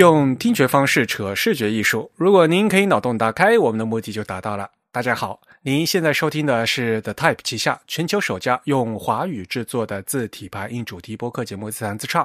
[0.00, 2.10] 用听觉方式扯视觉艺术。
[2.16, 4.70] 如果您可以脑洞打开，我们的目的就达到了。
[4.90, 12.24] 大家好，您现在收听的是 The Type 旗下全球首家用华语制作的字体排音主题播客节目《自弹自唱》。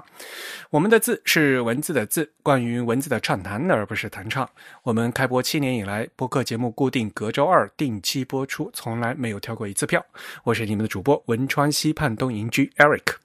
[0.69, 4.49] 我们的字是文字的字，关于文字的畅谈，而不是弹唱。
[4.83, 10.01] 我们开播七年以来，播客节目固定隔周二定期播出，从来没有跳过一次票。
[10.45, 13.15] 我是你们的主播文川西畔东营居 Eric，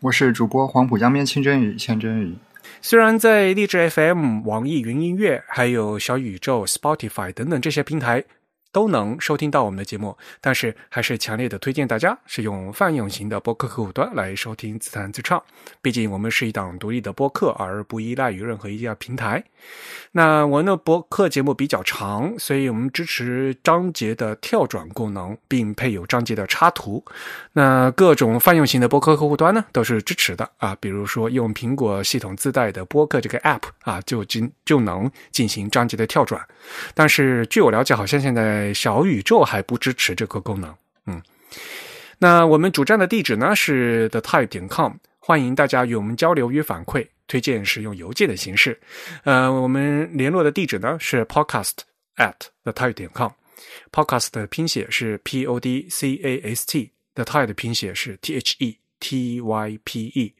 [0.00, 2.34] 我是主播黄浦江边清真语千真语。
[2.82, 8.24] 虽然在荔枝 FM、网易云音乐、还有小宇宙、Spotify 等等这些平台。
[8.72, 15.42] 都能收听到我们的节目，但是还是强烈的推荐大家使用泛用型的播客客户端来收听自弹自唱。
[15.82, 19.42] 毕竟我们是一档独立的播客，而不依赖于任何一家平台。
[20.12, 27.04] 那我们的播客节目比较长，所以我们支持章节的跳转功能，并配有章节的插图。
[27.54, 30.76] 那各种泛用型的播客客户端呢，都是支持的啊。
[30.80, 36.40] 比如说用苹果系统自带的播客这个 App 啊，就进就能进行章节的跳转。
[36.94, 38.59] 但是据我了解，好像现在。
[38.74, 40.74] 小宇宙还不支持这个功能，
[41.06, 41.22] 嗯，
[42.18, 48.78] 那我们主站的地址呢是 the type 点 com，欢迎大家与我们交流与反馈，推荐使用邮件的形式。
[49.24, 51.78] 呃，我们联络的地址呢是 podcast
[52.16, 58.18] at the type 点 com，podcast 的拼写是 p o d c a s t，the type 的拼写是
[58.20, 60.34] t h e t y p e。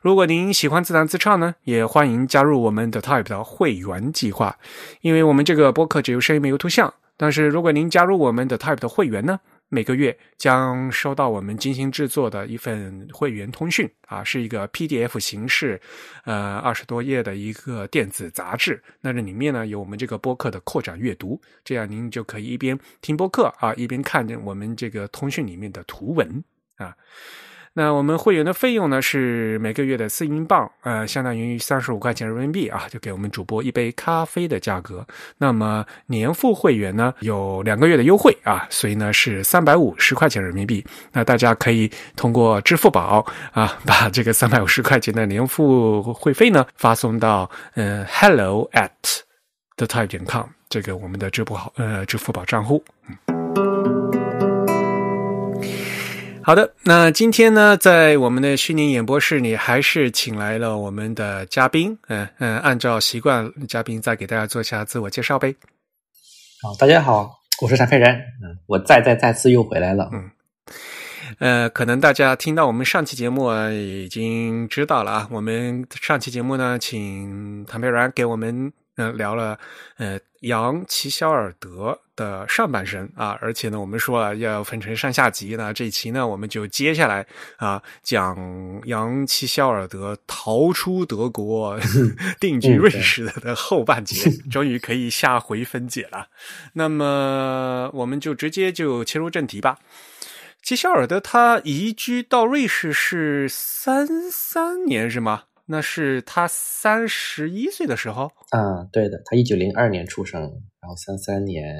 [0.00, 4.56] 如果您喜欢自弹自唱呢，也欢迎加入我们的 type 的会员计划，
[5.02, 6.94] 因为我们这个播客只有声音没有图像。
[7.18, 15.80] 但是，如果您加入我们的 Type 的会员呢，每个月将收到我们精心制作的一份会员通讯啊，是一个 PDF 形式，
[16.24, 18.80] 呃，二十多页的一个电子杂志。
[19.00, 26.44] 那这里面呢有我们这个播客的扩展阅读，这样您就可以一边听播客啊，一边看着我们这个通讯里面的图文
[26.76, 26.96] 啊。
[27.78, 35.06] 那我们会员的费用呢是每个月的四英镑，呃，相当于三十五块钱人民币啊，就给我们主播一杯咖啡的价格。
[35.36, 40.84] 那么年付会员呢有两个月的优惠啊，所以呢是三百五十块钱人民币。
[41.12, 48.90] 那大家可以通过支付宝啊，把这个三百五十块钱的年付会费呢发送到呃 hello at
[49.76, 52.82] the type 点 com 这个我们的支付宝呃支付宝账户。
[53.08, 53.37] 嗯。
[56.48, 61.98] 好的，那今天呢，在我们的虚拟演播室里，还是请来了我们的嘉宾。
[62.06, 65.54] 嗯嗯，按照习惯，嘉宾再给大家做一下自我介绍呗。
[66.62, 68.14] 好，大家好，我是谭佩然。
[68.42, 70.08] 嗯，我再再再次又回来了。
[70.10, 70.30] 嗯，
[71.38, 75.28] 呃，可能大家听到我们上期节目啊已经知道了啊。
[75.30, 79.58] 我们上期节目呢，请谭佩然给我们嗯聊了
[79.96, 81.98] 呃杨齐肖尔德。
[82.18, 87.24] 的上半身啊，而且呢，我们说了要分成上下集那这一期呢，我们就接下来
[87.58, 88.36] 啊讲
[88.86, 91.78] 杨奇肖尔德逃出德国
[92.40, 96.26] 定居瑞士的后半节， 终于可以下回分解了。
[96.72, 99.78] 那么我们就直接就切入正题吧。
[100.60, 105.44] 齐肖尔德他移居到瑞士是三三年是吗？
[105.68, 108.30] 那是他三十一岁的时候。
[108.50, 110.40] 嗯，对的，他一九零二年出生。
[110.80, 111.74] 然后三三年，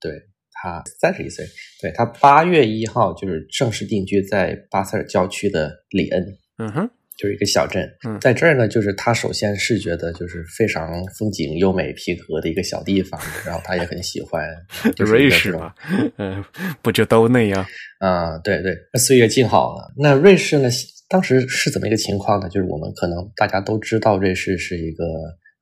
[0.00, 0.12] 对
[0.52, 1.44] 他三十一岁，
[1.82, 6.24] 对他八月一号就是正式定居在巴塞尔郊区的里恩，
[6.58, 7.88] 嗯哼，就是一个小镇，
[8.20, 14.44] 在这儿呢，就是他首先是觉得就是非常风景优美、平和的一个小地方，然后他也很喜欢，
[14.94, 15.72] 就是瑞士嘛，
[16.18, 16.44] 嗯，
[16.82, 17.66] 不就都那样？
[18.00, 19.92] 啊，对对，岁月静好了。
[19.96, 20.68] 那瑞士呢，
[21.08, 22.48] 当时是怎么一个情况呢？
[22.48, 25.04] 就是我们可能大家都知道，瑞士是一个。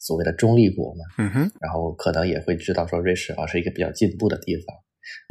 [0.07, 4.77] 所谓的中立国嘛，嗯哼，然后可能也会知道说瑞士啊是一个比较进步的地方，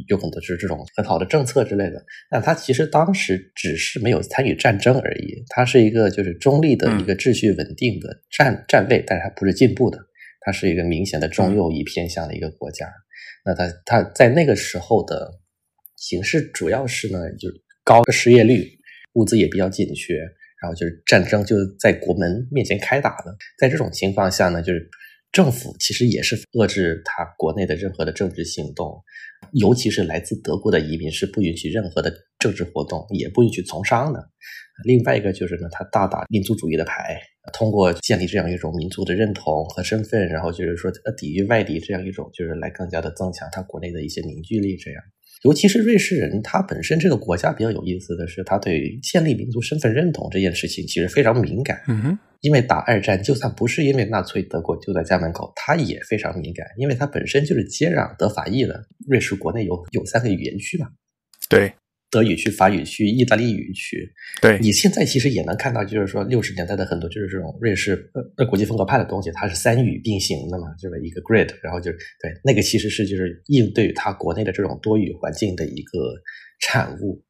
[0.08, 2.04] 有很多是这种很好的政策之类的。
[2.30, 9.98] 但他其实当时只是没有参与战争而已，它是一个就是中立的一个秩序稳定的站站位，但是它不是进步的，
[10.40, 12.92] 它是一个明显的中右翼偏向的一个国家。
[13.44, 15.30] 那它它在那个时候的
[15.96, 18.78] 形势主要是呢，就是高失业率，
[19.14, 20.14] 物资也比较紧缺。
[20.62, 24.88] 然后就是战争就在国门面前开打了，在这种情况下呢，就是
[25.30, 28.98] 政府其实也是遏制他国内的任何的政治行动，
[29.54, 34.30] 尤其是来自德国的移民是不允许任何的政治活动，也不允许从商的。
[34.84, 37.20] 另外一个就是呢，他大打民族主义的牌，
[37.52, 45.02] 通过建立这样一种民族的认同和身份，然后就是说抵御外敌这样一种，就是来更加的增强他国内的一些凝聚力，这样。
[45.44, 51.82] 尤其是瑞士人，他本身这个国家比较有意思的是，他对建立民族身份认同这件事情其实非常敏感。
[51.86, 58.82] 嗯哼，因为打二战，就算不是因为纳粹德国就在家门口，他也非常敏感，因为他本身就是接壤德法意的。
[59.06, 60.88] 瑞士国内有有三个语言区嘛？
[61.50, 61.70] 对，
[62.14, 64.08] 德语区、法语区、意大利语区。
[64.40, 75.98] 对你现在其实也能看到，就是说六十年代的很多就是这种瑞士呃呃国际风格派的东西，它是三语并行的嘛，就是一个 grid，然后就对那个其实是就是应对于它国内的这种多语环境的一个
[76.60, 77.20] 产物。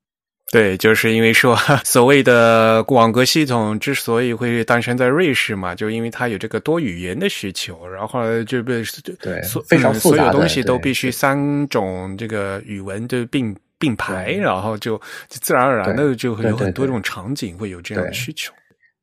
[0.53, 8.83] 对，就是因为说 所谓的网格系统之所以会诞生在瑞士嘛，就因为它有这个多语言的需求，然后就被
[9.21, 14.97] 对所非常嗯复杂的所有东西都必须三种这个语文就并并排，然后就
[15.29, 18.53] 就自然而然的就会有很多种场景会有这样的需求。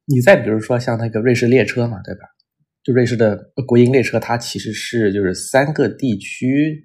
[0.06, 2.22] 你再比如说像那个瑞士列车嘛，对吧？
[2.84, 3.38] 就瑞士的
[3.68, 6.84] 国营列车，它其实是就是三个地区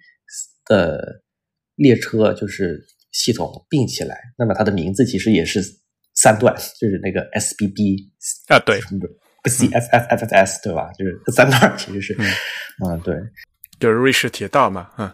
[0.66, 1.22] 的
[1.76, 2.78] 列车就是
[3.12, 5.62] 系统并起来，那么它的名字其实也是
[6.14, 7.96] 三段， 就是那个 SBB
[8.48, 8.78] 啊，对
[9.44, 10.90] ，CFFFS 对吧？
[10.98, 12.16] 就是三段其实是，
[12.84, 13.16] 嗯，对。
[13.80, 15.10] 就是瑞士铁道嘛，嗯，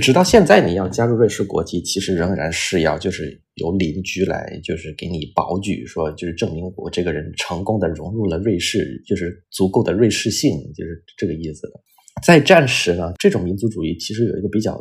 [0.00, 11.80] 直到现在，你要加入瑞士国籍，其实仍然是要就是由邻居来就是给你保举，说就是证明我这个人成功的融入了瑞士，就是足够的瑞士性，就是这个意思的。
[12.24, 14.80] 在战时呢，这种民族主义其实有一个比较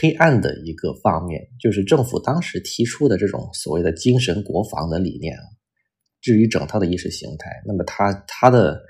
[0.00, 5.42] 黑暗的一个方面，就是政府当时提出的这种所谓的精神国防的理念啊，
[6.22, 8.80] 至于整套的意识形态，那么它它的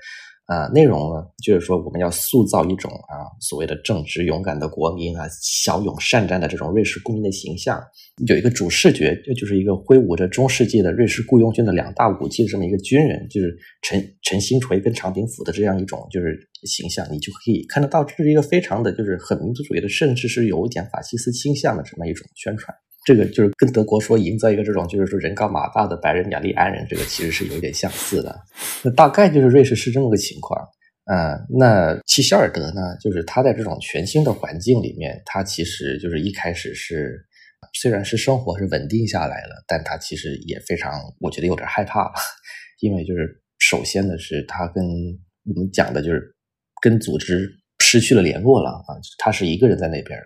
[0.51, 7.81] 啊、内容呢，就是说我们要塑造一种啊所谓的正直勇敢的国民啊，骁勇善战的这种瑞士公民的形象。
[8.27, 22.75] 有一个主视觉，这就是一个挥舞着中世纪的瑞士雇佣军的两大武器的这么一个军人，就是陈陈星锤跟长柄斧的这样一种就是形象，你就可以看得到，这是一个非常的就是很民族主义的，甚至是有一点法西斯倾向的这么一种宣传。
[23.05, 28.39] 这个就是跟德国说营造一个这种就是说人高马大的白人雅利安人，这个其实是有点相似的。
[28.83, 30.59] 那大概就是瑞士是这么个情况。
[31.05, 37.19] 啊、那齐希尔德呢，就是他在这种全新的环境里面，他其实就是一开始是
[37.73, 42.13] 虽然是生活是稳定下来了，但他其实也非常，我觉得有点害怕了，
[42.79, 46.33] 因为就是首先的是他跟我们讲的就是
[46.81, 47.49] 跟组织
[47.79, 50.17] 失去了联络了啊，他是一个人在那边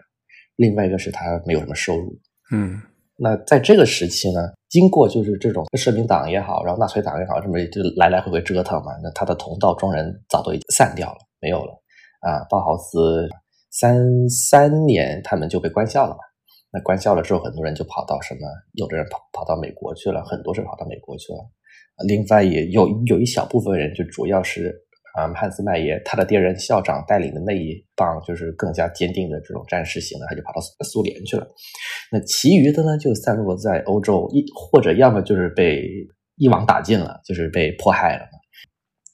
[0.57, 2.19] 另外一个是他没有什么收入，
[2.51, 2.81] 嗯
[3.17, 11.71] 那在这个时期呢，经过就是这种社民党也好，然后纳粹党也好，这么就来来回回折腾嘛，那他的同道中人早都已经散掉了，没有了
[12.19, 12.43] 啊。
[12.49, 13.29] 包豪斯
[13.71, 13.97] 三
[14.29, 16.19] 三年他们就被关校了嘛，
[16.73, 18.41] 那关校了之后，很多人就跑到什么，
[18.73, 21.39] 有的人跑跑到美国去了，很多是跑到美国去了。
[22.05, 24.84] 另外也有有一小部分人，就主要是
[25.15, 31.47] 啊、汉斯麦耶他的爹人校长带领的那一帮，就是更加坚定的这种战士型的，他就跑到苏联去了。
[32.11, 35.83] 那其余的呢，就散落在欧洲，一或者要么就是被
[36.37, 38.25] 一网打尽了，就是被迫害了。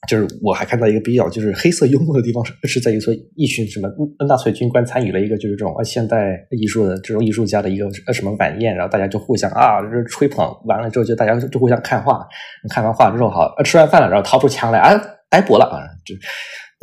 [0.08, 3.88] 就是我还看到一个比较就是黑色幽默的地方是在于说一群什么
[4.26, 12.26] 纳粹军官参与了一个就是这种现代艺术的这种艺术家的一个什么晚宴，然后大家就互相啊就是吹捧，完了之后就大家就互相看画，
[12.68, 15.00] 看完画之后好吃完饭了，然后掏出枪来啊
[15.32, 16.14] 逮捕了啊，就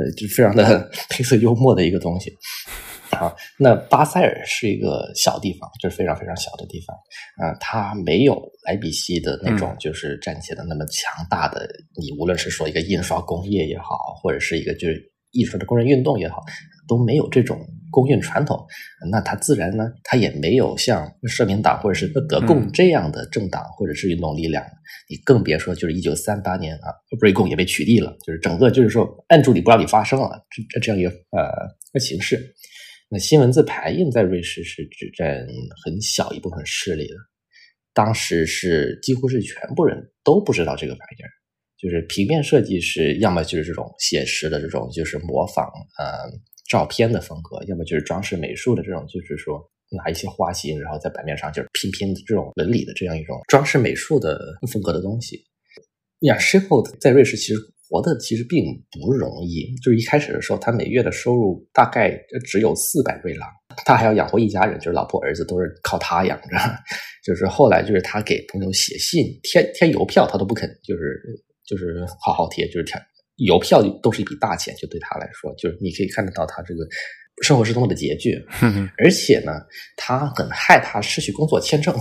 [0.04, 2.34] 呃就非常的 黑色幽默的一个东西。
[3.12, 6.96] 啊，那巴塞尔是一个小地方，就是非常非常小的地方
[7.44, 11.68] 啊，它没有莱比锡的那种就是战前的那么强大的，
[12.00, 16.44] 你无论是说一个印刷工业也好，或者是一个就是艺术的工人运动也好，
[16.88, 17.60] 都没有这种
[17.92, 18.66] 工运传统。
[19.12, 24.64] 那它自然呢，它也没有像社民党或者是德共这样的政党或者是运动力量。
[25.08, 32.54] 你更别说就是一九三八年啊，瑞共也被取缔了，就是整个就是说按住你不让你发声了，这这样一个呃形式。
[33.10, 35.48] 那新文字排印在瑞士是只占
[35.84, 37.16] 很小一部分势力的，
[37.92, 41.30] 当时是几乎是全部人都不知道这个玩意儿。
[41.82, 45.66] 就是平面设计是要么就是这种写实的这种，就是模仿
[45.98, 46.30] 呃
[46.70, 49.60] 照片的风格，要么就是装饰美术的这种，就是说
[49.90, 54.40] 拿一些花型，然后在版面上就是拼拼这种纹理的这样一种装饰美术的
[54.72, 55.44] 风格的东西。
[56.22, 57.56] 雅诗后在瑞士其实
[57.90, 62.12] 活的其实并不容易，就是一开始的时候，他每月的收入大概
[62.46, 63.50] 只有四百瑞郎，
[63.86, 66.48] 他还要养活一家人，就是老婆儿子都是靠他养着。
[67.26, 71.22] 就是后来就是他给朋友写信贴贴邮票，他都不肯，就是
[71.66, 72.94] 就是好好贴，就是贴
[73.40, 76.86] 邮票都是一笔大钱，就对他来说，就是你可以看得到他这个
[77.42, 78.36] 生活是多么的拮据，
[78.98, 79.54] 而且呢，
[79.98, 81.96] 他很害怕失去工作签证。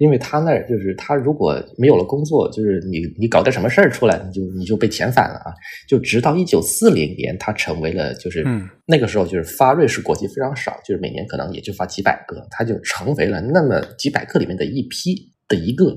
[0.00, 5.54] 因为他那儿就是他如果没有了工作，就是你你搞点什么事儿出来，你就你就被遣返了啊！
[5.88, 15.14] 就直到一九四零年，他成为了就是、嗯那个时候就是发瑞士国籍非常少，就是每年可能也就发几百个，他就成为了那么几百个里面的一批
[15.46, 15.96] 的一个。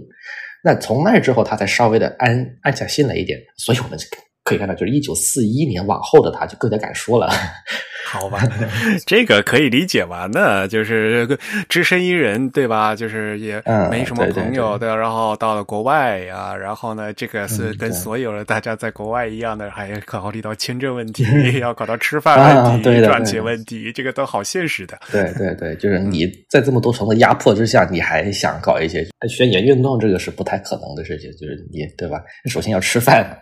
[0.63, 3.98] 那从那之后，他才稍微的安安下心来一点，所以我们
[4.53, 7.29] 可以看到，就是一九四一年往后的他就更加敢说了。
[8.05, 8.39] 好吧，
[9.07, 10.29] 这个可以理解吧？
[10.31, 11.27] 那就是
[11.67, 12.93] 只身一人，对吧？
[12.93, 21.25] 就是也没什么朋友的，然后到了国外呀，然后呢，这个是跟所有的大家在国外一样的，还要考虑到签证问题，
[21.60, 25.00] 要搞到吃饭问题、赚钱问题，这个都好现实的。
[25.12, 31.31] 对对对，就是你在这么多层的压迫之下，你还想搞一些宣言运动，这个是不太可能的事情。
[31.31, 32.22] 就是你对吧？
[32.45, 33.41] 首先要吃饭。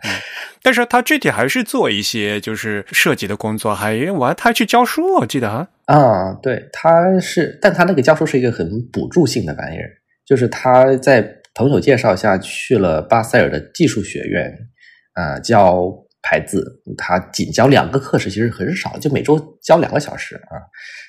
[0.63, 5.67] 但是他具体还是做一些就是设计的工作，还完他去教书，我记得啊。
[5.86, 9.89] 啊，对，他是，但他那个教书是一个很补助性的玩意儿，
[10.25, 11.22] 就是他在
[11.53, 14.51] 朋友介绍下去了巴塞尔的技术学院
[15.13, 15.91] 啊，教
[16.22, 16.65] 牌子，
[16.98, 20.55] 他仅教两个课时，其实很少，就每周教两个小时啊。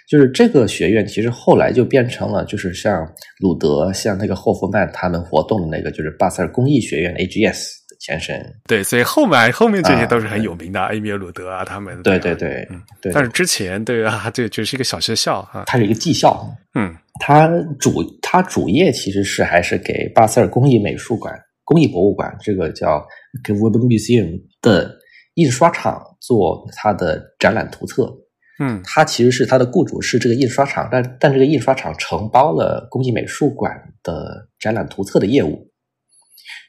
[0.09, 3.07] 就是这个学院其实后来就变成了，就是像
[3.39, 7.82] 鲁德、像那个霍夫曼他们活动的那个，就是巴塞尔工艺学院 AGS。
[8.03, 13.13] 前身对，所以后面后面这些都是很有名的，埃米尔鲁德啊，他们对对对，嗯，对。
[13.13, 16.45] 但是之前对啊， 这就是一个小学校啊，它是一个技校，
[16.75, 21.33] 嗯，它主它主业其实是还是给巴塞尔工艺美术馆、
[21.63, 23.07] 工艺博物馆这个叫
[23.45, 24.93] g w e b Museum 的
[25.35, 28.13] 印刷厂做它的展览图册，
[28.59, 35.69] 嗯，它其实是它的雇主是这个印刷厂，但但这个印刷厂承包了工艺美术馆的展览图册的业务。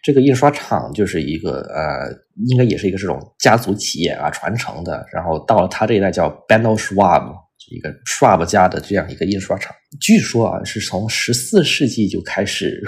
[0.03, 2.11] 这个印刷厂就是一个呃，
[2.47, 5.03] 应该也是一个这种家族企业啊，传承的。
[5.13, 7.33] 然后到了他这一代叫 Beno Schwab，
[7.71, 9.73] 一个 Schwab 家的这样一个印刷厂。
[9.99, 12.83] 据说啊，是从十四世纪就开始，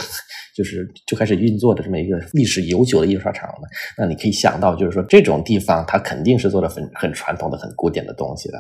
[0.56, 3.68] 就是就开始运作的这么一个历史悠久的印刷厂了。
[3.98, 8.58] 那你可以想到，就是说这种地方它肯定是做的很很传统的、很古典的东西的，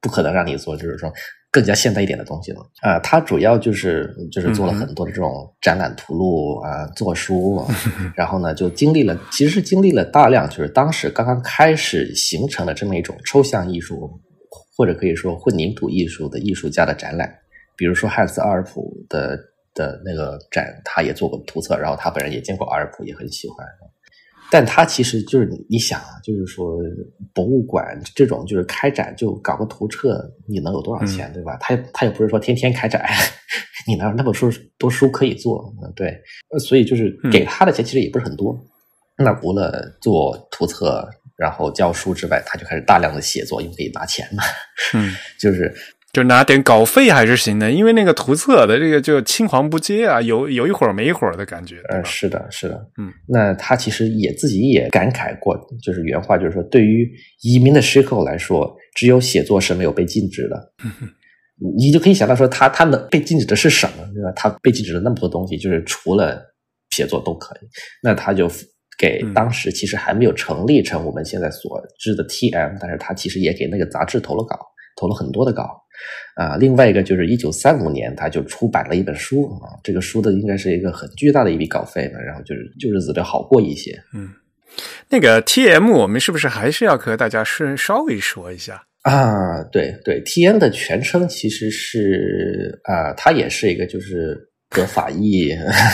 [0.00, 1.12] 不可能让你做，就是说。
[1.54, 2.98] 更加现代一点的东西了啊！
[2.98, 5.30] 它主要就是就是做了很多的这种
[5.60, 7.64] 展览图录啊，做书，
[8.16, 14.10] 然后呢就经历了，其实是经历了大量，就是当时刚刚开始形成的这么一种抽象艺术，
[14.76, 17.32] 或者可以说混凝土艺术的艺术家的展览，
[17.76, 19.38] 比如说汉斯阿尔普的
[19.74, 23.66] 的那个展，他也做过图册，然后他本人也见过阿尔普，也很喜欢。
[24.50, 26.78] 但他其实就是你，你想啊，就是说
[27.32, 31.56] 博物馆这种就是开展就搞个图册，你能有多少钱，对吧？
[31.58, 33.04] 他他也不是说天天开展，
[33.88, 35.74] 你哪有那么书多书可以做？
[35.82, 36.20] 嗯，对，
[36.60, 38.56] 所以就是给他的钱其实也不是很多。
[39.16, 44.42] 那除了做图册，然后教书之外，他就开始大量的写作，因为可以拿钱嘛。
[44.94, 45.74] 嗯，就是。
[46.12, 51.80] 就拿点稿费还是行的，因为那个图册的这个就青黄不接啊，有有一会儿没一会儿的感觉。
[51.88, 57.10] 呃，是的，是的，嗯，那他其实也自己也感慨过，就是原话就是说，对于
[57.42, 60.72] 移民的 k o 来说，只有写作是没有被禁止的。
[61.76, 64.30] 你就可以想到说，他他能被禁止的是什么，对吧？
[64.36, 66.40] 他被禁止了那么多东西，就是除了
[66.90, 67.66] 写作都可以。
[68.00, 68.48] 那他就
[68.98, 74.58] 给当时其实还没有成立成我们现在所知的 TM，但是他其实也给那个杂志投了稿，
[74.96, 75.80] 投了很多的稿。
[76.34, 84.02] 啊，另外一个就是一九三五年，他就出版了一本书啊，这个书的应该是一个很巨大的一笔稿费呢，然后就是就日子就好过一些。
[84.12, 84.28] 嗯，
[85.08, 89.62] 那个 T M，我们是不是还是要和大家是稍微说一下啊？
[89.70, 94.50] 对对，T M 的全称其实是啊，它也是一个就是。
[94.74, 95.50] 德法意，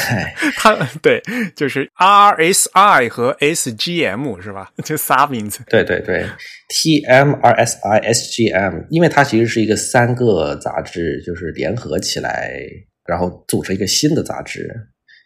[0.57, 1.23] 他对，
[1.55, 4.73] 就是 RSI 和 SGM 是吧？
[4.83, 5.61] 这仨名字。
[5.69, 6.25] 对对对
[6.69, 12.51] ，TM、RSI、SGM，因为它其实是一个三个杂志，就是联合起来，
[13.07, 14.69] 然后组成一个新的杂志。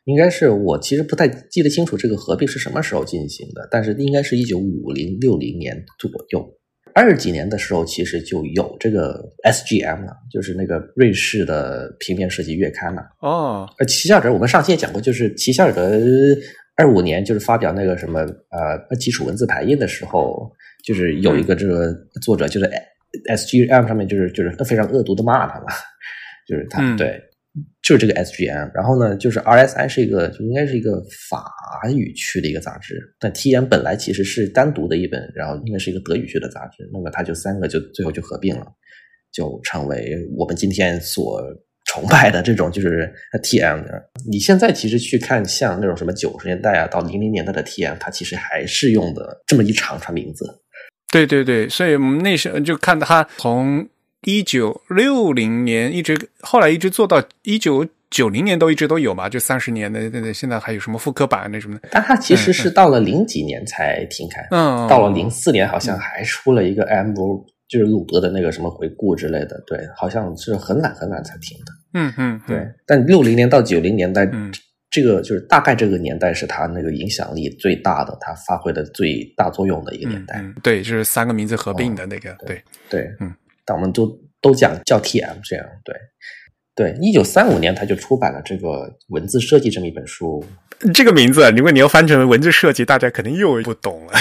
[0.06, 6.46] 应该是我其实不太记得清楚这个合并是什么时候进行的，但是应该是一九五零六零年左右。
[6.94, 13.02] 二几年的时候，其实就有这个 SGM 了，就是那个瑞士的平面设计月刊了。
[13.20, 15.90] 哦，呃，齐夏尔德，我们上期也讲过，就是齐夏尔德
[16.76, 20.50] 二五年就是发表那个什么呃基础文字排印的时候，
[20.84, 22.70] 就是有一个这个作者，就是
[23.28, 25.66] SGM 上面就是就是非常恶毒的骂他嘛，
[26.46, 27.20] 就是他对。
[27.82, 31.48] 就是这个 SGM，然后呢，就是 RSI 是一个，就应该是一个法
[31.94, 32.98] 语区的一个杂志。
[33.20, 36.88] 但 TM 本来其实是单独的一本，然后应该是一个德语区的杂志。
[36.92, 38.66] 那么它就三个就最后就合并了，
[39.32, 41.40] 就成为我们今天所
[41.84, 43.08] 崇拜的这种就是
[43.42, 43.84] TM。
[44.28, 50.44] 你现在其实去看像那种什么九十年代啊到零零年代的 TM，它其实还是用的这么一长串名字。
[51.12, 53.88] 对对对，所以我们那时候就看它从。
[54.24, 61.88] 一九六零年一直后来一直做到一九九零年都一直都有嘛，就三十年的那那现在还有什么复刻版那什么的？
[61.90, 67.12] 但它其实是到了零几年才停开，嗯，到了零四年好像还出了一个 M，
[67.68, 72.64] 就是鲁德的那个什么回顾之类的，对，好像是很晚很晚才停的，嗯嗯，对。
[72.86, 74.30] 但六零年到九零年代，
[74.90, 80.40] 这个就是大概这个年代是他那个影响力最大的，他发挥的最大作用的一个年代。
[80.62, 83.34] 对，就是三个名字合并的那个，对对，嗯。
[83.64, 84.08] 但我们都
[84.40, 85.66] 都讲叫 TM 这样。
[85.84, 85.94] 对
[86.76, 90.44] 对，一九三五年他就出版了这个文字设计这么一本书。
[90.92, 94.12] 这个名字，如果你要翻成文字设计，大家肯定又不懂了。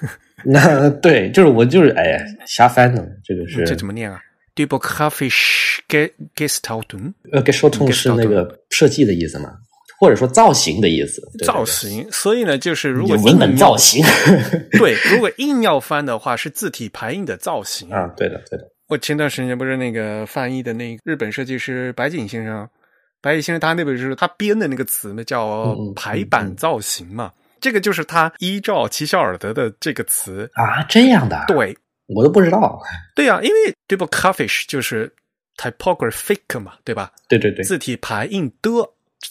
[0.44, 4.20] 那对，就是我就是哎呀，瞎翻的，这个是这怎么念啊
[4.54, 6.70] d u b o c a f i s h g g e s t
[6.72, 7.92] a l t u n 呃 g e s t a l t u n
[7.92, 9.50] 是那个设计的意思吗，
[9.98, 11.22] 或者说造型的意思。
[11.46, 14.04] 造型，所以呢，就是如果文本造型，
[14.78, 18.06] 对，如果硬要翻的话，是字体排印的造型啊。
[18.16, 18.68] 对的，对的。
[18.92, 22.68] 我前段时间不是那个翻译的那日本设计师白井先生，
[23.22, 27.32] 白井先生他那本书他编的那个词呢，叫排版造型嘛。
[27.58, 31.74] 这个就是他依照齐肖尔德的这个词啊，这样的，对
[32.06, 32.78] 我都不知道。
[33.14, 35.10] 对呀，因为 typographic 就是
[35.56, 37.10] typographic 嘛，对吧？
[37.28, 38.70] 对对对，字体排印的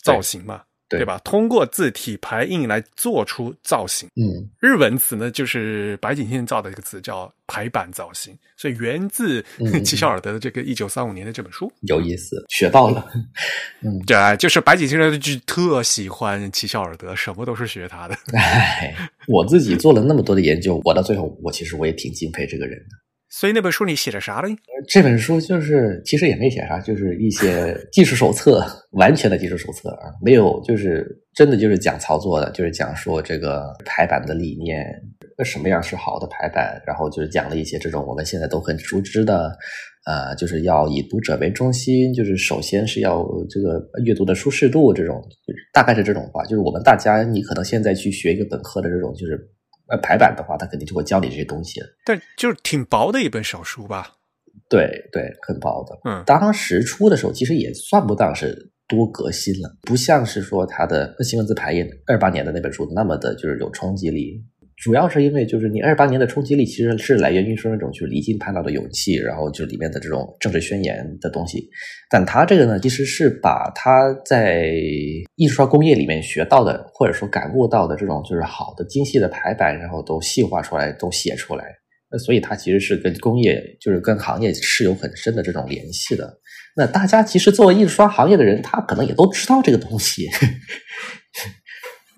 [0.04, 0.64] 造型嘛。
[0.98, 1.20] 对吧？
[1.24, 4.10] 通过字体排印来做出造型。
[4.16, 9.44] 嗯，日文词呢，就是白井先造的一个词，叫排版造型，所以源自
[9.84, 11.72] 齐肖尔德的这个一九三五年的这本书。
[11.82, 13.10] 有意思，学到了。
[13.82, 18.18] 嗯，对，就是白井先生就特喜欢齐肖尔德，什么都是学他的。
[18.34, 18.96] 哎，
[19.28, 23.01] 我自己做了那么多的研究，我到最后，我其实我也挺敬佩这个人的。
[23.34, 24.54] 所以那本书你写的啥呢？
[24.90, 28.62] 这本书就是其实也没写啥，就是一些技术手册，
[28.92, 34.86] 完全的技术手册啊，没有就是真的就是讲操作的，就是讲说这个排版的理念，
[35.46, 39.58] 什么样是好的排版，然后就是讲了一些这种我们现在都很熟知的，
[40.06, 45.24] 呃，就是要以读者为中心，就是首先是要这个阅读的舒适度，这种
[45.72, 49.40] 大概是这种话，就是我们大家你可能现在去学一个本科的这种就是。
[49.92, 51.82] 呃，排版的话，他肯定就会教你这些东西。
[52.06, 54.14] 但就是挺薄的一本小书吧？
[54.70, 56.00] 对对，很薄的。
[56.10, 64.42] 嗯，当时出的时候，其实也算不上是多革新了，不像是说他的新文字排印二八年的那本书那么的，就是有冲击力。
[64.82, 71.70] 主要是因为，就是你二八年的冲击力其实是来源于说那种就是离经叛道的勇气，然后就里面的这种政治宣言的东西。
[72.10, 74.72] 但他这个呢，其实是把他在
[75.36, 81.64] 印刷工业里面学到的，或者说感悟到的这种就是好的精细的排版，然后都细化出来，都写出来。
[82.12, 86.40] 那所以它其实是跟工业，就是跟行业是有很深的这种联系的。
[86.76, 90.28] 那大家其实作为印刷行业的人，他可能也都知道这个东西。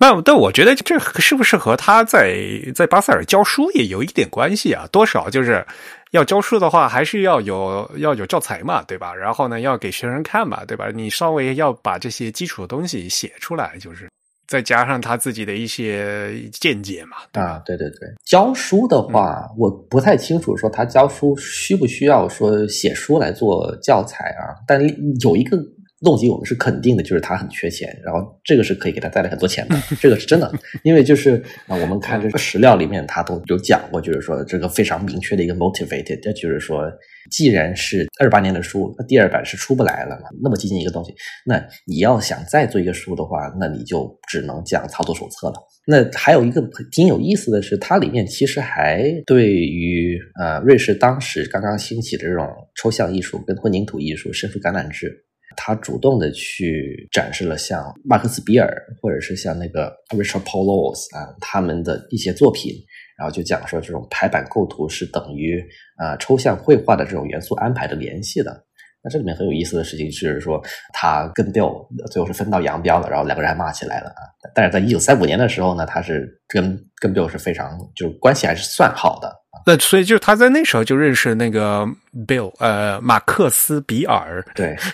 [0.04, 2.38] 那但我觉得这是不是和他在
[2.76, 4.86] 在巴塞尔教书也有一点关系啊？
[4.92, 5.66] 多少就是
[6.12, 9.16] 要教书的话，还是要有要有教材嘛，对吧？
[9.16, 10.90] 然后呢，要给学生看嘛，对吧？
[10.94, 14.10] 你稍微要把这些基础的东西写出来，就是
[14.46, 17.16] 再加上他自己的一些见解嘛。
[17.42, 24.52] 啊，对对对，教书的话，我不太清楚说他教书需不需要说写书来做教材啊？
[24.68, 24.82] 但
[25.22, 25.58] 有一个。
[26.04, 30.52] 动机我们是肯定的，就是他很缺钱，然后这个是可以给他带来很多钱的，这个是真的。
[30.84, 36.92] 因为就是啊，我们看这个史料里面，他都有讲过，就是说这个非常明确的一个 motivated，就是说，
[37.32, 41.14] 既然是二八年的书，那第二版是出不来了嘛，那么接近一个东西，
[41.46, 45.56] 那你要想再做一个书的话，那你就只能讲操作手册了。
[45.86, 46.62] 那还有一个
[46.92, 55.12] 挺有意思的是，它里面其实还对于呃瑞士当时刚刚兴起的这种抽象艺术跟混凝土艺术伸出橄榄枝。
[55.56, 62.74] 他主动的去展示了像马克思比尔或者是像那个 Richard Paulos 啊他们的一些作品，
[63.18, 65.64] 然后就讲说这种排版构图是等于
[65.98, 68.64] 啊抽象绘画的这种元素安排的联系的。
[69.06, 70.64] 那这里面很有意思的事情是说，
[70.94, 74.24] 他跟 Bill 最后是分道扬镳了，然后两个人还骂起来了啊。
[74.56, 79.30] 但是在一九三五年的时候呢，他是跟跟 Bill 是非常就是关系还是算好的。
[79.66, 81.86] 那所以就是他在那时候就认识那个
[82.26, 84.74] Bill 呃马克思比尔对。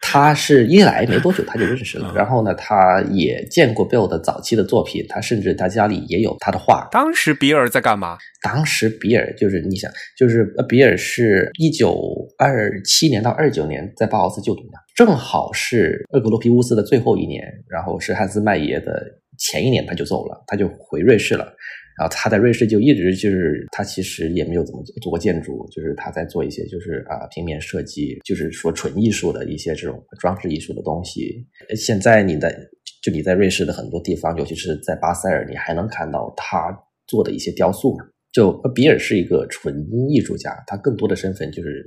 [0.00, 6.86] 他是一来没多久他就认识了，然后呢，他也见过 Bill 的早期的作品，他甚至他家里也有他的画。
[6.92, 8.16] 当时比尔在干嘛？
[8.42, 12.00] 当时比尔就是你想，就是比尔是一九
[12.38, 19.02] 二七年到二九年在包豪斯就读的，正好是厄格罗皮乌斯的最后一年，然后是汉斯麦耶的
[19.38, 21.52] 前一年他就走了，他就回瑞士了。
[21.98, 31.46] 然后他在瑞士就一直就是他其实也没有怎么做过建筑，就是他在做一些就是啊平面设计，就是说纯艺术的一些这种装饰艺术的东西。
[31.74, 32.54] 现在你在
[33.02, 37.96] 就你在瑞士的很多地方，尤其是在巴塞尔，你还能看到他做的一些雕塑。
[38.32, 39.74] 就比尔是一个纯
[40.10, 41.86] 艺术家，他更多的身份就是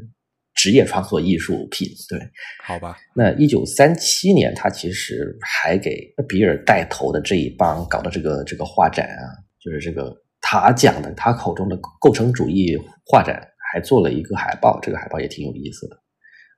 [0.56, 1.88] 职业创作艺术品。
[2.10, 2.20] 对，
[2.64, 2.98] 好吧。
[3.16, 9.30] 那一九三七年，他其实还给比尔带头的这一帮搞的这个这个画展啊。
[9.64, 15.96] 就是这个他讲的，他口中的构成主义画展，还做了一个海报，这个海报也挺有意思的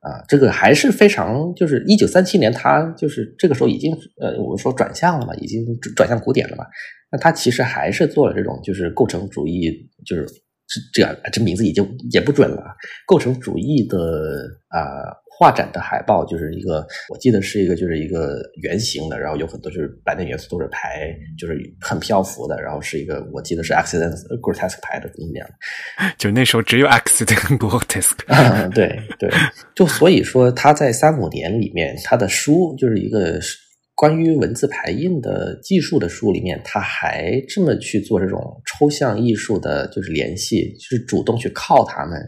[0.02, 0.24] 啊。
[0.28, 6.66] 这个还是非常，就是一九三七年，他就是这个时候已经呃，我们说转向了嘛，已经转向古典了嘛。
[7.12, 12.76] 那他其实还是做了这种就是构成主义，就是这这样这名字已经也不准了。
[13.06, 13.98] 构成主义的
[14.70, 15.21] 啊。
[15.42, 25.50] 画展的海报就是一个，我记得是一个，就是一个圆形的，然后有很多就是白内元素都是牌，就是很漂浮的，然后是一个，我记得是 accident grotesque 牌的那样。
[26.16, 28.70] 就那时候只有 accident grotesque。
[28.70, 29.32] 对对，
[29.74, 33.40] 就所以说他在三五年里面，他的书就是一个
[33.96, 42.22] 关于文字排印的技术的书里面，他还这么去做这种抽象艺术的，就是联系，就是主动去靠他们。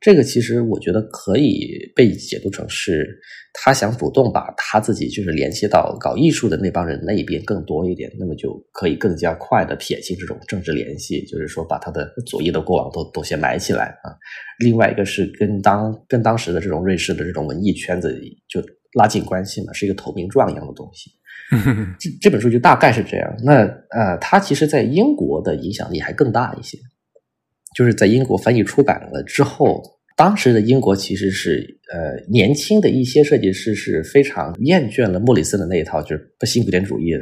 [0.00, 3.18] 这个其实我觉得可以被解读成是，
[3.52, 14.14] 他想主动把他自己就是联系到搞艺术的那帮人那一边更多一点，那么就可以更加快的撇清这种政治联系，就是说把他的左翼的过往都都先埋起来啊。
[14.60, 18.16] 另外一个是跟当跟当时的这种瑞士的这种文艺圈子
[18.48, 18.62] 就
[18.94, 21.10] 拉近关系嘛，是一个投名状一样的东西。
[21.98, 23.36] 这这本书就大概是这样。
[23.42, 26.78] 那呃，他其实在英国的影响力还更大一些。
[27.78, 29.80] 就是在英国翻译出版了之后，
[30.16, 37.20] 当时的英国其实是呃年轻的一些设计师是非常厌倦了莫里森的那一套就是不新古典主义的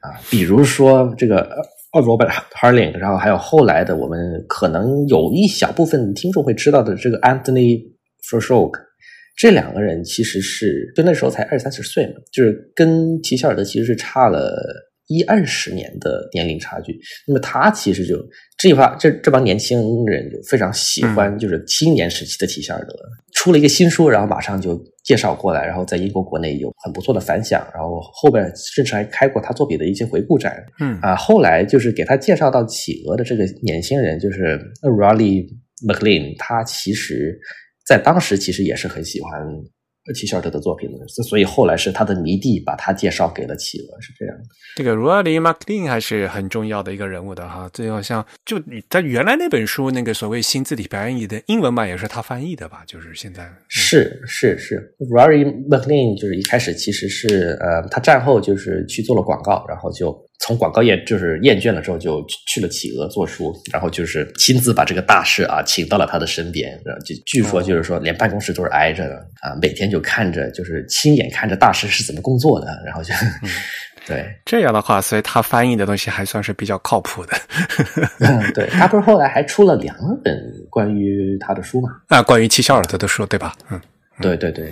[0.00, 1.48] 啊，比如说这个
[1.92, 2.28] Robert
[2.60, 7.78] Harling，然后还有后来的我们可能有一小部分听众会知道的这个 Anthony
[8.28, 8.80] f r s h o k
[9.36, 14.52] 这两个人其实是就那时候才二三十岁嘛，就是跟齐肖尔德其实是差了。
[15.08, 18.16] 一二十年的年龄差距，那么他其实就
[18.56, 22.94] 这句话，这这帮年轻人就非常喜欢，就是青年时期的提希尔德
[23.34, 30.64] 出了一个新书，然后马上就介绍过来，然后在英国国内有很不错的反响，然后后边甚至还开过他作品的一些回顾展。
[30.80, 35.46] 嗯啊，后来就是给他介绍到企鹅的这个年轻人，就是 Riley
[35.86, 37.38] McLean，他其实
[37.86, 39.30] 在当时其实也是很喜欢。
[40.12, 44.44] 齐肖尔德的作品的，所以后来是他的迷弟把他介绍给了企鹅，是这样的。
[44.76, 52.82] 这个 Rory McLean 还是很重要的一个人物的哈，最后像就他原来那本书那个所谓新字体排印的英文版也是他翻译的吧？
[52.86, 60.14] 就是现在是是是，Rory McLean 就是一开始其实是呃，他战后就是去做了广告，然后就。
[60.44, 73.14] 从广告业就是厌倦了之后，就去了企鹅做书，然后就是亲自把这个大师啊请到了他的身边，然后就据说就是说连办公室都是挨着的啊，每天就看着就是亲眼看着大师是怎么工作的，然后就
[74.06, 77.32] 对这样的话，所以他翻译的东西还算是比较靠谱的。
[78.18, 81.88] 嗯，对他不是后来还出了两本关于他的书嘛？
[82.08, 83.54] 啊，关于齐肖尔德的书，对吧？
[83.70, 83.80] 嗯，
[84.20, 84.70] 对对对。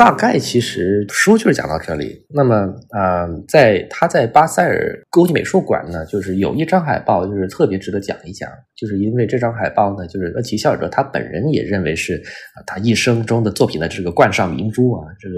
[0.00, 2.24] 大概其实书就是讲到这里。
[2.30, 2.54] 那么，
[2.96, 8.48] 呃，在他在巴塞尔国际美术馆呢，就是有一张海报，就是特别值得讲一讲。
[8.74, 15.34] 就是因为这张海报呢，就是厄齐肖尔德他本人也认为是啊，他一生中的作品的这个冠上明珠啊，这个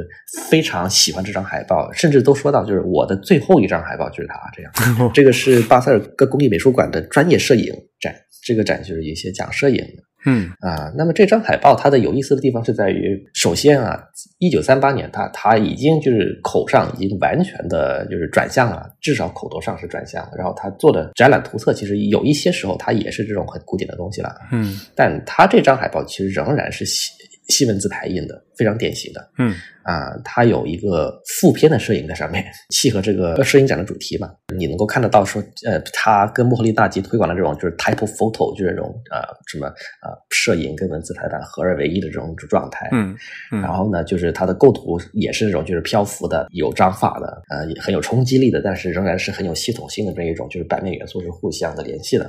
[0.49, 5.11] 非常喜欢这张海报，甚至都说到就是我的最后一张海报就是他这样。
[5.13, 10.12] 这个是巴塞尔各工艺美术馆的专业摄影展，这个展就是一些讲摄影的。
[10.25, 14.03] 嗯啊，那么这张海报它的有意思的地方是在于，首先啊，
[14.39, 20.33] 一九三八年，它它已经就是口上已经完全的就是转向了，至少口头上是转向了。
[20.37, 24.35] 然后他做的展览图册，其实有一些时候它也是这种很古典的东西了。
[24.53, 27.11] 嗯，但他这张海报其实仍然是西
[27.49, 29.31] 西文字排印的，非常典型的。
[29.39, 29.55] 嗯。
[29.85, 34.31] 啊，它有一个副片的摄影在上面，契合这个摄影展的主题嘛。
[34.57, 42.89] 你能够看得到说，呃，它跟莫赫利大吉推广的这种就是 type photo，就是这种呃什么呃摄影跟文字排版合二为一的这种状态。
[42.93, 43.17] 嗯，
[43.51, 52.25] 然后呢，就是它的构图也是那种就是漂浮的、有章法的，呃，也很有冲击力的，但是仍然是很有系统性的这一种，就是版面元素是互相的联系的。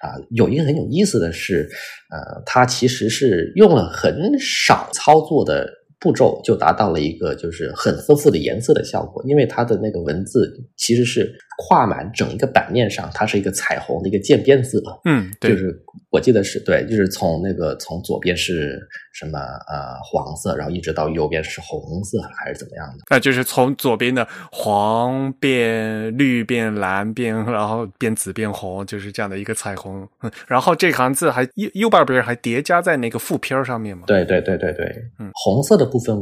[0.00, 1.68] 啊，有一个很有意思的是，
[2.10, 5.77] 呃，它其实是用了很少操作的。
[6.00, 14.80] 步骤就达到了一个就是很丰富的颜色的效果，因为它的那个文字其实是跨满整一个版面上，它是一个彩虹的一个渐变色。
[15.04, 15.76] 嗯，对，就是
[16.10, 18.78] 我记得是对，就是从那个从左边是
[19.18, 23.04] 什么呃黄色，然后一直到右边是红色还是怎么样的？
[23.10, 30.08] 那就是从左边的黄变绿变蓝变，然后变紫变红，就是这样的一个彩虹。
[30.46, 34.04] 然后这行字还右右半边还叠加在那个副片上面嘛？
[34.06, 34.86] 对对对对对，
[35.18, 35.88] 嗯，红色的。
[35.88, 36.14] 部分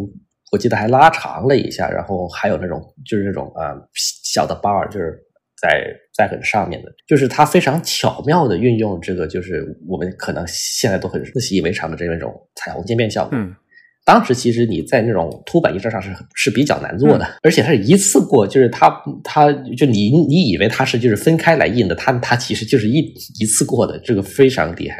[0.52, 5.20] 我记得还拉长了一下，然后还有那种就是那种呃小的 bar，就是
[5.60, 13.36] 在在很上面的，就是它非常巧妙的运用这个，就是我们可能现在都很习以为常的这种彩虹渐变效果。
[13.38, 13.54] 嗯，
[14.04, 18.90] 当时其实你在那种凸版印刷上是是比较难做的，而且它是一次过，就是它
[19.24, 22.98] 它就你你以为它是就是分开来印的，它它其实就是一
[23.40, 24.98] 一次过的，这个非常厉害，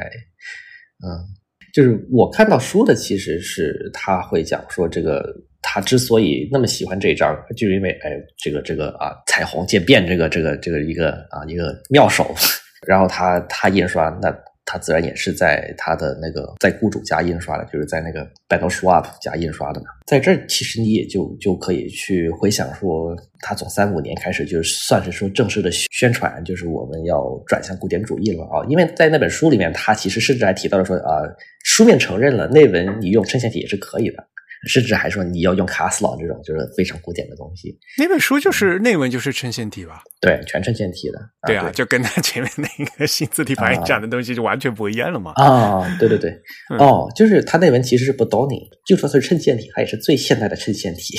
[1.07, 1.36] 嗯。
[1.77, 5.23] 就是我看到书的，其实是他会讲说，这个
[5.61, 12.35] 他之所以那么喜欢这一章，就是因为哎，这个这个啊，彩虹渐变，这个这个这个一个啊一个妙手。
[12.89, 14.35] 然后他他印刷那。
[14.67, 19.87] 他自然也是在他的那个在雇主家印刷的，就是在那个 Battle Swap 加印刷的嘛。
[20.07, 28.67] 在这儿，其实你也就就可以去回想说，他从三五年开始就算是说正式的宣传，就是我们要转向古典主义了啊。
[28.69, 31.23] 因为在那本书里面，他其实甚至还提到了说啊，
[31.65, 34.27] 书面承认了内文你用衬线体也是可以的。
[34.67, 37.77] 甚至还说你要用卡斯朗这种就是非常古典的东西。
[37.99, 40.03] 那本书就是内文就是衬线体吧？
[40.21, 41.19] 对，全衬线体的。
[41.47, 45.33] 对啊，就跟他前面那个新字体反应讲的东西就完全不一样了嘛。
[45.37, 46.31] 啊，对对对，
[46.79, 51.19] 哦，就是他内文其实是不 d o n 就说是衬线体，它也是最现代的衬线体。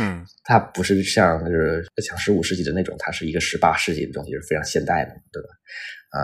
[0.00, 5.48] 嗯，它不是像就是像十五世纪的那种，它是一个十八世纪的东西，是非常现代的，对吧？
[6.10, 6.20] 啊，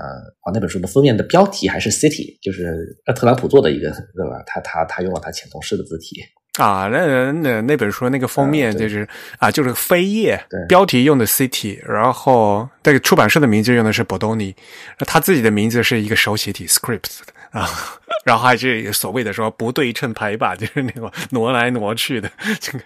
[0.46, 4.42] 哦，那本书的封面的标题还是 City，就是特朗普做的一个，对吧？
[4.46, 6.22] 他他他用了他前同事的字体。
[6.59, 9.07] 啊，那那那本书那个封面就是
[9.38, 14.55] 啊，就是扉页，标题用的 City，然后这个出版社的名字用的是 Bodoni，
[14.99, 17.19] 他自己的名字是一个手写体 Script
[17.55, 17.64] 啊，
[18.27, 22.29] 然后还是所谓的说不对称排版，就是那种挪来挪去的。
[22.61, 22.85] 这个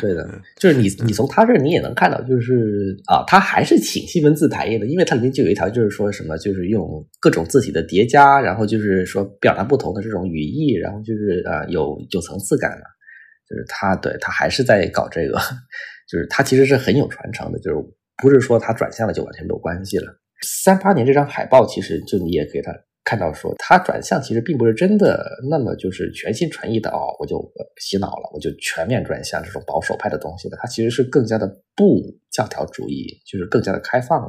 [0.00, 12.70] 对的，就是你你从他这你也能看到，就是啊，他还是挺细文字排印的，因为它里面就有一条，就是说什么，就是用各种字体的叠加，然后就是说表达不同的这种语义，然后就是啊有有层次感。
[13.50, 15.36] 就是他，对他还是在搞这个，
[16.08, 17.76] 就是他其实是很有传承的，就是
[18.22, 20.06] 不是说他转向了就完全没有关系了。
[20.42, 22.72] 三八年这张海报，其实就你也给他
[23.04, 27.40] 看到说，他转向其实并不是真的那么就是全心全意的哦，我就
[27.80, 30.58] 洗脑了，我就全面转向这种保守派的东西了。
[30.60, 34.28] 他其实是更加的不教条主义，就是更加的开放了，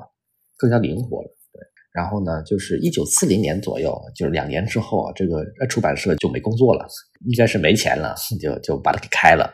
[0.58, 1.28] 更加灵活了。
[1.54, 1.60] 对，
[1.94, 6.88] 然后呢，就是一九四零年左右，就是两年之后啊，这个出版社就没工作了。
[7.28, 9.54] 应该是没钱了，就就把它给开了。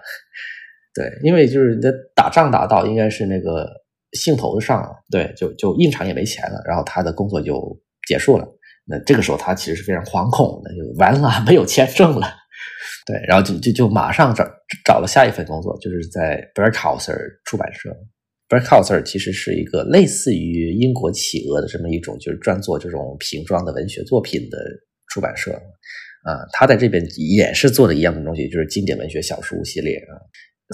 [0.94, 1.82] 对，因为就是你
[2.16, 3.68] 打仗打到应该是那个
[4.14, 7.78] 兴头上，对，就就印厂也没钱了，然后他的工作就
[8.08, 8.48] 结束了。
[8.88, 12.28] 那这个时候他其实是非常惶恐的，就完了，没有签证了。
[13.06, 14.44] 对，然后就就就马上找
[14.86, 17.96] 找了下一份工作，就是在 Berkhauser 出版社。
[18.50, 24.58] Berkhauser 其实是一个类似于英国企鹅的这么一种，就是专做这种瓶装的文学作品的
[25.10, 25.52] 出版社。
[26.24, 30.16] 啊，他在这边也是做的一样的东西，就是经典文学小书系列啊。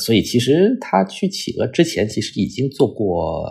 [0.01, 3.47] 所以其实他去企鹅之前，其实已经做过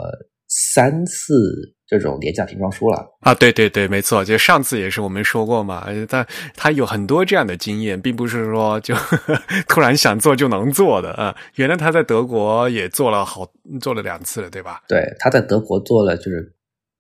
[0.49, 3.35] 三次这种廉价瓶装书了啊。
[3.35, 6.27] 对对对，没错，就上次也是我们说过嘛，他
[6.57, 8.95] 他有很多这样的经验，并不是说就
[9.69, 11.35] 突然想做就能做的啊。
[11.57, 13.47] 原来他在德国也做了好
[13.81, 14.83] 做了两次了，对吧？
[14.89, 16.53] 对，他在德国做了就是。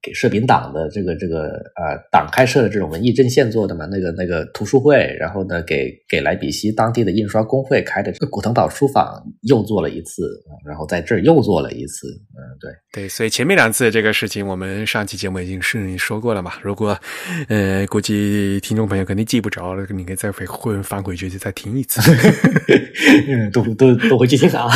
[0.02, 1.44] 给社民党的这个这个
[1.76, 10.22] 呃党开设的这种文艺阵线做的嘛，那个那个图书会，然后呢给给莱比锡当地的印刷工会开的这个古腾堡书坊又做了一次，
[10.66, 16.54] 然后在这儿又做了一次，嗯，对对，所以前面两次这个事情我们上期节目已经是说过了嘛。
[16.62, 16.98] 如果
[17.48, 22.00] 呃估计听众朋友肯定记不着了，你可以再回回翻回去就再听一次，
[23.28, 24.66] 嗯，都都都回去听啊。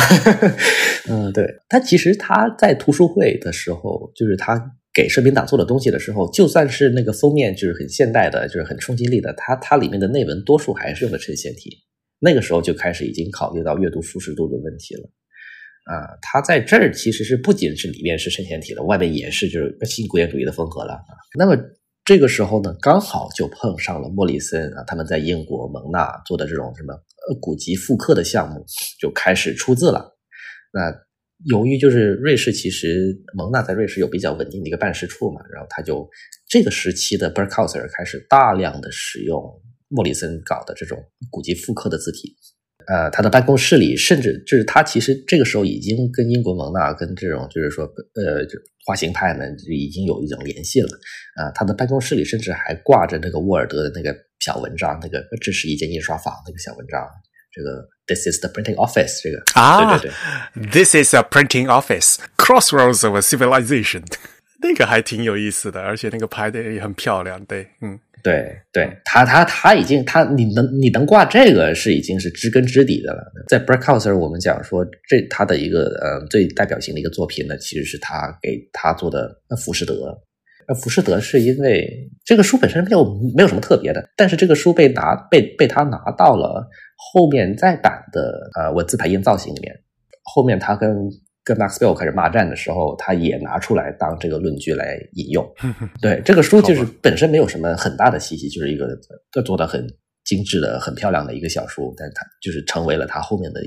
[1.09, 4.71] 嗯，对他其实他在图书会的时候，就是他。
[4.97, 11.69] 给社民党做的东西的时候，就算是那个封面就是很现代的，就是很冲击力的，它它里面的内文多数还是用的衬线体。
[12.17, 15.03] 那个时候就开始已经考虑到阅读舒适度的问题了。
[15.83, 20.93] 啊，它在这儿其实是不仅是里面是衬线体的，外面也是就是新古典主义的风格了。
[20.93, 21.13] 啊。
[21.37, 21.55] 那么
[22.03, 26.95] 这个时候呢，刚好就碰上了莫里森啊，他们在英国蒙纳做的这种什么
[27.39, 28.65] 古籍复刻的项目
[28.99, 30.17] 就开始出字了。
[30.73, 31.06] 那。
[31.45, 36.09] 由于就是瑞士，其实蒙纳在瑞士有比较稳定的一个办事处嘛，然后他就
[36.49, 39.43] 这个时期的 Berkhauser 开始大量的使用
[39.87, 40.97] 莫里森搞的这种
[41.29, 42.35] 古籍复刻的字体，
[42.87, 50.89] 呃，他的办公室里甚至就是他其实这个时候已经跟英国蒙纳跟这种就是说呃就画形派呢就已经有一种联系了，
[51.35, 57.07] 啊，他的办公室里甚至还挂着那个沃尔德的那个小文章，那个这是一间印刷坊那个小文章。
[57.49, 59.43] 这个 This is the printing office，这个。
[59.53, 60.11] 啊，对对
[60.53, 64.03] 对，This is a printing office，Crossroads of a civilization，
[64.63, 73.31] 那个还挺有意思的，而且那个拍的也很漂亮，对，嗯，对对，他他他已经他你能你能挂这个是已经是知根知底的了。
[73.47, 79.93] 在 Breakhouse 我们讲说这他的一个呃最代表性的一个作品呢，其实是他给他做的那《浮士德》。
[80.67, 89.73] 那，浮士德是因为这个书本身没有没有什么特别的，但是这个书被拿被被他拿到了后面再版的呃文字排印造型里面，
[90.23, 90.89] 后面他跟
[91.43, 95.47] 跟 Max Bill 开始骂战的时候，他也拿出来当这个论据来引用。
[96.01, 98.87] 对，这个书就是本身没有什么很大的信息，就是一个
[99.43, 99.85] 做的很
[100.25, 103.61] 精致的、很漂亮的一个小书，但它就是成为了他后面的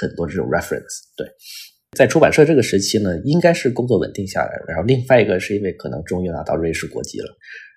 [0.00, 1.02] 很多这种 reference。
[1.16, 1.26] 对。
[1.96, 4.64] 在出版社这个时期呢，应该是工作稳定下来了。
[4.68, 7.26] 然后另外一个是因为可能终于拿到瑞士国籍了，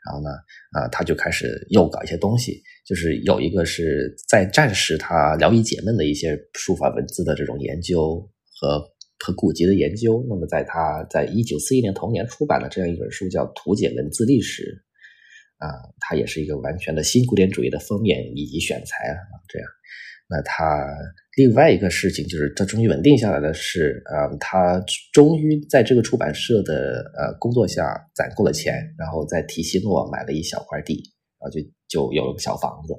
[0.06, 0.30] 然后呢，
[0.72, 8.28] 啊，他就开始又搞一些东西，就是有一个是在战时他聊以解闷的一些书法文字的这种研究
[8.60, 8.80] 和
[9.20, 10.26] 和古籍的研究。
[10.28, 14.64] 那么在他在一九四一年同年出版的这样一本书叫《图解文字历史》，
[15.64, 19.70] 啊，它也是一个完全的新古典主义的封面以及选材啊，这样。
[20.28, 20.88] 那他
[21.38, 27.84] 另外一个事情就是，他终于稳定下来的是，呃，他终于在这个出版社的呃工作下
[28.16, 31.04] 攒够了钱，然后在提西诺买了一小块地，
[31.40, 32.94] 然后就就有了个小房子，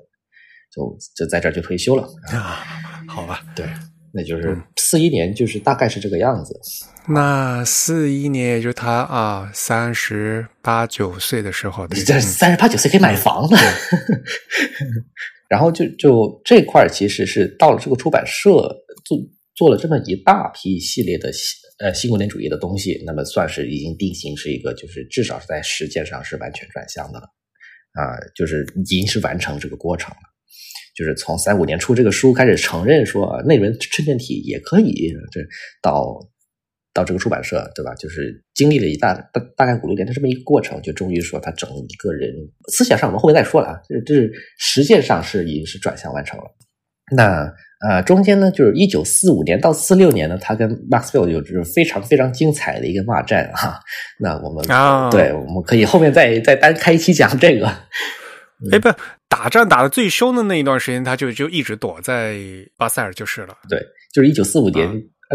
[0.75, 2.09] 就就在这儿就退休了。
[2.33, 2.65] 啊，
[3.07, 3.67] 好吧，对，
[4.13, 6.59] 那就是四一年，就是大概是这个样子。
[7.07, 13.59] 那四一年，也就是他啊三十八九岁的时候，这三十八九岁可以买房了。
[15.51, 18.53] 然后就就这块其实是到了这个出版社
[19.05, 19.19] 做
[19.57, 27.27] 做了这么一大批系列的新呃新古典主义的东西，那么算是已经定型是一个就是至少是在实践上是完全转向的了
[27.93, 30.21] 啊，就是已经是完成这个过程了，
[30.97, 35.41] 就是从三五年出这个书开始承认说内文衬垫体也可以，这
[35.83, 36.19] 到。
[36.93, 37.95] 到这个出版社，对吧？
[37.95, 42.35] 就是经历了一大大大概五六年的这么一个过程，就终于说他整个人
[42.73, 43.81] 思想上，我们后面再说了啊。
[43.89, 46.45] 这这是实践上是已经是转向完成了。
[47.15, 47.49] 那
[47.89, 53.81] 呃，中间呢，就是一九四五年到四六年呢，他跟 Maxwell 有就是非常非常精彩的一个骂战哈。
[54.19, 57.67] 那我们啊，对，我们可以后面再再单开一期讲这个。
[58.71, 58.91] 哎，不，
[59.29, 62.37] 打仗打的最凶的那一段时间，他就就一直躲在
[62.77, 63.57] 巴塞尔就是了。
[63.69, 63.81] 对，
[64.13, 64.87] 就是一九四五年。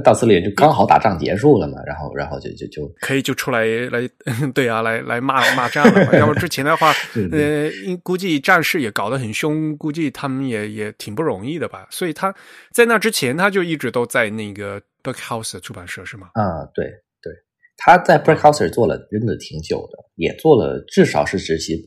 [0.04, 4.08] 到此里就刚好打仗结束了嘛，然后然后就就就可以就出来来
[4.54, 6.18] 对啊，来来骂骂战了嘛。
[6.18, 6.92] 要不之前的话，
[7.32, 7.70] 呃，
[8.04, 11.88] 估计战事也搞得很凶，估计他们也也挺不容易的吧。
[11.90, 12.34] 所以他
[12.74, 16.28] 在那之前，他就一直都在那个 Brookhouse 出版社是吗？
[16.34, 16.86] 啊，对
[17.22, 17.32] 对，
[17.78, 21.78] 他在 Brookhouse 做了真的挺久的，也做了至少是实习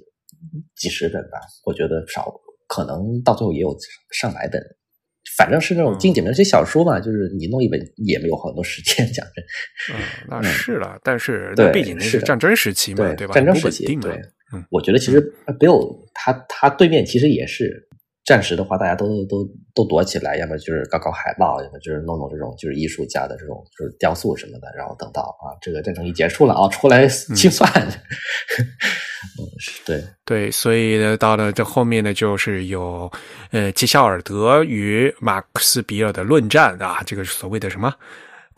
[0.77, 2.33] 几十本吧，我觉得少，
[2.69, 3.77] 可能到最后也有
[4.13, 4.63] 上百本。
[5.37, 9.45] 反正是那种经典的些小说嘛，就是你弄一本也没有好多时间 讲真。
[9.97, 13.35] 嗯， 那是了，但是对毕竟那是战争时期嘛，对吧？
[13.35, 14.13] 战争时期，对。
[14.51, 15.21] 嗯，我觉得其实
[15.61, 17.88] Bill 他他对面其实也是
[18.29, 19.43] 战时的话，大家都都
[19.75, 27.73] 都躲起来，要么就是搞搞海报，要么就是弄弄这种就是艺术家的这种就是雕塑什么的，然后等到啊这个战争一结束了啊出来清算。
[27.81, 29.49] 嗯，
[29.87, 33.11] 对对，所以呢，到了这后面呢，就是有
[33.51, 37.95] 呃，吉肖尔德与马克思比尔的论战啊，这个所谓的什么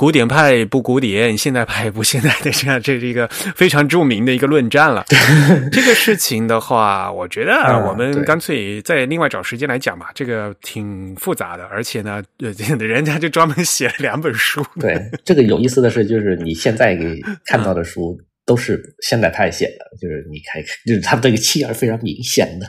[0.00, 5.04] 古典派不古典，现代派不现代的这样，这是一个非常著名的一个论战了。
[5.70, 7.52] 这个事情的话，我觉得
[7.86, 12.22] 我们干脆再另外找时间来讲吧，这个挺复杂的，而且呢，
[12.78, 14.64] 人家就专门写了两本书。
[14.80, 18.18] 对，这个有意思的是，就是你现在给看到的书。
[18.46, 22.66] 都是现代派写的，就是你看，就是他们这个气儿非常明显的，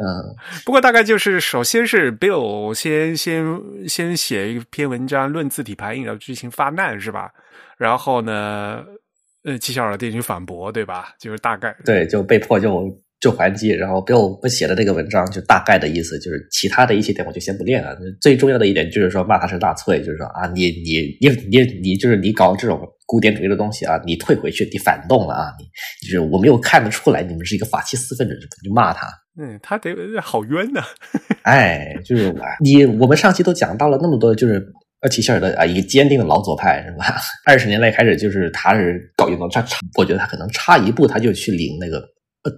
[0.00, 0.34] 嗯。
[0.64, 3.44] 不过大概就是，首先是 Bill 先先
[3.86, 7.30] 先写一篇文章论字体排印，然后剧情发难是吧？
[7.78, 8.82] 然后呢，
[9.44, 11.14] 呃，七小尔电影反驳，对吧？
[11.20, 13.68] 就是大概对，就被迫就就还击。
[13.68, 17.96] 然后 Bill 不写的这个文章，就大概的意思就是，其他的一些点我就先不练了。
[18.20, 22.80] 最重要的一点就是说，骂他是纳粹，就是说啊，你你你你你就是你搞这种。
[23.10, 25.50] 古典主义的东西啊，你退回去，你反动了啊！
[25.58, 29.08] 你就是我没有看得出来，你们是一个法西斯分子，就骂他。
[29.42, 30.82] 嗯，他得好冤呐！
[31.44, 32.30] 哎，就是
[32.62, 34.62] 你，我们上期都讲到了那么多，就是
[35.00, 37.16] 厄齐希尔的啊，一个坚定的老左派是吧？
[37.46, 42.06] 二十年代开始，就是他是搞运动，他差，我觉得他可能差一步，他就去领那个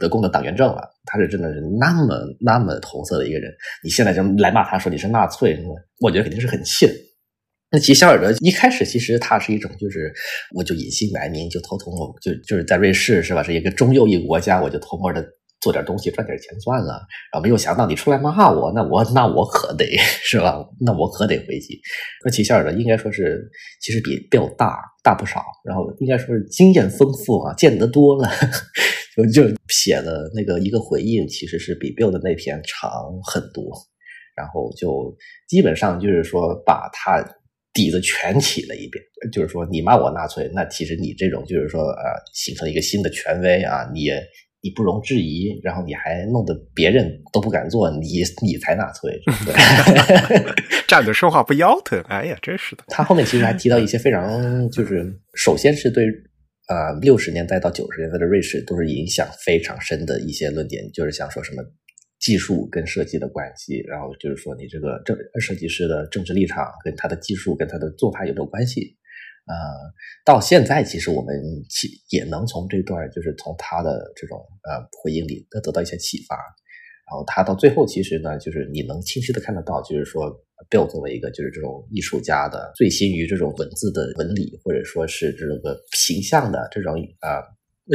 [0.00, 0.82] 德共的党员证了。
[1.04, 3.52] 他是真的是那么那么红色的一个人，
[3.84, 5.76] 你现在就来骂他说你是纳粹什么？
[6.00, 6.92] 我觉得肯定是很气的。
[7.70, 10.12] 那吉肖尔德一开始其实他是一种，就是
[10.54, 13.40] 我就隐姓埋名，就偷偷摸就就是在瑞士是吧？
[13.42, 15.24] 是一个中右翼国家，我就偷摸的
[15.62, 16.92] 做点东西赚点钱算了。
[17.33, 19.87] 然后没有想到你出来骂我，那我那我可得
[20.22, 20.62] 是吧？
[20.81, 21.81] 那我可得回击。
[22.25, 23.48] 那吉肖尔德应该说是
[23.81, 28.29] 其实比比我大大不少，然后应该说是经验丰富啊，见得多了，
[29.17, 32.90] 就就写的那个一个回应，其实是比 Bill 的那篇长
[33.25, 33.73] 很多。
[34.37, 35.17] 然后就
[35.48, 37.25] 基本上就是说把他。
[37.75, 39.02] 底子全起了一遍，
[39.33, 42.04] 就是说你骂我纳粹，那其实你这种就是说呃，
[42.35, 44.23] 形成一个新的权威啊，你也
[44.63, 50.54] 你不容置疑，然后你还弄得别人都不敢做，你你才纳粹，对
[50.88, 52.85] 站着说话不腰疼，哎呀，真是的。
[52.88, 56.04] 他后面其实还提到一些非常，就是首先是对
[56.69, 61.63] 呃六十年代到九十年代的瑞士都是影响非常深的一些论点，就是想说什么。
[62.23, 68.96] 技术跟设计的关系，然后就是说你这个政设计师的政治立场跟他的技术跟他的做法有没有关系？
[69.46, 69.54] 呃，
[70.24, 71.34] 到现在其实我们
[71.68, 76.36] 其也能从这段就是从他的这种呃回应里得得到一些启发。
[76.36, 80.30] 然后他到最后其实呢，就是你能清晰的看得到，就是说
[80.70, 87.42] Bill 作为一个就是这种艺术家的醉心于这种文字的纹理，或者说是这个形象的这种啊。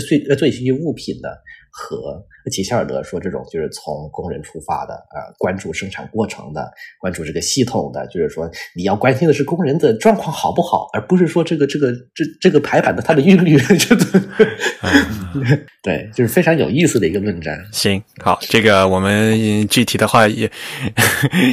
[0.08, 1.38] 最呃最于物品的
[1.72, 6.70] 和齐希尔德说这种就是从工人出发的啊，关注生产过程的，
[7.00, 14.06] 关注这个系统的，就是说你要关心的是工人的状况好不好，而不是说这个这个这这个排版的它的韵律， 这个
[15.84, 17.58] 对，就是非常有意思的一个论战。
[17.72, 20.50] 行，好，这个我们具体的话也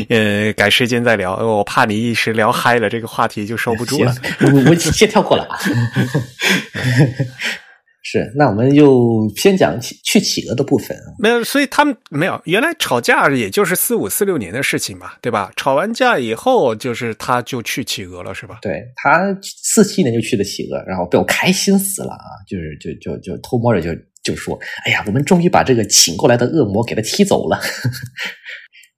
[0.08, 4.14] 呃改时间再聊，我怕你一时聊嗨了，这个话题就收不住了。
[4.40, 5.58] 我我先跳过了啊。
[8.06, 11.16] 是，那我们就先讲企去企鹅的部分啊。
[11.18, 15.50] 没有，所以他们没有原来吵架，也就是四五四六年的事情嘛，对吧？
[15.56, 18.58] 吵完架以后，就是他就去企鹅了，是吧？
[18.60, 22.28] 对他四七年就去的企鹅，然后被我开心死了啊！
[22.46, 23.88] 就是就就就偷摸着就
[24.22, 27.58] 就说：“哎呀，我们终于把这个请过来的恶魔给他踢走了。”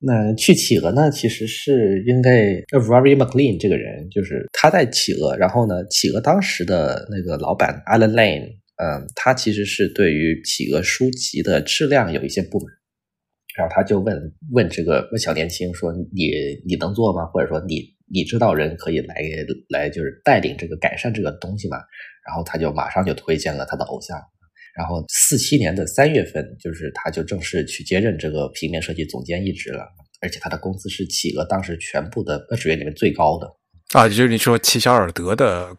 [0.03, 2.31] 那去企鹅呢，其实是应该
[2.77, 8.57] Rory McLean 这个人，就是他在企鹅，然后呢，企鹅当时的那个老板 Alan Lane。
[8.77, 12.66] 嗯，他其实是对于企鹅书籍的质量有一些不满，
[13.57, 14.14] 然后他就问
[14.53, 16.31] 问这个问小年轻说：“你
[16.66, 17.24] 你能做吗？
[17.24, 17.81] 或者说你
[18.12, 19.14] 你知道人可以来
[19.70, 21.79] 来就是带领这个改善这个东西吗？”
[22.29, 24.20] 然后他就马上就推荐了他的偶像，
[24.77, 29.87] 然后四七年的三月份，就是他就正式去接任这个平面设计总监一职了，
[30.20, 33.49] 而且他的工资是企鹅当时全部的职员里面最高的
[33.99, 35.74] 啊，就是你说齐肖尔德的。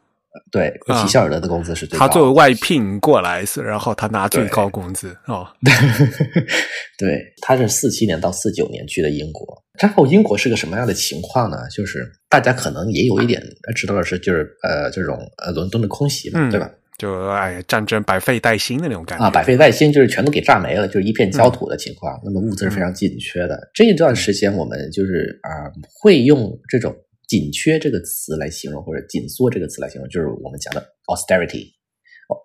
[0.52, 2.08] 对，齐希尔德的工资是最高。
[2.08, 5.48] 他作为外聘过来，然后他拿最高工资哦。
[6.98, 9.46] 对，他是四七年到四九年去的英国。
[9.82, 11.58] 然后英国是个什么样的情况呢？
[11.76, 13.42] 就是大家可能也有一点
[13.76, 16.72] 知道的是，就是呃，这种呃伦敦的空袭嘛，对吧？
[16.98, 22.20] 就哎，战争百废待兴的那种感觉啊，百废待兴就是全都给炸没了，就是一片焦土的情况。
[22.24, 23.70] 那么物资是非常紧缺的。
[23.74, 25.70] 这一段时间，我们就是啊，
[26.02, 26.96] 会用这种。
[27.28, 31.77] 紧缺这个词来形容，或者紧缩这个词来形容，就是我们讲的 austerity。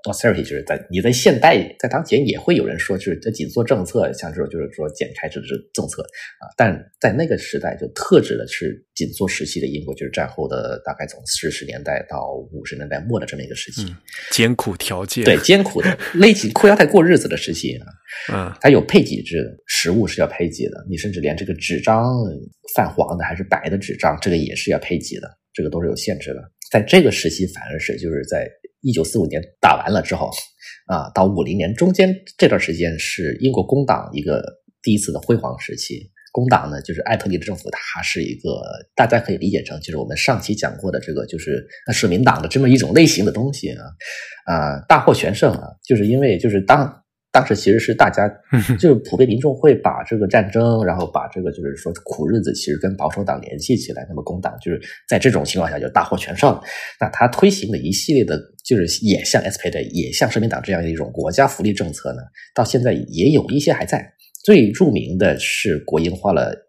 [0.04, 6.46] Austerity 就是在你在现代在当前也会有人说，就是在紧缩政策，像这种就是说减开支的政策啊。
[6.56, 13.94] 但在那个时代，就特指的是紧缩时期的英国，就是战后的大概从四十年代到五十年代末的这么一个时期，
[14.30, 17.86] 艰苦条件，对艰苦的勒紧裤腰带过日子的时期啊。
[18.32, 22.12] 嗯，它有配给制，食物是要配给的，你甚至连这个纸张
[22.76, 26.40] 泛黄的还是白的纸张，这个也是要配给的，这个都是有限制的。
[26.70, 28.48] 在这个时期，反而是就是在
[28.82, 30.30] 一九四五年打完了之后，
[30.86, 34.42] 啊，到五零年中间这段时间是英国工党一个
[34.82, 36.10] 第一次的辉煌时期。
[36.32, 38.62] 工党呢，就是艾特利的政府，它是一个
[38.94, 43.84] 大家可以理解成就是我们上期讲过的这个就是那社民党的这么一种类型的东西啊，
[44.46, 47.01] 啊，大获全胜啊，就是因为就是当。
[47.32, 48.28] 当时其实是大家，
[48.78, 54.04] 就是普遍民众会把这个战争，然后把这个就是说苦日子，其实跟保守党联系起来。
[54.08, 54.78] 那么工党就是
[55.08, 56.60] 在这种情况下就大获全胜。
[57.00, 62.20] 那他推行的一系列的，就是也像 SPD，也像社民党这样的一种国家福利政策呢，
[62.54, 64.12] 到现在也有一些还在。
[64.44, 66.61] 最著名的是国营化了。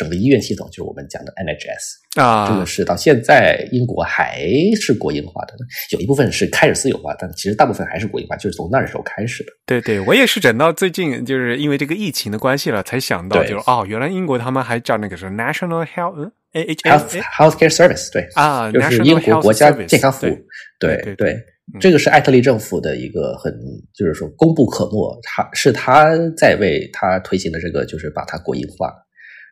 [0.00, 4.48] 整个医院系统就是我们讲的 NHS 啊，这个是到现在英国还
[4.80, 5.54] 是国营化的，
[5.92, 9.52] 有一部分是开始私有化，但其实大部分还是国营化，就是从那时候开始的。
[9.66, 18.26] 对对，我也是等到最近，就是因为这个疫情的关系了，才想到，就是哦，原来英国他们还叫那个是 National Health Health Healthcare Service，对。
[18.34, 20.38] 啊，就是英国国家健康服务。
[20.78, 20.96] 对。
[21.02, 21.36] 对对，
[21.78, 23.52] 这个是艾特利政府的一个很，
[23.94, 28.90] 就是说功不可没，他是他在为他推行的这个，就是把它国营化。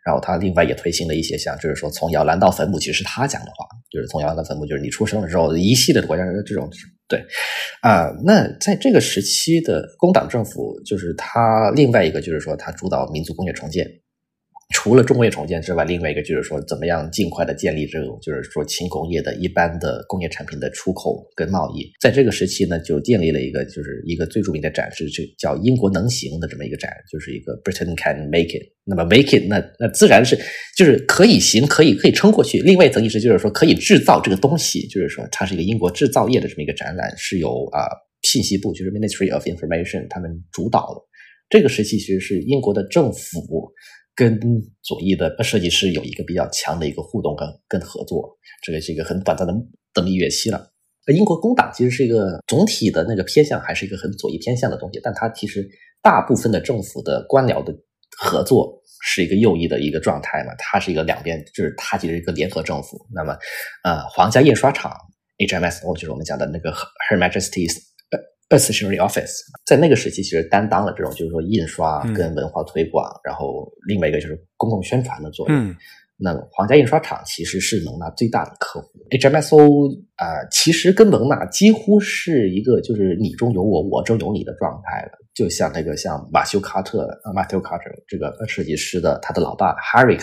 [0.09, 6.67] 然后他另外也推行了一些，像就是说从摇篮到坟墓，其实是他讲的话，就是从摇篮到坟墓，就是你出生的时候，一系列的国家这种
[7.07, 7.23] 对
[7.83, 8.09] 啊。
[8.25, 13.87] 那在这个时期的工党政府，就是他另外一个就是说，他主导民族工业重建。
[14.75, 21.91] 除了重工业重建之外，另外一个就是说，怎么样尽快的建立这种，就是说轻工业的一般的工业产品的出口跟贸易。
[21.99, 28.63] 在这个时期呢，就建立了一个，就是一个最著名的展示，就叫“英国能行”的这么一个展，就是一个 Britain can make it。
[28.85, 30.39] 那么 make it，那那自然是
[30.77, 32.61] 就是可以行，可以可以撑过去。
[32.61, 37.89] 另外一层意思就是说，可以制造这个东西，就是说它是一个英国制造业的这么一个展览，是由啊
[38.23, 41.01] 信息部，就是 Ministry of Information 他们主导的。
[41.49, 43.73] 这个时期其实是英国的政府。
[44.19, 44.37] 跟
[44.83, 49.55] 左翼的设计师有一个比较强的一个互动跟跟合作，这个是一个很短暂的
[49.95, 50.73] 的蜜月期了。
[51.15, 55.65] 英国工党其实是一个总体的那个偏向，还是一个很左翼偏向的东西，但它其实
[56.03, 57.73] 大部分的政府的官僚的
[58.19, 62.99] 合作是一个右翼的一个状态嘛，它是一个两边，就是它其实一个联合政府。
[63.15, 63.39] 那么，
[63.85, 64.93] 呃，皇家印刷厂
[65.39, 67.79] HMS，就是我们讲的那个 Her Majesty's
[68.57, 69.31] Stationery Office，
[69.67, 75.77] 在那个时期其实担当了这种就是说印刷跟文化推广，然后另外一个就是公共宣传的作用。
[76.21, 85.13] 那皇家印刷厂其实是蒙娜最大的客户，HMSO 啊，其实跟蒙娜几乎是一个就是你中有我，我中有你的状态了。
[85.33, 90.19] 就像那个像马修卡特啊，Matthew Carter 这个设计师的他的老爸 Harry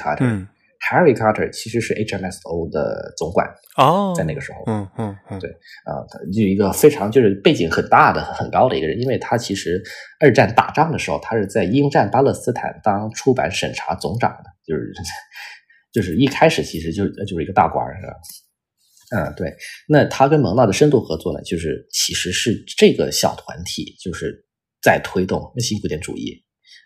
[0.79, 3.47] Carter，Harry Carter 其实是 HMSO 的总管
[3.77, 5.49] 哦，在那个时候，嗯嗯嗯，对
[5.85, 9.81] 啊，他就一个非常就是背景很大的很高的一个人，因为他其实
[10.19, 14.91] 二战打仗的时候，他是在英战巴勒斯坦当出版审查总长的，就是。
[15.95, 18.13] 就是一开始其实就就是一个大官是吧？
[19.15, 19.55] 嗯，对。
[19.87, 24.45] 那他跟蒙娜的深度合作呢，就是其实是这个小团体就是
[24.83, 26.43] 在推动新古典主义。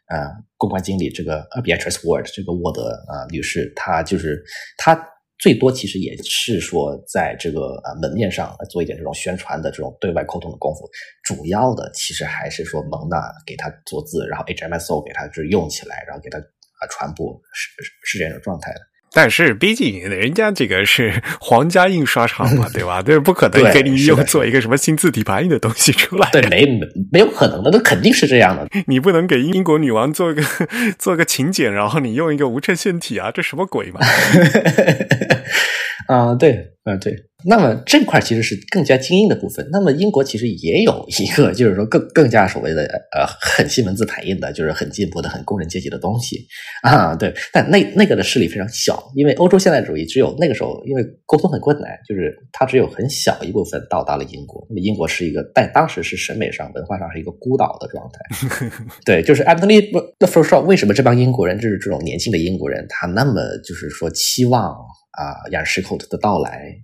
[0.09, 4.43] 啊，公关经理这个 Beatrice Ward 这个沃德啊女士，她就是
[4.77, 4.99] 她
[5.37, 10.89] 最多其实也是说在这个呃门面上做一点这种宣传的这种对外沟通的功夫。
[11.23, 17.69] 主要的其实还是说蒙娜给她做字，然后 HMSO 给她就是用起来，然后给她啊传播，是
[18.03, 18.81] 是这种状态的。
[19.11, 23.01] 但是毕竟人家这个是皇家印刷厂嘛， 对吧？
[23.01, 26.29] 这是不可能给你用做一个什么新字体排印的东西出来。
[26.31, 26.65] 对，没
[27.11, 28.67] 没有可能的，那肯定是这样的。
[28.87, 30.41] 你不能给英国女王做个
[30.99, 33.99] 做个请柬，然后你用一个无衬线体啊，这什么鬼嘛？
[36.07, 36.51] 啊，对，
[36.83, 37.28] 啊对。
[37.45, 39.67] 那么这块其实是更加精英的部分。
[39.71, 42.83] 那么英国其实也有一个，就是说更更加所谓的
[43.15, 46.45] 呃很西门子排印的，就是很进步的、很工人阶级的东西
[46.81, 47.15] 啊。
[47.15, 54.65] 对，但那那个的势力非常小，因为欧洲现代主义只有那个时候，因为沟通很困难，就是它只有很小一部分到达了英国。
[54.69, 58.69] 那么英国是一个在当时是审美上、文化上是一个孤岛的状态。
[59.05, 66.75] 对，就是 Anthony the First 为什么这帮英国人就是这种年轻的英国人，他那么就是说期望啊雅什口的到来。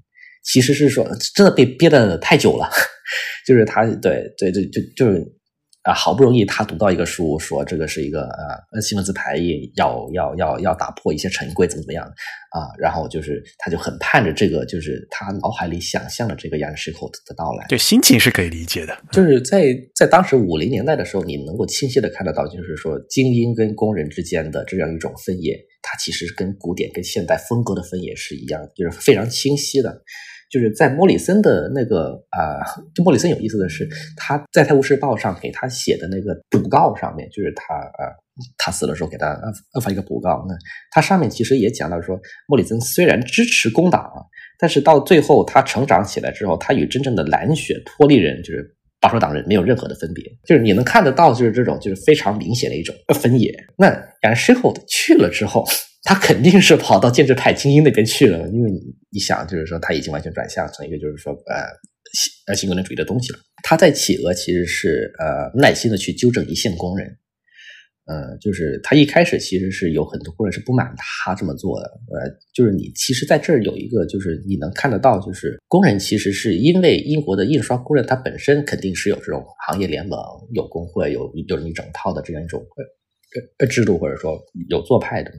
[0.46, 2.70] 其实是说，真的被憋的太久了，
[3.46, 5.26] 就是他，对对对，就就是
[5.82, 8.22] 啊，好不容易他读到一个书，说这个是一个
[8.74, 12.06] 呃新文字排印，要要要要打破一些陈规，怎么怎么样
[12.52, 12.70] 啊？
[12.80, 18.98] 然后就是他就很盼着这个，就是他脑海里想象的这个杨氏口的到来，对，心情是可以理解的。
[19.12, 19.66] 就是在
[19.96, 30.02] 在当时五零年代的时候，你能够清晰的看得到，就是说精英跟工人之间的这样一种分野，它其实跟古典跟现代风格的分野是一样，就是非常清晰的。
[30.52, 38.14] 就是在莫里森的那个啊，就莫里森有意思的是，他在《泰晤士报》上给他写的那个补告上面，就是他啊，
[38.58, 39.28] 他死的时候给他
[39.74, 40.56] 呃发一个补告，那
[40.92, 44.10] 他上面其实也讲到说，莫里森虽然支持工党，
[44.60, 53.52] 但是到最后他成长起来之后，他与真正的蓝血脱离人，就是保守党人没有任何的分别，就是你能看得到，就是这种就是非常明显的一种分野。
[53.78, 55.66] 那杨世后去了之后。
[56.06, 58.80] 他肯定是跑到建制派精英那边去了，因为你
[59.10, 61.66] 你想，就是说他已经完全转向成一个就是说呃
[62.14, 63.40] 新呃新工人主义的东西了。
[63.64, 67.08] 他在企鹅其实是呃耐心的去纠正一线工人，
[68.06, 80.20] 呃，就是他一开始其实是有很多工人是不满他这么做的，呃，就是你其实在这儿有一个就是你能看得到，就是工人其实是因为英国的印刷工人他本身肯定是有这种行业联盟、
[80.54, 82.64] 有工会、有有一整套的这样一种。
[83.60, 85.32] 呃，制度或者说有做派的，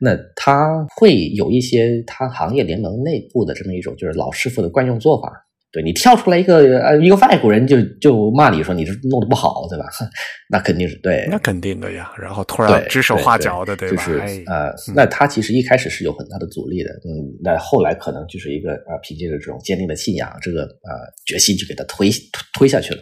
[0.00, 5.30] 那他会有一些他行业联盟内部的这么一种就是老师傅的惯用做法。
[5.74, 9.86] 对你跳出来一个呃一个外国人就就骂你说你这弄得不好，对吧？
[10.50, 12.12] 那肯定是对，那肯定的呀。
[12.20, 13.96] 然后突然指手画脚的，对吧？
[13.96, 22.10] 就是呃，那他其实一开始是有很大的阻力的，嗯，那后来可能就是一个呃凭借着这种坚定的信仰，这个呃决心就给他推
[22.52, 23.00] 推下去了，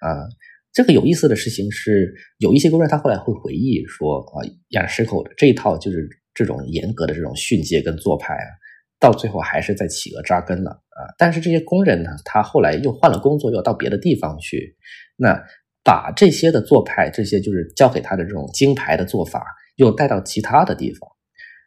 [0.00, 0.28] 啊。
[0.74, 8.50] 这个有意思的事情是，有一些工人他后来会回忆说啊，亚什口的这一套就是这种严格的这种训诫跟做派啊，
[8.98, 11.14] 到最后还是在企鹅扎根了啊。
[11.16, 14.76] 但是这些工人呢，他后来又换了工作，又到别的地方去，
[15.16, 15.40] 那
[15.84, 19.44] 把这些的做派，这些就是教给他的这种金牌的做法，
[19.76, 21.08] 又带到其他的地方。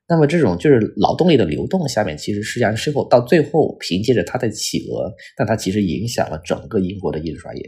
[0.10, 7.62] 那么这种就是劳动力的流动下面，其实实际上是否到最后凭借着他的企鹅，但他其实影响了整个英国的印刷业。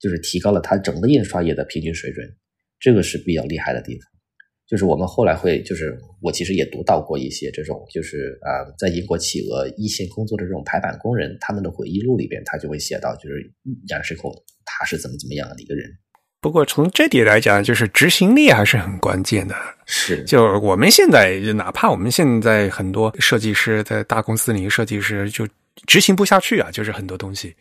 [0.00, 2.26] 就是提高了它整个印刷业的平均水准，
[2.78, 4.02] 这个是比较厉害的地方。
[4.66, 13.50] 就是我们后来会，就是我其实也读到过一些这种，就是啊，在英国企鹅一线工作的这种排版工人，他们的回忆录里边，他就会写到，就是
[13.88, 14.30] 杨世寇
[14.66, 15.90] 他是怎么怎么样的一个人。
[16.40, 19.56] 不过从这点来讲，就是执行力还是很关键的。
[19.86, 25.48] 是，就我们现在，哪怕我们现在很多设计师在大公司里，设计师就
[25.86, 27.54] 执行不下去啊，就是很多东西。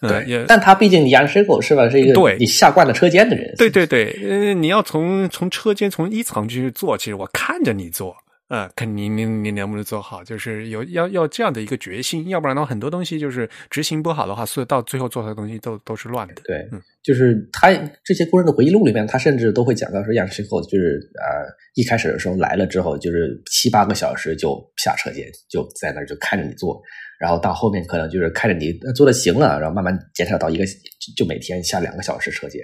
[0.00, 1.88] 对，但他毕竟杨师傅是吧？
[1.88, 3.52] 是一个对你下惯了车间的人。
[3.56, 8.14] 对对对，呃，你要从从车间从一层去做，其实我看着你做，
[8.48, 16.34] 呃，看你你你能不能做好，就是有要要这样的一个决心，要不然的话，很多东西就是执行不好的话，所以到最后做出来的东西都都是乱的。
[16.44, 17.72] 对，嗯就是他
[18.04, 26.80] 这些工人的回忆录里面，他甚至都会讲到说，杨世后就是呃一开始的时候来了之后，就是七八个小时就下车间，就在那儿就看着你做，
[27.18, 30.72] 然后到后面可能就是看着你呃做的行了，然后慢慢减少到一个就
[31.16, 32.60] 就每天下两个小时车间，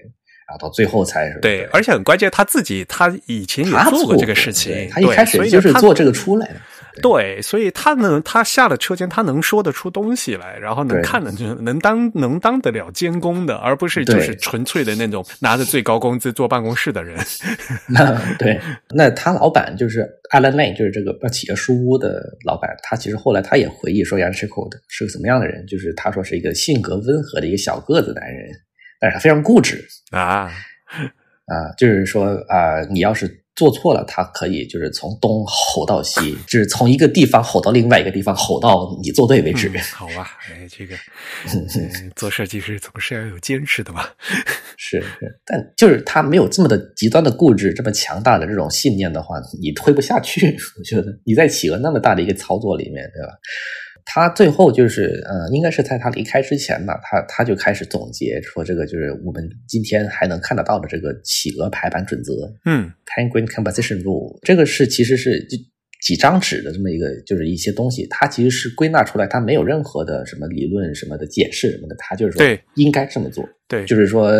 [0.48, 6.54] 然后到最后才是对，而且很关键，他自己他以前也做过这个事情对，他一开始就是做这个出来的。
[7.02, 17.18] 对，所以他能，他下了车间，他能说得出东西来，然后能看得就 能当能当得了监工的，而不是就是纯粹的那种拿着最高工资坐办公室的人。
[17.88, 18.60] 那对，
[18.94, 22.70] 那他老板就是 Alan Lane，就是这个企业书屋的老板。
[22.82, 25.66] 他其实后来他也回忆说，杨世寇是个什么样的人？
[25.66, 28.48] 就是他说是一个性格温和的一个小个子男人，
[29.00, 30.50] 但是他非常固执啊，
[31.46, 39.68] 啊、就是说啊、你要是做错了，他可以就是从东吼到西，就是从一个地方吼到另外一个地方，吼到你做对为止。
[39.68, 40.94] 嗯好吧，哎，这个、
[41.52, 44.06] 嗯、做设计师总是要有坚持的嘛。
[44.76, 50.56] 是是，但就是他没有这么的极端的固执，这么强大的这种信念的话，你推不下去。
[50.78, 53.32] 我觉得你在企鹅那么大的一个操作里面，对吧？
[54.06, 62.32] 他最后就是，呃，应该是在他离开之前吧，他他就开始总结说，这个就是我们今天还能看得到的这个企鹅排版准则
[62.66, 64.38] 嗯 （Penguin Composition Rule）。
[64.42, 65.56] 这个是其实是就
[66.02, 73.42] 几张纸的这么一个，就是一些东西，它其实是归纳出来，它没有任何的什么理论什么的解释什么的，它就是说对应该这么做。
[73.66, 74.30] 对，就是说，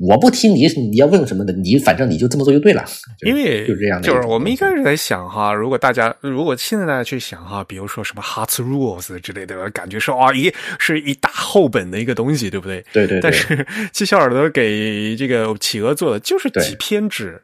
[0.00, 2.82] 我不听你，你要问什么的，你反正你就这么做就对了。
[3.26, 12.82] 因为就这样的就是我们一开始在想哈，如果大家如果现在大家去想哈，比如说什么 Hearts Rules 之类的，感觉是啊，一是一大厚本的一个东西，对不对？
[12.94, 17.38] 对对对，但是七小耳朵给这个企鹅做的就是几篇纸，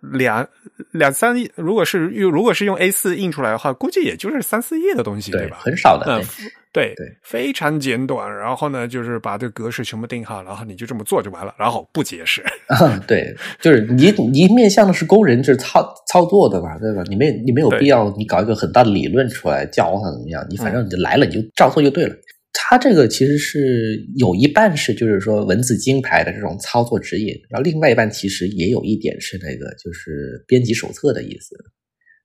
[0.00, 0.46] 两
[0.90, 5.58] 两三页，如果是用如果是用 A 四印出来的话，估计也就是三四页的东西，对吧？
[5.60, 6.06] 很少的。
[6.18, 6.24] 嗯
[6.72, 8.34] 对，对对非常简短。
[8.36, 12.42] 然后呢，就是把这个格式全部定好，然后你就这么做就完了，然后不解释。
[12.68, 17.02] 啊 对，就是你你面向的是工人，就是操操作的嘛，对吧？
[17.08, 22.14] 你没你没有必要你搞一个很大的理论出来教他怎么样，你反嗯正你就来了，你就照做就对了。
[22.54, 31.56] 他这个其实是有一半是就是说文字金牌的这种操作指引，然后另外一半其实也有一点是那个就是编辑手册的意思，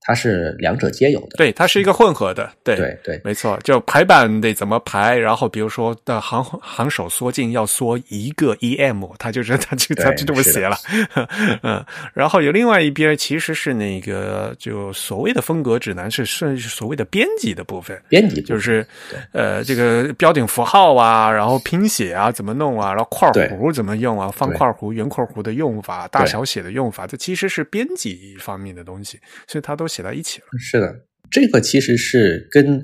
[0.08, 1.36] 它是两者皆有的。
[1.36, 2.78] 对，它是一个混合的，对。
[2.78, 3.22] 对对。
[3.26, 10.78] 没错，就排版得怎么排，然后比如说的行行首缩进要缩一个 em，它就是 它就它就这么写了，
[11.62, 18.88] 嗯，然后有另外一边其实是那个就所谓的风格指南是是所谓的编辑的部分，编辑就是
[19.34, 30.46] 呃这个标点符号啊，然后拼写啊怎么弄啊，然后括弧怎么用啊，方对括弧、圆括弧的用法、大小写的用法，这其实是编辑方面的东西，所以它都写在一起了。
[30.60, 30.94] 是的，
[31.32, 32.80] 这个其实是跟，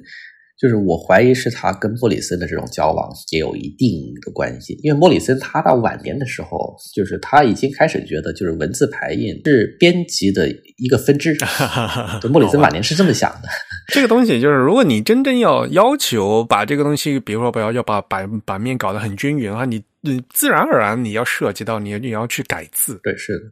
[0.60, 11.36] 就是我怀疑是他跟莫里森的这种交往也有一定的关系，因为莫里森他到晚年的时候，就是他已经开始觉得，就是文字排印是编辑的一个分支。
[12.22, 13.48] 对莫里森晚年是这么想的，
[13.94, 23.46] 这个东西就是，如果你真正要要求把这个东西，比如说不要要把版版面搞得很均匀啊，你你自然而然你要涉及到你你要去改字，对，是的。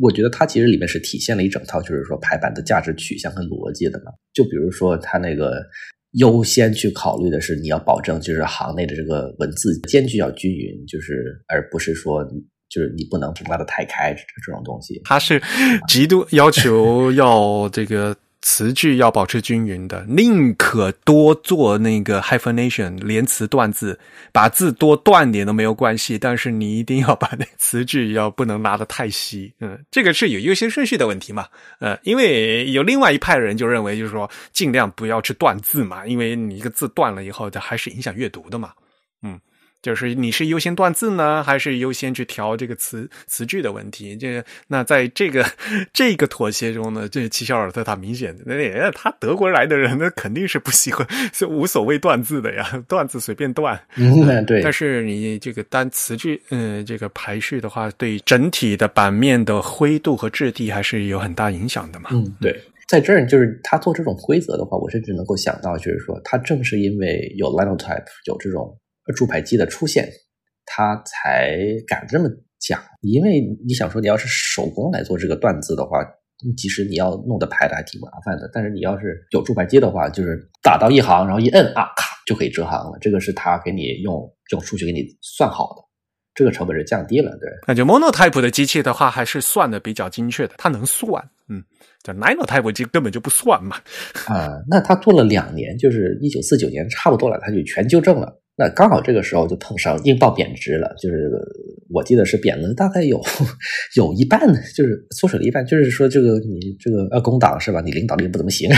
[0.00, 4.10] 我觉得它其实里面是体现了一整套，就是说排版的价值取向跟逻辑的嘛。
[4.32, 5.62] 就比如说，它那个
[6.12, 12.24] 优先去考虑的是你要保证就是行内的这个文字间距要均匀，就是而不是说
[12.70, 14.98] 就是你不能拉的太开这这种东西。
[15.04, 15.42] 它是
[15.86, 23.98] 极度要求要这个词句要保持均匀的，宁可多做那个 hyphenation 连词断字，
[24.32, 31.46] 把字多断点都没有关系，但是你一定要把那词句要不能拉得太稀，嗯，这个是有优先顺序的问题嘛，
[31.78, 38.72] 呃，因为有另外一派人就认为就是说尽量不要去断字嘛，因为你一个字断了以后，它还是影响阅读的嘛，
[39.22, 39.40] 嗯。
[39.82, 44.16] 就是你是优先断字呢，还是优先去调这个词词句的问题？
[44.16, 45.44] 这个那在这个
[45.92, 53.80] 这个妥协中呢，这齐肖尔特他明显的，那他德国来的人，那肯定是不喜欢，是无所谓断字的呀，断字随便断。
[53.96, 54.72] 嗯，对但。
[54.72, 62.08] 是你这个单词句，嗯，这个排序的话，对整体的版面的灰度和质地还是有很大影响的嘛。
[62.12, 62.58] 嗯，对。
[62.88, 68.74] 在这儿，就是他做这种规则的话，我甚至能够想到，就是说，他正是因为有 Linotype 有这种
[69.14, 70.08] 注排机的出现，
[70.64, 72.28] 他才敢这么
[72.60, 72.80] 讲。
[73.00, 75.98] 因为你想说，你要是手工来做这个断字的话，
[76.56, 82.98] 其实你要弄的排的还挺麻烦的，但是你要是有注排机的话，就是打到一行，然后一摁啊，咔就可以折行了。
[83.00, 85.82] 这个是他给你用用数学给你算好的。
[86.34, 87.30] 这个成本是降低了。
[87.38, 91.22] 对，感觉 Monotype 的机器的话，还是算的比较精确的，它能算。
[91.50, 91.62] 嗯，
[92.02, 93.76] 这 Ninotype 机根本就不算嘛。
[94.28, 98.41] 啊，那他做了两年，就是一九四九年差不多了，他就全纠正了。
[98.56, 101.30] 那刚好这个时候就碰上英镑贬值了，就是
[101.90, 103.20] 我记得是贬了大概有
[103.96, 104.40] 有一半，
[104.76, 105.64] 就是缩水了一半。
[105.64, 107.80] 就是说这个你这个呃工党是吧？
[107.80, 108.68] 你领导力不怎么行，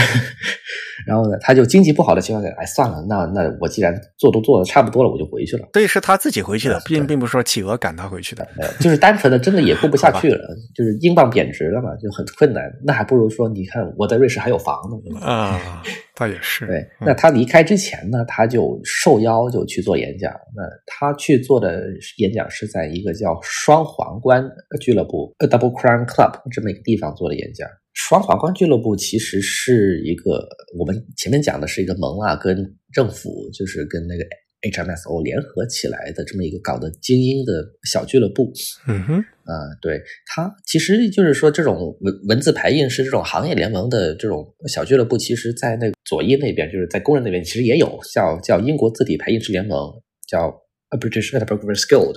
[1.05, 5.67] 然后呢，他就经济不好的情况下，哎算了，那那我既然做都做的差不多了，我就回去了。
[5.73, 8.47] 对是他自己回去的，并并不是说企鹅赶他回去的，
[8.79, 12.63] 就是单纯的真的也过不下去了，就是英镑贬值了嘛，就很困难。
[12.85, 15.83] 那还不如说，你看我在瑞士还有房呢，啊。
[16.15, 20.31] 他也是对，那他离开之前呢，他就受邀就去做演讲。
[20.55, 21.83] 那他去做的
[22.17, 24.43] 演讲是在一个叫双皇冠
[24.79, 27.69] 俱乐部 （Double Crown Club） 这么一个地方做的演讲。
[27.93, 30.47] 双皇冠俱乐部其实是一个
[30.79, 34.23] 我们前面讲的是一个盟啊，跟政府就是跟那个。
[34.71, 38.51] HMSO 联合起来的这么一个搞的精英的小俱乐部，
[38.87, 49.91] 嗯哼，啊，对，它其实就是说这种文文字排印是这种行业联盟的这种小俱乐部，其实在那个左翼那边，就是在工人那边，其实也有叫叫英国字体排印师联盟，
[50.27, 50.64] 叫。
[50.97, 52.15] British Typography Guild，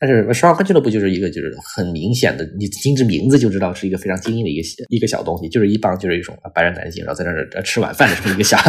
[0.00, 8.58] 但是双环俱乐部就是一个就是很明显的，你听这名字就知道是一个非常精英的一个一个小东西，就是一帮就是一种白人男性，然后在那儿吃晚饭的这么一个小。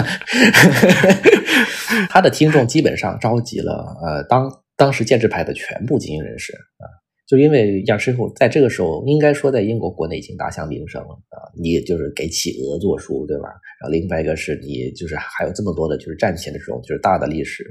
[2.10, 6.86] 他的听众基本上召集了呃当当时建制派的全部精英人士啊，
[7.28, 13.50] 就因为杨师傅在这个时候应该说在英国国内已经打响名声了啊，你就是给企鹅做书对吧？
[13.82, 17.66] 然后另外一个是你就是还有这么多的就是战前的这种就是大的历史。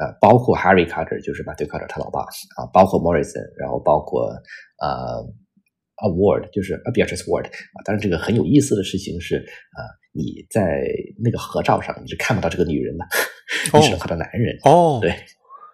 [0.00, 2.20] 呃，包括 Harry Carter，就是马 a 卡 y Carter 他老爸
[2.56, 4.30] 啊，包括 Morrison，然后包括
[4.80, 5.20] 呃
[5.98, 7.84] ，Award，就是 Beatrice Ward 啊。
[7.84, 10.80] 但是这个很有意思的事情是，啊，你在
[11.22, 13.04] 那个合照上你是看不到这个女人的，
[13.74, 14.56] 你只能看到男人。
[14.64, 15.14] 哦，对，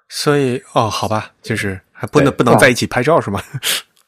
[0.09, 3.41] 所以哦，好吧，就是还不能不能在一起拍照是吗？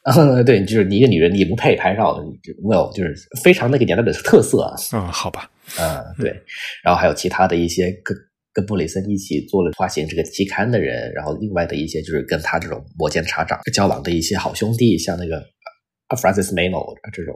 [0.03, 2.21] 嗯， 对，就是你一个女人，你不配拍照的
[2.61, 4.75] ，Well，就是非常那个年代的特色啊。
[4.91, 5.49] 嗯，好吧。
[5.79, 6.31] 嗯，对，
[6.83, 8.17] 然后还有其他的一些跟。
[8.53, 15.41] 跟布雷森一起做了发行这个期刊的人，然后另外的一些就是跟他这种摩肩擦掌交往的一些好兄弟，像那个
[16.17, 17.35] Francis Mano 这种。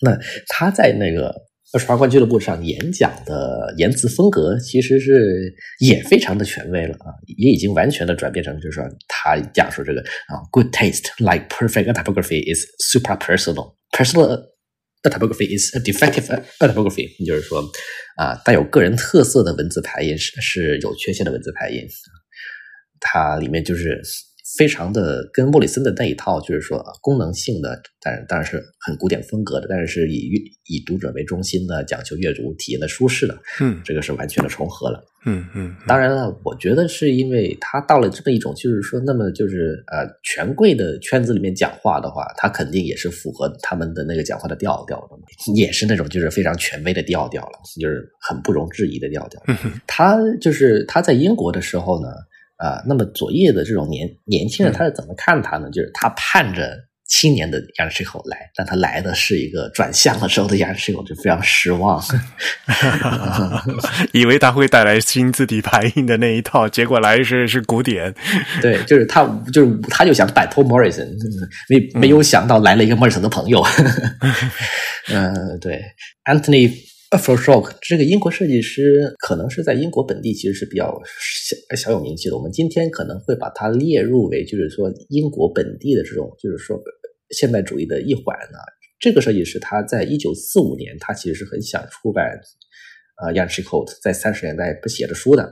[0.00, 0.16] 那
[0.48, 1.34] 他在那个
[1.78, 14.55] 双冠俱乐部上演讲的言辞风格，其实是也非常的权威了啊，也已经完全的转变成就是说他讲述这个啊，good taste like perfect typography is super personal personal。
[15.10, 16.26] Typography is a defective
[16.58, 17.62] typography，也就是说，
[18.16, 21.86] 啊，带有个人特色的文字排印是是有缺陷的文字排印，
[23.00, 24.02] 它里面就是。
[24.56, 30.30] 非常的跟莫里森的那一套，就是说功能性的，但当然是很古典风格的，但是是以
[30.66, 35.74] 以读者为中心的，讲求阅读体验的舒适的，嗯，这个是完全的重合了，嗯嗯。
[35.86, 49.42] 当然了，我觉得是因为他到了这么一种，就是说，那么就是呃，权贵的圈子里面讲话的话，他肯定也是符合他们的那个讲话的调调的，也是那种就是非常权威的调调了，就是很不容置疑的调调。
[49.88, 52.08] 他就是他在英国的时候呢。
[52.56, 55.68] 啊，那么左翼的这种年年轻人他是怎么看他呢？
[55.70, 56.76] 就是他盼着
[57.08, 62.02] 青年的杨世口来，但他来的是一个转向了之后的杨世口，就非常失望，
[64.12, 68.12] 以为他会带来新字体排印的那一套，结果来是是古典。
[68.60, 71.06] 对，就是他，就是他就想摆脱 Morrison，
[71.68, 73.62] 没没有想到来了一个 Morrison 的朋友。
[75.12, 75.80] 嗯，对
[76.24, 76.72] ，Anthony。
[77.12, 81.00] For Shock 这个英国设计师可能是在英国本地其实是比较
[81.70, 82.36] 小小有名气的。
[82.36, 86.76] 我们今天可能会把它列入为就是说英国本地的这种就是说
[87.30, 88.58] 现代主义的一环呢。
[88.98, 92.40] 这个设计师他在一九四五年他其实是很想出版
[93.22, 95.48] 呃 y a n c h i c o t 在三十年代不写的书的。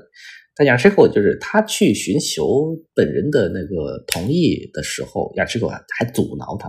[0.56, 5.52] 但 y a n c h i c o t 就是他去寻求本人的那个同意的时候 y a n c
[5.52, 6.68] h i c o t 还阻挠他。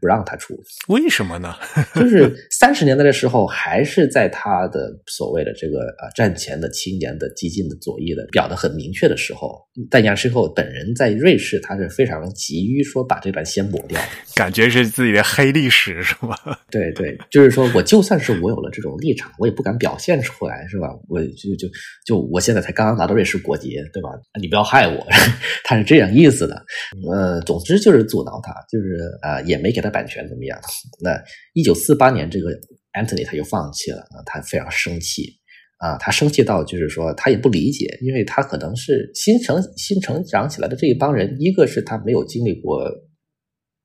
[0.00, 0.54] 不让他出，
[0.88, 1.54] 为什么呢？
[1.94, 9.60] 就是三十年代的时候，还是在他的所谓的这个啊战前的青年的激进的左翼的表的很明确的时候，
[9.90, 14.00] 但杨世厚本人在瑞士，他是非常急于说把这段先抹掉，
[14.36, 16.36] 感觉是自己的黑历史是吧？
[16.70, 20.88] 对对，就是说我就算是我有了这种立场，我也不敢表现出来是吧？
[21.08, 21.68] 我就就
[22.06, 24.10] 就我现在才刚刚拿到瑞士国籍对吧？
[24.40, 25.04] 你不要害我，
[25.64, 26.64] 他是这样意思的。
[27.12, 29.79] 呃，总之就是阻挠他，就是呃也没给。
[29.80, 30.58] 他版权怎么样？
[31.02, 31.22] 那
[31.54, 32.50] 一九四八年，这个
[32.92, 35.38] Anthony 他就放弃了啊，他非常生气
[35.78, 42.84] 啊，他生气到就是说他也不理解，因为他可能是新成新成长起来的这一帮人，一个是他没有经历过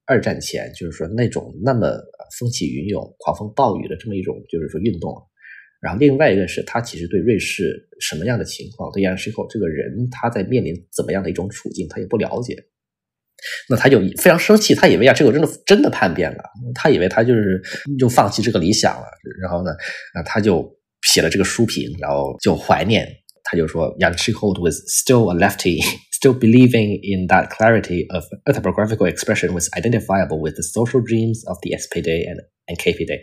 [0.06, 1.98] 二战前就是说那种那么
[2.40, 5.16] 风起云涌、狂风暴雨的这么一种就是说运动，
[5.82, 12.56] 然后另外一个是他其实对瑞士什么样的情况，对 Jan Schickel 这个人他在面临怎么样的一种处境，他也不了解。
[13.70, 16.44] 那他就非常生气，他以为啊，这个真的真的叛变了，
[16.74, 17.62] 他以为他就是
[18.00, 19.06] 就放弃这个理想了。
[19.42, 19.72] 然后呢，
[20.14, 20.66] 啊，他就
[21.04, 23.08] 写了这个书评，然后就怀念，
[23.44, 25.80] 他就说，Jan Schickel was still a lefty,
[26.12, 31.58] still believing in that clarity of autobiographical expression was identifiable with the social dreams of
[31.62, 33.20] the SPD and and KPD。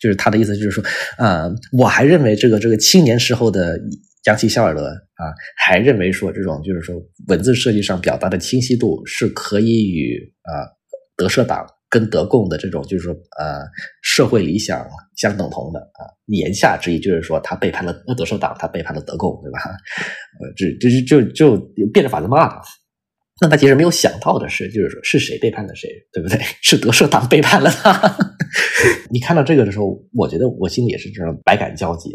[0.00, 0.84] 就是他的意思就是说，
[1.18, 1.48] 啊，
[1.78, 3.78] 我还认为这个这个青年时候的。
[4.22, 6.94] 江西肖尔德啊，还认为说这种就是说
[7.28, 10.68] 文字设计上表达的清晰度是可以与啊
[11.16, 13.60] 德社党跟德共的这种就是说呃
[14.02, 16.06] 社会理想相等同的啊。
[16.26, 19.58] 言下之意就是说他背叛了德社党，他背叛了德共，对吧？
[20.40, 22.62] 呃，这这就就就变着法子骂他。
[23.40, 26.38] 那他其实没有想到的是，就是说是谁背叛了谁，对不对？
[26.62, 28.16] 是德社党背叛了他。
[29.10, 32.14] 你看到这个的时候，我觉得我心里也是这种百感交集。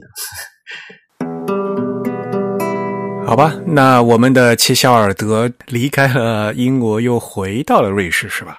[3.28, 8.58] 好吧，那我们的切肖尔德离开了英国，又回到了瑞士，是吧？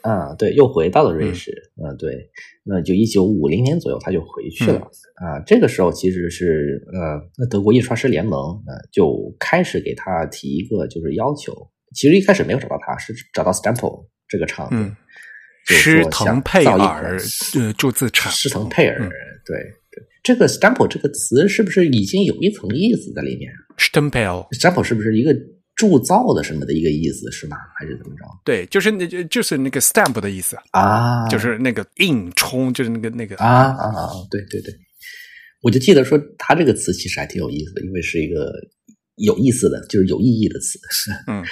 [0.00, 1.52] 啊，对，又回到了瑞士。
[1.76, 2.30] 嗯，对，
[2.64, 4.80] 那就一九五零年左右，他就回去了。
[5.16, 11.54] 啊，这个时候其实是呃，那德国印刷师联盟呃就开始给他提一个就是要求。
[11.94, 14.96] 其实一开始没有找到他，是找到 Stample 这个厂子，
[15.66, 17.20] 施腾佩尔
[17.56, 19.74] 呃铸字厂，施腾佩尔，对对，
[20.22, 25.34] 这个 Stample 这个词是不是已经有一层意思在里面？Stempel，Stempel 是不是一个
[25.74, 27.56] 铸造的什么的一个意思是吗？
[27.76, 28.24] 还是怎么着？
[28.44, 34.10] 对，就是那就就是那个 stamp 的意思啊，就是那个硬冲，就是那个那个啊啊啊！
[34.30, 34.72] 对对对，
[35.62, 38.52] 我就记得说它这个词其实还挺有意思的，因为是一个
[39.16, 40.78] 有意思的，就是有意义的词。
[41.26, 41.42] 嗯。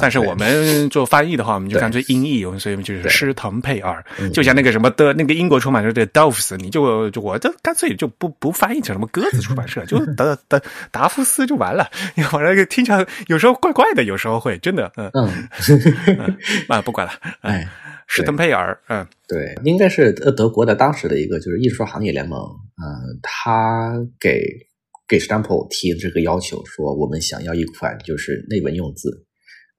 [0.00, 11.90] 但是我们做翻译的话，我们就干脆音译，所以就是施腾佩尔，就像那个什么的，那个英国出版社的 Doves，你就就我就干脆就不不翻译成什么鸽子出版社， 就达达达夫斯就完了。
[12.30, 15.10] 反正听起来有时候怪怪的，有时候会真的，嗯。
[15.14, 15.32] 嗯。
[16.68, 17.68] 啊，不管了，哎，
[18.06, 24.40] 施腾佩尔，嗯，对，应该是呃德国的当时的一个就是艺术行业联盟，嗯，他给
[25.08, 29.24] 给 Stample 提这个要求，说我们想要一款就是内文用字。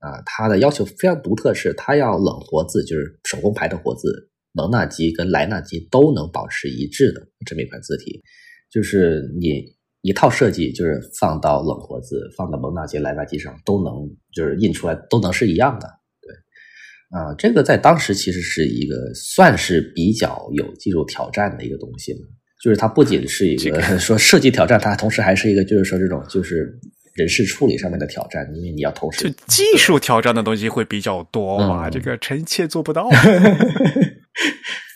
[0.03, 8.21] 啊，它的要求非常独特，是它要冷活字，就是手工排的活字，蒙纳基跟莱纳基都能保持一致的这么一款字体，
[8.69, 9.63] 就是你
[10.01, 13.93] 一套设计，就是放到冷活字，放到蒙纳基、莱纳基上都能，
[14.33, 15.87] 就是印出来都能是一样的。
[16.21, 22.19] 对，啊，这个在当时其实是一个算是比较有技术挑战的一个东西了，
[22.61, 26.77] 就是它不仅是一个 说设计挑战，它同时还是一个就是说这种就是。
[27.13, 33.07] 人事处理上面的挑战，因为你要同时就技术挑战的东西会比较多嘛，这个臣妾做不到。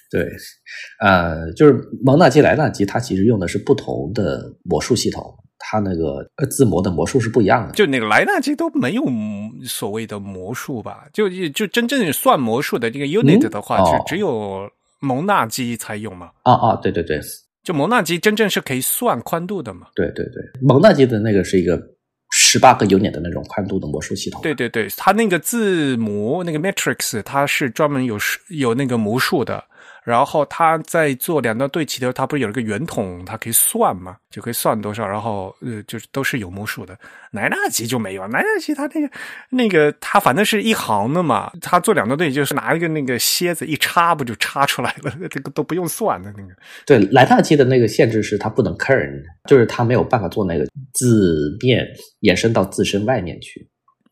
[0.09, 0.25] 对，
[1.01, 5.21] 呃，就是蒙纳基莱纳基，它其实用的是不同的魔术系统，
[5.59, 7.73] 它那个字模的魔术是不一样的。
[7.73, 9.03] 就那个莱纳基都没有
[9.65, 11.05] 所谓的魔术吧？
[11.11, 14.67] 就就真正算魔术的这个 unit 的话，就只有
[15.01, 16.31] 蒙纳基才有嘛？
[16.43, 17.19] 啊啊，对对对，
[17.63, 19.87] 就蒙纳基真正是可以算宽度的嘛？
[19.93, 21.77] 对对对，蒙纳基的那个是一个。
[22.49, 24.41] 十八个有点的那种宽度的魔术系统。
[24.41, 28.17] 对对对，它那个字母那个 matrix，它是专门有
[28.47, 29.61] 有那个魔术的。
[30.07, 35.05] 然后他在做两段对齐的时候，他不是有一个圆筒，他可以算嘛，就可以算多少。
[35.05, 36.97] 然后呃，就是都是有魔术的。
[37.31, 39.11] 莱纳吉就没有，莱纳吉他那个
[39.49, 45.13] 那个他反正是一行的嘛，他做两段对，就是拿一个那个楔子一插，不就插出来了？
[45.29, 46.55] 这个都不用算的那个。
[46.85, 51.85] 对，莱纳基的那个限制是他不能 curn，就是他没有办法做那个字面
[52.21, 53.67] 延伸到自身外面去。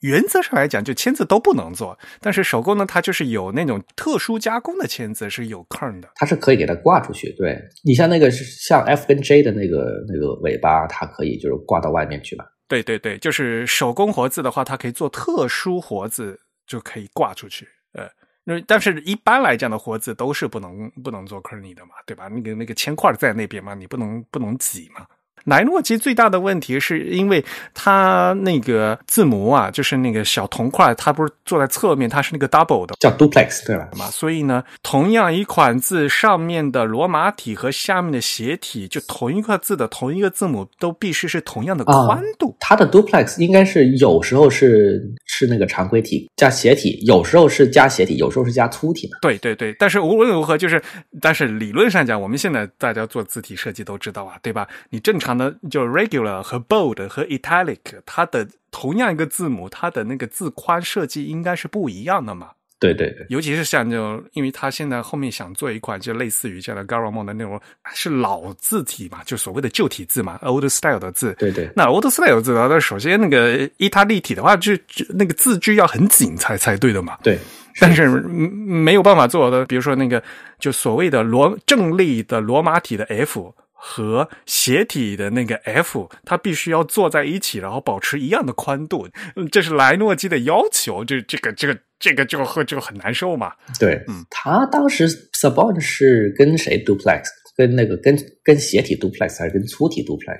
[0.05, 7.33] 原则上来讲，就签字都不能做，但是手工呢，它就是有那种特殊加工的签字是有坑的，它是可以给它挂出去。
[7.33, 12.45] 对你像那个像 F 跟 J 的那个那个尾巴，它可以就是挂到外面去吧？
[12.67, 17.67] 对对对，就是手工活字的话，它可以做特殊活字，就可以挂出去。
[17.93, 18.07] 呃，
[18.43, 22.27] 那但是一般来讲的活字都是不能不能做坑你的嘛，对吧？
[22.27, 25.05] 那个那个铅块在那边嘛，你不能不能挤嘛。
[25.45, 27.43] 莱诺基最大的问题是因为
[27.73, 33.87] 它那个字母啊，就是那个小铜块，它不是坐在侧面，它是那个 double 的，叫 duplex 对吧？
[33.95, 42.57] 嘛，所以呢，同样一款字上面的罗马体和下面的斜体，就同一个字的同一个字母，都必须是同样的宽度。
[42.59, 50.81] 它的 duplex 应该是有时候是是那个常规体加斜体，有时候是加斜体，有时候是加粗体对对对，但是无论如何，就是
[51.21, 54.67] 但是理论上讲，我们现在大家做字体设计都知道啊，对吧？
[54.89, 55.34] 你正常。
[55.37, 62.49] 那就 regular 和 bold 和 italic，它的同样一个字母，它的那个字宽设计应该是不一样的嘛？
[62.77, 67.59] 对对对，尤其是像就，因为他现在后面想做一款就类似于这样的 Garamond 的那种
[67.93, 71.33] 是老字体嘛，就所谓的旧体字嘛，old style 的字。
[71.39, 77.17] 对对，那 old style 字的话，那首先那个意大利体的话，就就那个字距要很紧才才对的嘛。
[77.23, 77.39] 对，
[77.79, 80.21] 但是嗯没有办法做的，比如说那个
[80.59, 83.55] 就所谓的罗正立的罗马体的 F
[83.87, 91.05] 和斜体的那个 F，它必须要坐在一起，然后保持一样的宽度，嗯这是莱诺基的要求。
[91.05, 93.53] 这这个这个这个就会就很难受嘛。
[93.79, 97.25] 对，嗯他当时 Sabon 是跟谁 duplex？
[97.55, 100.39] 跟那个跟跟斜体 duplex 还是跟粗体 duplex？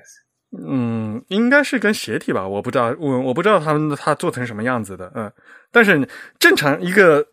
[0.67, 5.31] 嗯，应该是跟斜体吧，我不知道，我我不知道他们他做成什么样子的，嗯，
[5.71, 6.07] 但是
[6.39, 7.27] 正常一个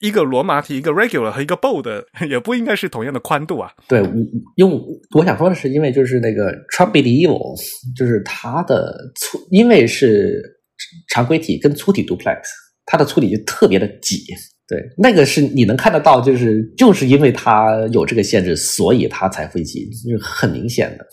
[0.00, 3.72] 一个罗马体，一个 regular 和一个 bold 也不应该是同样的宽度啊。
[3.88, 4.08] 对，我
[4.56, 4.82] 用
[5.14, 7.56] 我想说的是，因为就是那个 Trump Medieval，
[7.96, 10.42] 就是它的粗，因为是
[11.08, 12.40] 常规体跟粗体 duplex，
[12.84, 14.24] 它的粗体就特别的挤。
[14.68, 21.06] 对，那个是你能看得到，就是就是因为它有这个限制，所以它才会挤，就是很明显的。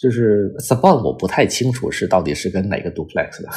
[0.00, 3.48] 就是 Sabon 我不太清楚是到底是跟哪个 duplex 的。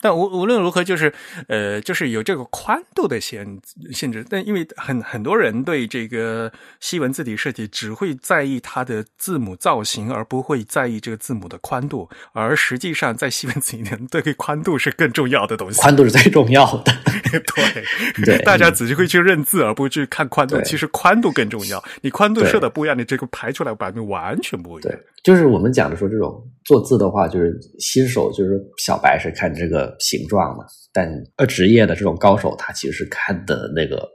[0.00, 1.12] 但无无论如何，就是
[1.48, 3.60] 呃，就是有这个宽度的限
[3.92, 4.24] 限制。
[4.28, 12.08] 但因为很很多人对这个西文字体设计只会在意它的字母造型，而不会在意这个字母的宽度。
[12.32, 15.80] 而实际上，在西文字体里面，这个宽度是更重要的东西。
[15.80, 16.92] 宽度是最重要的。
[17.30, 20.60] 对对大家只是会去认字，而不会去看宽度。
[20.62, 21.82] 其实宽度更重要。
[22.00, 34.08] 你宽度设的不一样，你这个排出来版面完全不一样对。，就是我们讲的说这种做字的话，就是新手就是小白是看这个形状嘛，但呃职业的这种高手他其实是看的那个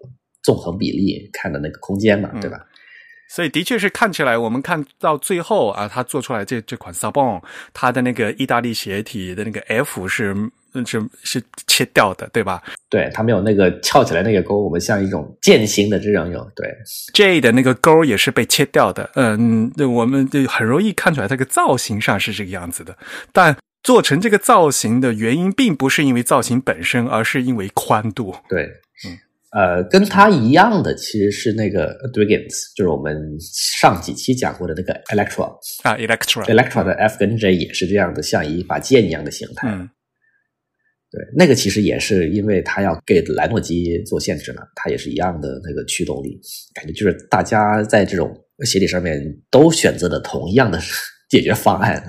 [0.43, 2.60] 纵横比例，看的那个空间嘛，对吧？
[3.28, 7.41] 所以的确是看起来，我们看到最后啊，他做出来这这款 Sabon，
[7.74, 10.51] 它的那个意大利斜体的那个 F 是嗯
[10.84, 16.67] 是是切掉的，对吧对，它没有那个翘起来那个钩，我们像一种剑形的这样有对
[17.13, 22.97] ？J 的那个钩也是被切掉的，嗯，对我们就很容易看出来，这个造型上是这个样子的，
[23.32, 23.55] 但。
[23.84, 28.36] 做成这个造型的原因，并不是因为造型本身，而是因为宽度。
[28.49, 29.15] 对，嗯。
[29.51, 35.45] 呃，跟它一样的其实是那个 Driggins，就是我们上几期讲过的那个 Electra，
[35.84, 39.69] 啊，Electra，Electra 的 F 跟 J 也是这样的，像一把剑一样的形态。
[39.69, 39.88] 嗯
[41.16, 46.38] 对，那个其实也是因为它要给莱诺基做限制嘛，它也是一样的那个驱动力，
[46.74, 48.36] 感觉就是大家在这种
[48.66, 50.78] 鞋底上面都选择了同样的
[51.32, 52.03] 解决方案。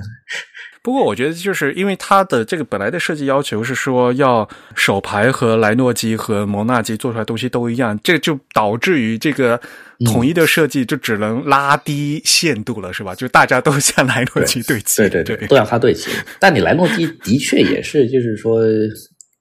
[0.86, 9.60] 不过我觉得，就是因为它的这个本来的设计要求是说要手牌和莱诺基和蒙纳基做出来东西都一样，这就导致于这个
[10.04, 13.16] 统一的设计就只能拉低限度了，是吧？
[13.16, 16.08] 就大家都向莱诺基对齐，对对对，都让它对齐。
[16.38, 18.60] 但你莱诺基的确也是，就是说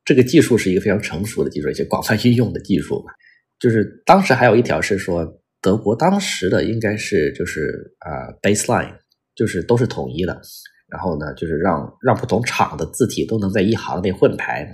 [0.04, 3.14] 这个技术是一个非常成熟的技术，而且广泛应用的技术嘛。
[3.60, 5.24] 就是当时还有一条是说，
[5.62, 8.92] 德国当时的应该是就是啊、呃、baseline，
[9.36, 10.42] 就是都是统一的。
[10.88, 14.72] 然后呢，就是让让不同厂的字体都能在一行内混排。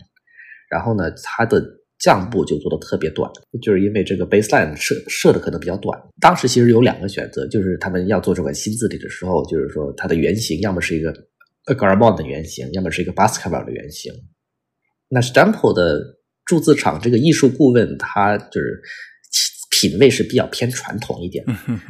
[0.69, 1.61] 然后呢，它的
[1.99, 3.31] 降部就做的特别短，
[3.61, 6.01] 就是因为这个 baseline 设设的可能比较短。
[6.19, 11.13] 当时其实有两个选择，就是他们要做这款新字体的时候，就是说它的原型要么是一个
[11.65, 14.11] Garamond 的原型，要么是一个 Baskerville 的原型。
[15.09, 16.01] 那 Stample 的
[16.45, 18.81] 铸字厂这个艺术顾问，他就是
[19.69, 21.45] 品味是比较偏传统一点，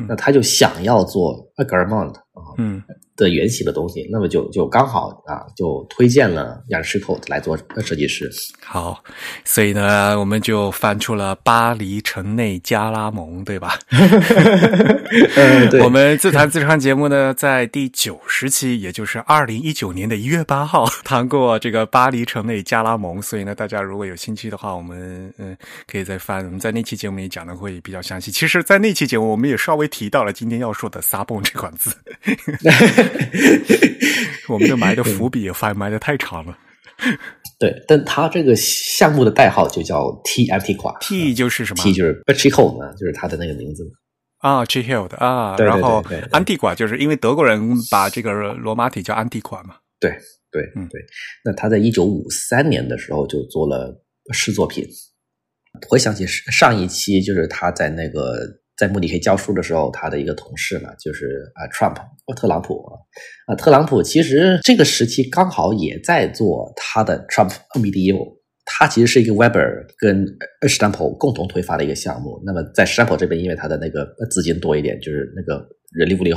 [0.10, 2.82] 那他就想要做 Garamond 啊，嗯。
[3.18, 8.28] 的原型的东西，那么就就刚好啊，就推荐了杨士寇来做设计师。
[8.66, 9.04] 好，
[9.46, 13.78] 所以呢，我们就翻出了巴黎城内加拉蒙，对吧？
[15.36, 15.82] 嗯，对。
[15.82, 23.22] 我们自弹自唱节目呢，在第九十期，也就是二零一九年的一月八号，谈过这个巴黎城内加拉蒙。
[23.22, 25.56] 所以呢，大家如果有兴趣的话，我们嗯
[25.86, 26.44] 可以再翻。
[26.46, 28.32] 我们在那期节目里讲的会比较详细。
[28.32, 31.92] 其实，在那期节目，我们也稍微提到了今天要说的“撒蹦”这款字。
[34.50, 36.58] 我们这埋的伏笔也翻埋的太长了。
[37.60, 40.96] 对，但他这个项目的代号就叫 T Antiqua。
[41.02, 43.84] T 就是什么？T 就是 b a c h i c o 嘛，就是他的那个名字。
[44.40, 47.62] 啊 c h i h i l d 啊，然后安地寡就是因为德国人
[47.92, 49.76] 把这个罗马体叫安地寡嘛。
[50.00, 50.12] 对
[50.52, 51.00] 对嗯对。
[51.46, 54.88] 那他在一九五三年的时候就做了试作品。
[55.88, 58.46] 回想起上一期，就是他在那个
[58.82, 61.96] 在慕尼黑教书的时候，他的一个同事嘛，就是啊 Trump
[62.36, 62.84] 特朗普
[63.46, 70.26] 啊，特朗普其实这个时期刚好也在做他的 Trump Medieval，他其实是一个 Weber 跟
[70.68, 72.42] Stample 共同推发的一个项目。
[72.44, 76.34] 那么在 Stample 这边，因为他的那个资金多一点，就是那个人力物力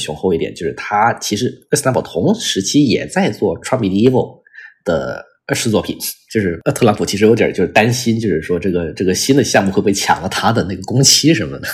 [0.00, 4.42] 雄厚一点，就是他其实 Stample 同时期也在做 Trump Medieval
[4.84, 5.98] 的试作品，
[6.32, 11.68] 就是特朗普其实有点就是担心，就是说这个这个新的项目会不会抢了他的那个工期什么的。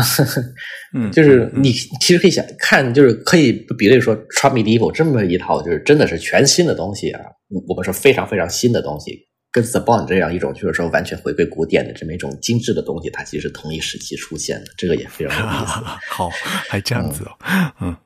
[0.94, 7.20] 嗯，就是你其实可以想看，就是可以比例说 Trump Medieval 这么一套，就是真的是全新的东西啊。
[7.66, 9.18] 我们说非常非常新的东西，
[9.50, 15.72] 跟 The Bond 这样一种就是说完全回归古典的这么一种精致的东西，它其实同一时期出现的，这个也非常有意思。
[16.08, 16.28] 好，
[16.68, 17.32] 还这样子哦，
[17.80, 17.96] 嗯。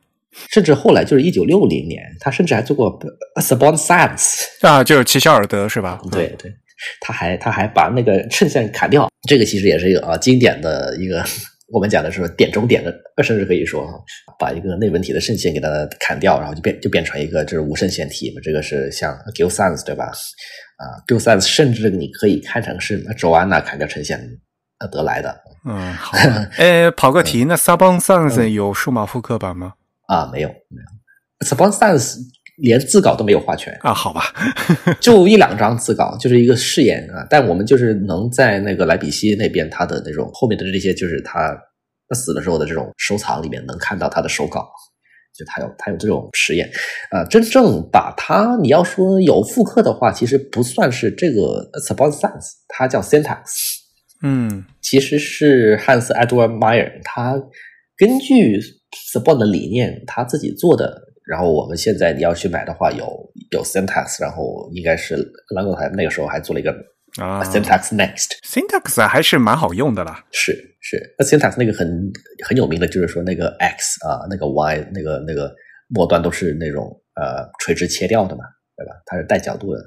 [0.51, 2.99] 甚至后来就是一九六零年，他甚至还做过
[3.37, 6.01] Bond Science 啊，就是齐肖尔德是吧？
[6.11, 6.53] 对对，
[7.01, 11.24] 他还他还把那个衬线砍掉，这个其实也是一个啊经典的一个。
[11.72, 13.89] 我们讲的是点中点的，甚至可以说
[14.41, 18.41] 把一个内文体的肾线给它砍掉，然后就变就变成一个就是无肾线体嘛。
[18.43, 20.07] 这个是像 Gill Sans 对吧？
[20.07, 24.20] 啊，Gill Sans 甚至你可以看成是 Joanna 砍掉衬线
[24.91, 25.41] 得来的。
[25.64, 26.18] 嗯，好。
[26.57, 29.74] 哎，跑个题， 那 Sabon Sans 有数码复刻版吗？
[30.11, 32.16] 啊，没有没有，Sabon Sans
[32.56, 33.94] 连字稿都没有画全啊。
[33.94, 34.24] 好吧，
[34.98, 37.24] 就一两张字稿，就是一个试验啊。
[37.30, 41.56] 但我们就是能在那个莱比锡那边他的那种后面的这些，就是他
[42.08, 44.68] 他死的时候的这种收藏里面能看到他的手稿，
[45.38, 46.68] 就他有他有这种实验
[47.12, 47.24] 啊。
[47.26, 53.44] 真正把它你要说有复刻的话，其实不算是这个 Sabon Sans，它叫 Syntax。
[54.24, 57.40] 嗯，其实是汉斯·埃德 d 迈尔他
[57.96, 58.61] 根据。
[59.12, 63.07] Support 的理念他自己做的，然后我们现在你要去买的话，有
[63.53, 65.16] 有 Syntax，然后应该是
[65.55, 66.72] 兰格台那个时候还做了一个
[67.20, 70.24] 啊 Syntax Next，Syntax 还是蛮好用的啦。
[70.32, 72.11] 是是，那 Syntax 那个很
[72.47, 75.55] 很有名的，就是说那个 X 啊，那个 Y 那个那个
[75.88, 78.43] 末端都是那种呃垂直切掉的嘛，
[78.76, 78.93] 对吧？
[79.07, 79.80] 它是带角度的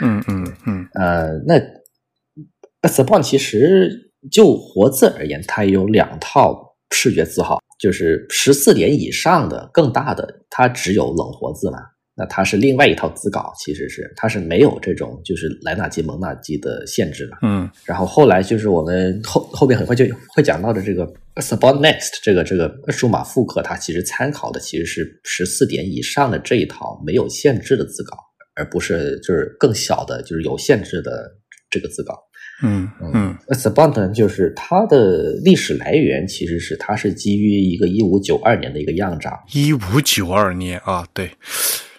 [0.00, 7.58] 嗯嗯嗯呃，那 Support 其实就活字而言，它有两套视觉字号。
[7.78, 11.78] 就是十四点以上的更大的，它只有冷活字嘛？
[12.16, 17.36] 那它是另外一套字稿，其实是它是没有这种就是莱纳基蒙纳基的限制的。
[17.42, 20.04] 嗯，然后后来就是我们后后面很快就
[20.34, 21.06] 会讲到的这个
[21.36, 28.16] Support Next 这个这个数码复刻，它其实参考的其实是十四点以上的这一套没有限制的字稿，
[28.56, 31.30] 而不是就是更小的，就是有限制的
[31.70, 32.18] 这个字稿。
[32.62, 39.32] 嗯嗯，Sabant 就是它的历史来源，其实是它是基于一个一五九二年的一个样章。
[39.52, 41.30] 一五九二年啊，对。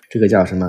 [0.10, 0.66] 这个叫什么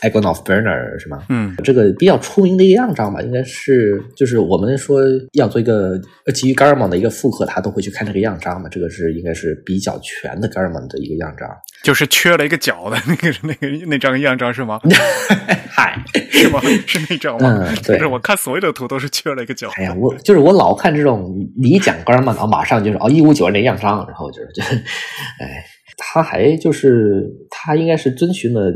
[0.00, 1.22] a g o n of Burner 是吗？
[1.28, 5.00] 嗯，这个比较出名的一个样章吧，应该是就是我们说
[5.34, 5.96] 要做一个
[6.34, 8.68] 基于 Garmin 的一个复刻，他都会去看这个样章嘛。
[8.68, 11.48] 这个是应该是比较全的 Garmin 的一个样章，
[11.84, 14.80] 就是缺了一个角的那个那个那张样章是吗？
[15.70, 15.96] 嗨，
[16.30, 16.60] 是吗？
[16.86, 17.64] 是那张吗？
[17.68, 17.96] 嗯，对。
[17.96, 19.70] 是我看所有的图都是缺了一个角。
[19.76, 25.64] 哎呀，我就是我老看这种你讲 Garmin，然后马上就是哦一五九二年样章，然后就是就哎。
[26.02, 28.72] 它还就是它应该是遵循了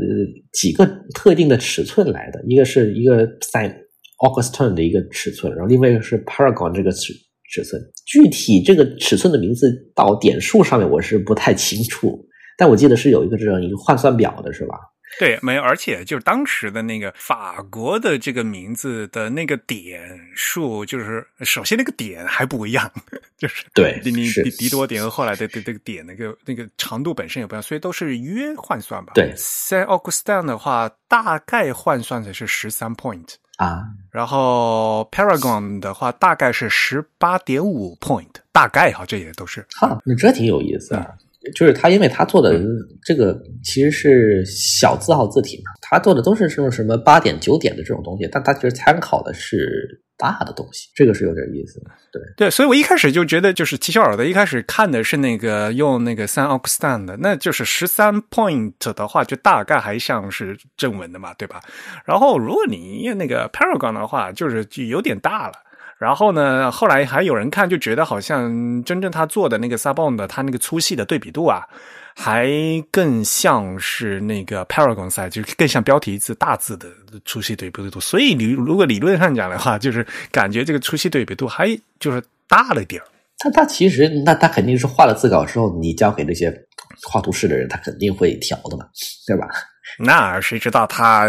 [0.53, 7.11] 几个特定的尺寸来的，一个是一个 sign a u g u s t o n 的一个尺寸，然后另外一个是 Paragon 这个尺
[7.51, 7.81] 尺寸。
[8.05, 12.15] 具体这个尺寸的名字到点数上面我是不太清楚，
[12.59, 14.75] 但我记得是有一个这样一个换算表的，是吧？
[15.19, 22.91] 对，没有，而且就是当时的那个法国的这个名字的那个点数，就是首先那个点还不一样，
[23.37, 29.13] 就是对，你你迪多点和后来的的这个点那个那个长度本身也不一样，所以都是约换算吧。
[29.15, 39.65] 对，Saint Augustine 的话大概换算的是十三 point 啊，然后 Paragon 的话大概是十八点五 point，大概哈，这也都是。
[39.79, 41.07] 哈，那这挺有意思啊。
[41.53, 42.59] 就是他，因为他做的
[43.03, 51.91] 这个其实是小字号字体嘛，他做的都是这种什么八点九点的这种东西，但他其实参考的是大的东西，这个是有点意思的。
[52.11, 61.61] 对对，所以我一开始就觉得，就是齐肖尔的，一开始看的是那个用那个三 Oxtan 的，那就是十三 point 的话，就大概还像是正文的嘛，对吧？
[62.05, 65.53] 然后如果你用那个 Paragon 的话，就是就有点大了。
[65.97, 66.69] 然后呢？
[66.69, 71.65] 后来还有人看，就觉得好像真正他做的那个 Sabon 的，他那个粗细的对比度啊，
[72.15, 72.49] 还
[72.91, 76.89] 更像是那个 Paragon size，就更像标题字大字的
[77.23, 77.99] 粗细对比度。
[77.99, 81.67] 所以你如果理论上讲的话，就是感觉这个粗细对比度还
[81.97, 83.07] 就是大了点儿。
[83.37, 86.53] 他他其实那他肯定是画了字稿之后，你交给那些
[87.07, 88.85] 画图室的人，他肯定会调的嘛，
[89.25, 89.47] 对吧？
[89.99, 91.27] 那谁知道他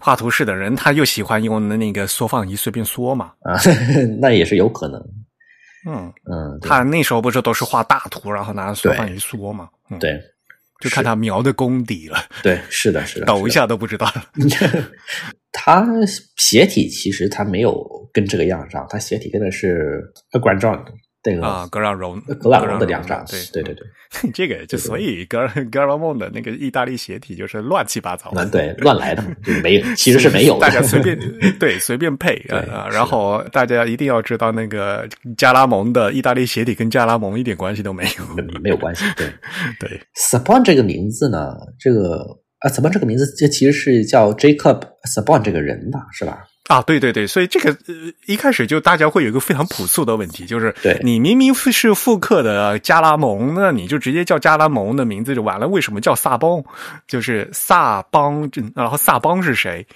[0.00, 3.32] 画图室的人，他又喜欢用的那个缩放仪随便缩嘛？
[3.42, 3.58] 啊，
[4.20, 5.00] 那也是有可能。
[5.86, 9.68] 嗯嗯，他那时候不是都是画大图，然后拿缩放仪缩嘛？
[10.00, 10.20] 对，
[10.80, 12.18] 就看他描的功底了。
[12.42, 14.12] 对，是的，是的，抖一下都不知道。
[15.52, 15.86] 他
[16.36, 17.82] 斜体其实他没有
[18.12, 20.84] 跟这个样上，他斜体跟的是 a grand john
[21.34, 23.38] 这个啊，格朗荣，格朗荣的两掌，对。
[23.52, 23.86] 对对对，
[24.32, 29.22] 这个就所以格格朗梦的那个意大利鞋体就是乱七八糟，嗯，对，乱来的
[29.62, 31.18] 没有， 其实是没有的，大家随便
[31.58, 35.06] 对随便配啊，然后大家一定要知道那个
[35.36, 39.26] 加拉蒙的意大利鞋体跟加拉蒙一点关系都没有，没有关系，对
[39.78, 40.00] 对。
[40.14, 42.24] S p o n 这个名字呢，这个
[42.60, 46.44] 啊 s p o n 这个名字这其实是叫 Jacob s p o n 这个人吧，是吧？
[46.68, 47.94] 啊，对对对，所以这个呃
[48.26, 56.62] 一开始就大家会有一个非常朴素的问题，就是对你明明是复刻的加拉蒙，那你就直接叫加拉蒙的名字就完了，为什么叫萨邦？
[57.06, 59.86] 就是萨邦，然后萨邦是谁？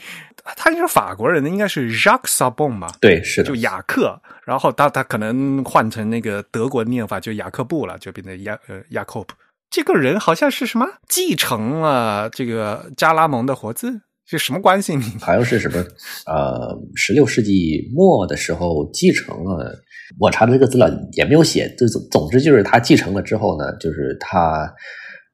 [0.57, 2.89] 他应该是法国人的，应该是 Jacques Sabon 吧？
[3.01, 9.35] 对，是的，就雅克，然后他他可能换成那个德国念法，就雅克布了，就变成雅呃雅克布。
[9.71, 14.01] 这个人好像是什么继承了这个加拉蒙的活字？
[14.33, 14.97] 这什么关系？
[14.97, 15.77] 你好像是什么？
[16.25, 19.79] 呃，十六世纪末的时候继承了。
[20.19, 21.69] 我查的这个资料也没有写。
[21.79, 24.73] 就总总之就是他继承了之后呢，就是他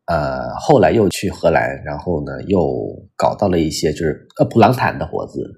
[0.07, 2.61] 呃后来又去荷兰，然后呢又
[3.17, 5.49] 搞到了一些就是呃普朗坦的活字。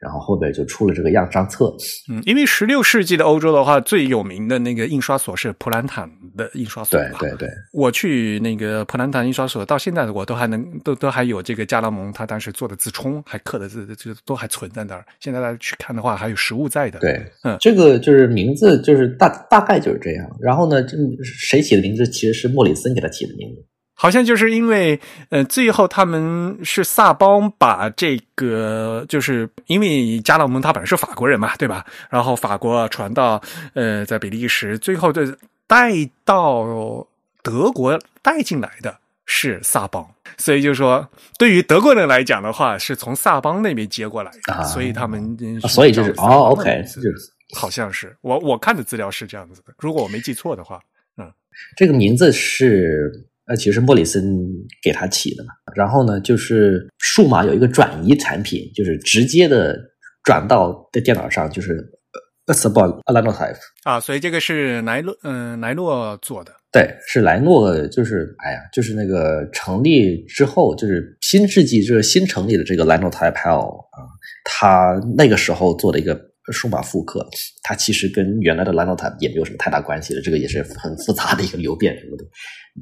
[0.00, 1.72] 然后后边就出了这个样张册。
[2.10, 6.98] 嗯，因为十六世纪的欧洲的话，最有名的那个印刷所是普兰坦的印刷所。
[6.98, 15.04] 对对对，我去那个普兰坦印刷所，到现在我都还能都都还有这个加拉蒙他当时做的自冲，还刻的字，就都还存在那儿。
[15.20, 16.98] 现在大家去看的话，还有实物在的。
[17.00, 20.26] 对，嗯，这个就是名字，就是大大概就是这样。
[20.40, 22.06] 然后呢，这谁起的名字？
[22.06, 23.64] 其实是莫里森给他起的名字。
[24.02, 24.98] 好像就是因为，
[25.28, 31.84] 呃，最后他们是萨邦把这个，就是因为加勒蒙他本来是法国人嘛，对吧？
[32.08, 33.38] 然后法国传到，
[33.74, 35.36] 呃，在比利时，最后的
[35.66, 35.92] 带
[36.24, 37.06] 到
[37.42, 38.96] 德国带进来的
[39.26, 40.08] 是萨邦，
[40.38, 41.06] 所以就说，
[41.38, 45.36] 对于德国人来讲的话，是从萨邦那边接过来的，所以他们，
[45.68, 47.14] 所以就是哦，OK，就是
[47.54, 50.80] 好像是我我看的资料是这样子的，如果我没记错的话，
[51.18, 51.30] 嗯，
[51.76, 53.26] 这个名字是。
[53.46, 54.38] 那其实莫里森
[54.82, 59.76] 给他起的嘛，然后呢，就是数码有一个转移产品，就是直接的
[60.22, 61.84] 转到的电脑上，就是
[62.46, 74.06] Asbon Linotype 啊，所以这个是莱诺，嗯，莱诺做的，对，是莱诺，就是哎呀，就是那个成立之后，就是新世纪就是新成立的这个 Linotype Hell 啊，
[74.44, 77.26] 他那个时候做的一个数码复刻，
[77.62, 82.24] 它其实跟原来的 Linotype 也没有什么太大关系的，这个也是很复杂的一个流变什么的。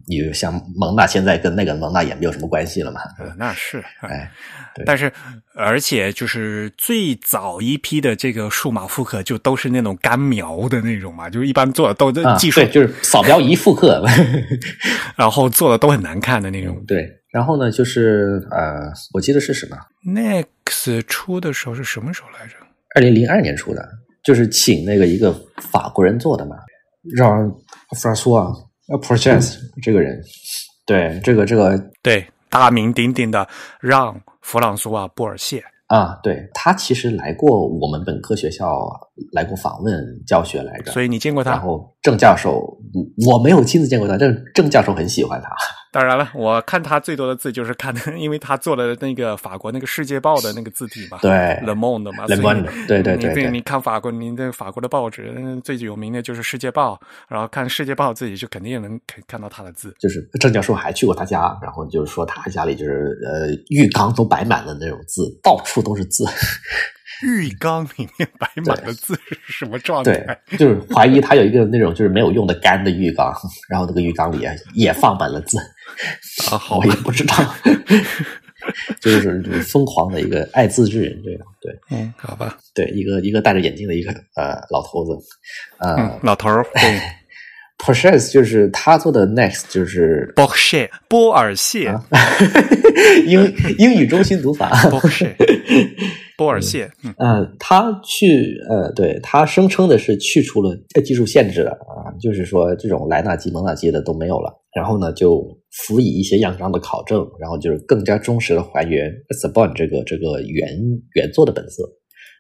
[0.07, 3.01] 你像蒙娜，现在跟那个蒙娜也没有什么关系了嘛？
[3.39, 4.31] 那是，哎，
[4.85, 5.11] 但是
[5.55, 14.05] 而且就是最早一批的这个数码复刻，就都是那种干描的那种嘛，就是一般做的都技术就是扫描仪复刻，
[15.16, 16.85] 然后做的都很难看的那种。
[16.86, 19.77] 对，然后呢，就是呃，我记得是什么
[20.07, 22.55] ？Next 出的时候是什么时候来着？
[22.94, 23.86] 二零零二年出的，
[24.24, 25.32] 就是请那个一个
[25.70, 26.56] 法国人做的嘛，
[27.15, 27.48] 让
[28.01, 28.52] 弗拉苏啊。
[28.90, 30.19] 呃，Process 这个人，
[30.86, 33.47] 对这个这个对大名鼎鼎的
[33.82, 38.89] 让·弗朗索瓦·布尔谢啊，对他其实来过我们本科学校
[39.32, 39.94] 来过访问
[40.27, 41.51] 教学来着，所以你见过他？
[41.51, 42.78] 然后郑教授，
[43.27, 45.51] 我没有亲自见过他，郑郑教授很喜欢他。
[45.90, 51.31] 当然了，我看他最多的字就是看， 因为他做了那个法国那个《世界报》的那个字体嘛，对
[51.62, 53.51] ，Le Monde 嘛，Le Monde，对对对对。
[53.51, 55.35] 你看法国，您的法国的报纸
[55.65, 56.94] 最有名的就是《世界报》，
[57.28, 59.94] 然后看《世界报》自己就肯定能看看到他的字。
[59.98, 66.24] 就是郑教授还去过他家，然后就是说他家里就是呃浴缸都摆满了那种字，到处都是字。
[67.23, 70.12] 浴缸里面摆满了字是什么状态？
[70.49, 73.35] 对，就是怀疑他有一个那种就是没有用的干的浴缸，
[73.69, 75.59] 然后那个浴缸里也放满了字。
[76.51, 77.35] 啊，好， 我也不知道，
[79.01, 85.12] 就是疯狂的一个爱字之人，这样对，嗯，好吧，对，一个一个戴着眼镜的一个呃老头子，
[85.78, 87.01] 呃，老头儿，对
[87.78, 91.95] p o r c h e s 就是他做的 Next 就是波尔谢，波尔谢，
[93.24, 95.35] 英英语中心读法，波尔谢。
[96.39, 96.89] 波尔谢，
[97.19, 100.73] 嗯，他去，呃，对他声称的是去除了
[101.05, 104.55] 技术限制了啊，就是说这种莱纳基、蒙纳基的都没有了。
[104.73, 110.69] 然后呢，就辅以一些样张的考证，然后就是更加忠实的还原 s b o n 这个这个原
[111.16, 111.82] 原作的本色。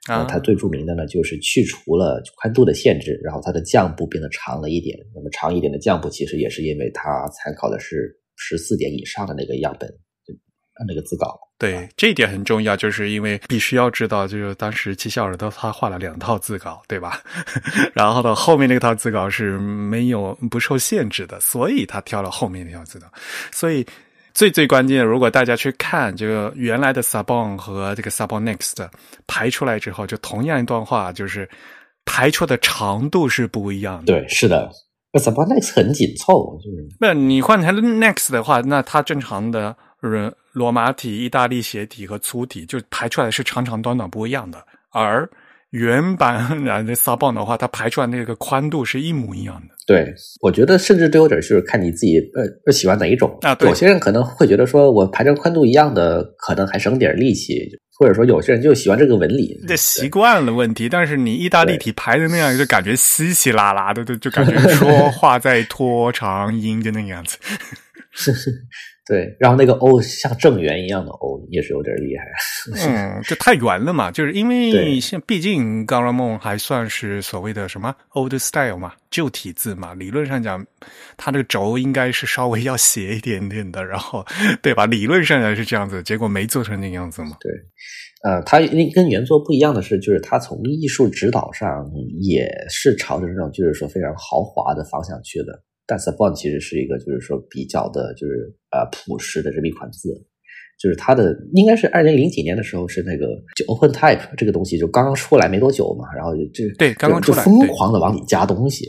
[0.08, 4.96] 啊，它最著名的呢，就是去除了宽度的限制，然后它的降部变得长了一点。
[5.12, 9.92] 那么长一点的降部，其实也是因为它参考的是十四点以上的那个样本，
[10.86, 11.38] 那个字稿。
[11.58, 17.20] 对，这一点很重要，就是因为必须要知道，就是当时齐肖尔德他画了两套字稿，对吧？
[17.92, 23.06] 然后呢，后面那套字稿是没有不受限制的，所以他挑了后面那套字稿。
[23.50, 23.84] 所以
[24.34, 28.88] 最最关键的，如果大家去看这个原来的 Sabon 和这个 Sabon Next
[29.26, 31.48] 排出来之后，就同样一段话，就是
[32.04, 34.12] 排出的长度是不一样的。
[34.12, 34.70] 对，是的。
[35.12, 45.28] 那，Sabon Next 很紧凑，就是那你换成 Next 的话，那它正常的罗罗马体、意大利斜体和粗体就排出来是长长短短不一样的，而
[45.70, 49.74] 原版的 Subon 的话，它排出来那个宽度是一模一样的。
[49.86, 52.18] 对，我觉得甚至都有点是看你自己
[52.64, 53.54] 呃喜欢哪一种啊。
[53.54, 57.68] 对有些人可能会觉得说我排成宽度一样的，可能还省点力气，
[57.98, 59.58] 或者说有些人就喜欢这个纹理。
[59.66, 67.36] 这习惯了问题，但是你意大利体排的那样，就感觉稀稀拉拉的，就就感觉说话在拖长音，就那个样子。
[69.08, 72.24] 对，然后那个 O 像正圆一样的 O 也是有点厉害。
[72.86, 80.62] 嗯， 就太圆了嘛，就是因为对现毕竟冈拉梦还算是所谓的什么 old style 嘛，旧体字嘛，理论上讲，
[81.16, 84.22] 它这个轴应该是稍微要斜一点点的，然后
[84.60, 84.84] 对吧？
[84.84, 87.30] 理论上来是这样子，结果没做成那个样子嘛。
[87.40, 87.50] 对，
[88.24, 88.60] 呃，它
[88.94, 91.90] 跟原作不一样的是，就是它从艺术指导上
[92.20, 95.58] 也是朝着这种就是说非常豪华的方向去的。
[95.88, 100.22] 但 Sabon 其实是一个就是说比较的，就是呃朴实的这么一款字。
[100.78, 103.26] 就是它的应该是二零零几年的时候是那个
[103.56, 108.86] 就 Open Type 这个东西就刚刚出来没多久嘛，然后就对刚刚出来就疯狂的往里加东西。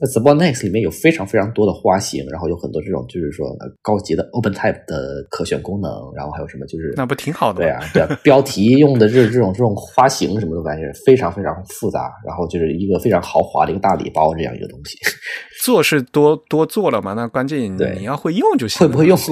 [0.00, 7.66] 在 Sabon Next 里面有非常非常多的花型，然后有很多这种就是说呃高级的 Open Type 的可选功能，然后还有什么就是那不挺好的吗？
[7.66, 14.96] 对啊，对啊，标题用的这这种这种花型什么的玩意儿非常非常复杂，然后就是一个非常豪华的一个大礼包这样一个东西。
[15.62, 18.80] 做是多多做了嘛，那关键对你要会用就行。
[18.80, 19.18] 会不会用？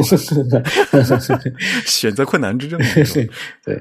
[1.86, 2.78] 选择困难之症。
[3.64, 3.78] 对，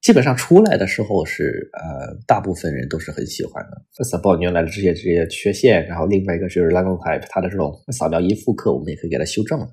[0.00, 4.04] 基本上出来的时候是呃，大部分人都是很喜欢的。
[4.04, 9.66] Sabon 原来的这些这些缺陷，然后另外一个就是 l a g o Type 它的这种扫描仪复刻，我们也可以给它修正了。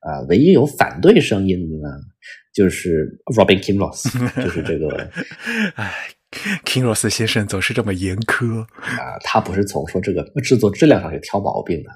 [0.00, 1.88] 啊、唯一有反对声音的呢，
[2.54, 4.06] 就是 Robin Kimlos，
[4.40, 4.86] 就是这个
[5.74, 5.92] 唉
[6.64, 8.60] ，Kingross 先生总是这么严苛。
[8.60, 11.90] 啊、他不是从说这个制作质量上去挑毛病的，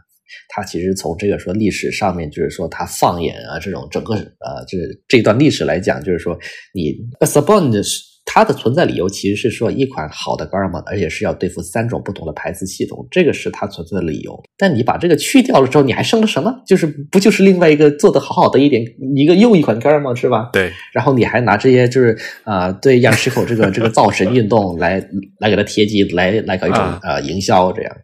[0.49, 4.77] 他其实从这个说历史上面，就是说他放眼啊这种整个呃这
[5.09, 6.39] 这段历史来讲，就是说
[6.75, 6.95] 你
[7.27, 7.83] Sabon 的
[8.27, 14.41] 它的存在理由其实是说一款好的 Garmin，而且是要对付三种不同的牌子系统，这个是它存在的理由。
[14.57, 16.55] 但你把这个去掉了之后，你还剩了什么？
[16.65, 18.85] 就是不就是另外一个做的好好的一点
[19.17, 20.51] 一个又一款 Garmin 是吧？
[20.53, 25.05] 对，然后你还拿这些就是啊、呃对样式口这个这个造神运动来
[25.41, 27.97] 来给它贴金，来来搞一种啊呃营销，这样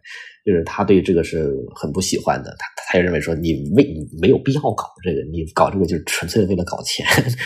[0.47, 2.55] 就是他对这个是很不喜欢的。
[2.57, 7.05] 他他也认为说你没你没有必要搞这个，你搞这个就是纯粹为了搞钱，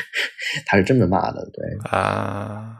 [0.67, 1.43] 他是这么骂的。
[1.51, 2.77] 对，啊。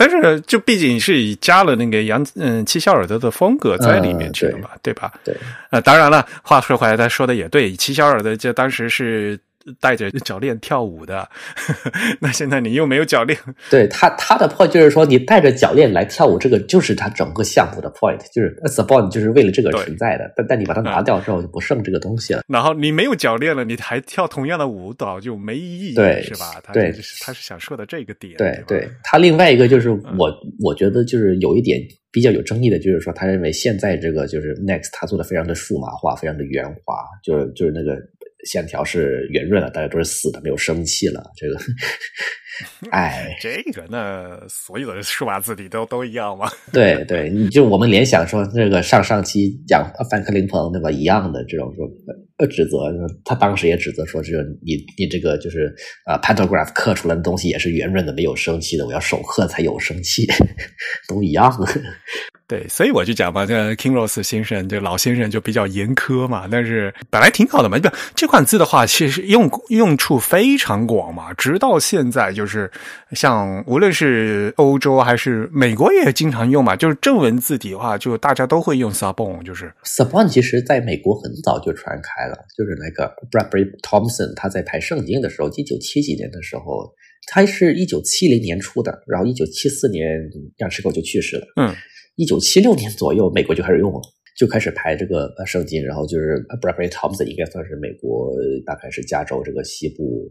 [0.00, 5.12] 但是，就毕竟是加了那个杨嗯七小尔德的风格在里面去了嘛，对吧？
[5.24, 5.36] 对，
[5.72, 9.36] 呃，当然了，话说回来，他说的也对，七小尔德就当时是
[9.80, 11.28] 带着脚链跳舞的，
[12.20, 13.38] 那现在你又没有脚链，
[13.70, 20.32] 对他他的 point 就是说，你带着脚链来跳舞，这个就是他整个项目的 point，就是 Sabon 就是为了这个存在的。
[20.36, 22.42] 但但你把它拿掉之后，就不剩这个东西了。
[22.48, 26.60] 然后你没有脚链了，你还跳同样的舞蹈就没意义，对是吧？
[26.62, 26.92] 他对。
[26.92, 28.64] 就是他是想说的这个点，对吧？
[28.66, 30.16] 对，他另外一个就是嗯。
[30.18, 31.80] 我、我觉得就是有一点
[32.10, 37.94] 比较有争议的，就是说他认为现在这个就是 Next 他做的非常的数码化，非常的圆滑，就是就是那个
[38.46, 41.22] 线条是圆润的，大家都是死的，没有生气了。
[41.36, 41.58] 这个，
[42.90, 46.48] 哎，这个那所有的数码字体都都一样吗。
[46.72, 51.86] 对对，你就我们联想说这个上上期讲范克林朋对吧一样的这种说
[52.38, 52.92] 呃指责，
[53.24, 55.74] 他当时也指责说这个你你这个就是
[56.04, 60.26] 啊、呃、pantograph 刻出来的东西也是圆润的，没有生气的，我要手刻才有生气，
[61.08, 61.52] 都一样。
[62.48, 67.78] 对，所以我就讲嘛，这 King Rose 先生，这老先生就比较严苛嘛，但是本来挺好的嘛。
[67.78, 72.70] 不，这款字的话，其实用用处非常广嘛，直到现在，就是
[73.12, 86.90] 像无论是欧洲还是美国也经常用嘛，就是正文字体的话，就大家都会用 Sabon，就是 Sabon 其实在美国很早就传开了，就是那个 Bradbury Thompson 他在排圣经的时候，一九七几年的时候，
[87.26, 90.08] 他是一九七零年出的，然后一九七四年
[90.60, 91.46] 样式狗就去世了。
[91.56, 91.74] 嗯。
[92.18, 94.00] 一九七六年左右，美国就开始用了，
[94.36, 98.34] 就开始排这个呃圣经，然后就是 Bradley Thompson 应该算是美国
[98.66, 100.28] 大概是加州这个西部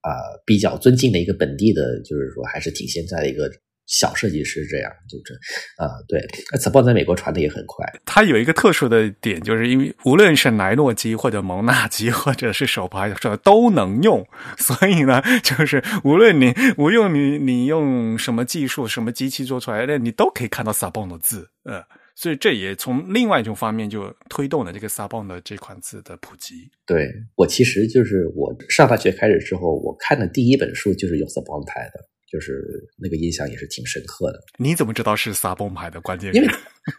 [0.00, 3.48] 啊、呃、比较尊敬的一个本地的，就是说还是挺现在的一个
[3.90, 5.34] 小设计师，这样就是
[5.76, 6.20] 啊、呃、对
[6.56, 7.84] Sabon 在美国传的也很快。
[8.06, 14.24] 它有一个特殊的点，就是因为无论是莱诺机或者蒙纳机或者是手排车都能用，
[14.56, 21.82] 所以呢，就是无论你无论你你用什么技术、什么机器做出来的，你都可以看到 Sabon 的字，呃，
[22.14, 26.70] 所以这也从另外一种方面就推动了这个 Sabon 的这款字的普及。
[26.86, 32.08] 对我其实就是我上大学开始之后，我看的第一本书就是用 Sabon 拍的。
[32.30, 32.62] 就是
[32.96, 34.38] 那个印象也是挺深刻的。
[34.56, 36.34] 你怎么知道是撒崩牌的关键？
[36.34, 36.54] 因为因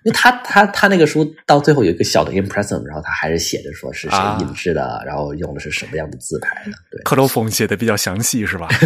[0.06, 6.72] 为他他他那个书到最后有一个小的 impression，然后他还是写着说是谁印制的，然后用的是什么样的字牌的。
[6.92, 8.68] 对，克洛冯写的比较详细，是吧？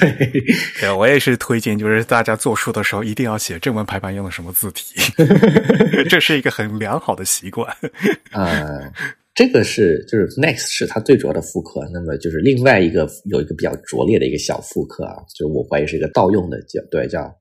[0.00, 0.44] 对，
[0.80, 4.94] 对我也是推荐，就是大家做书的时候一定要写正文排版用的什么字体，
[6.08, 7.74] 这是一个很良好的习惯。
[8.32, 8.92] 啊。
[9.34, 17.32] 这个是就是 Next 是它最主要的复刻，那么就是另外一个有一个比较拙劣的一个小复刻啊，就是我怀疑是一个盗用的，叫对叫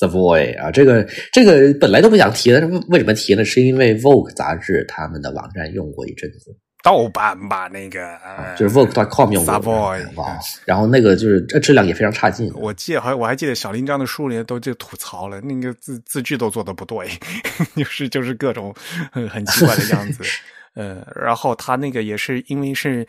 [0.00, 3.44] Savoy 啊，这个这个本来都不想提的，为什么提呢？
[3.44, 8.18] 是因为 Vogue 杂志他们的网站用过一阵子盗版吧，那个
[8.58, 10.04] 就是 Vogue.com 用过 Savoy，
[10.64, 12.52] 然后那个就是质量也非常差劲。
[12.56, 17.08] 我记得还我还记得小林章的书里都就吐槽了，那个字字句都做的不对，
[17.76, 18.74] 就是就是各种
[19.12, 20.24] 很很奇怪的样子。
[20.76, 23.06] 呃，然后他那个也是因为是，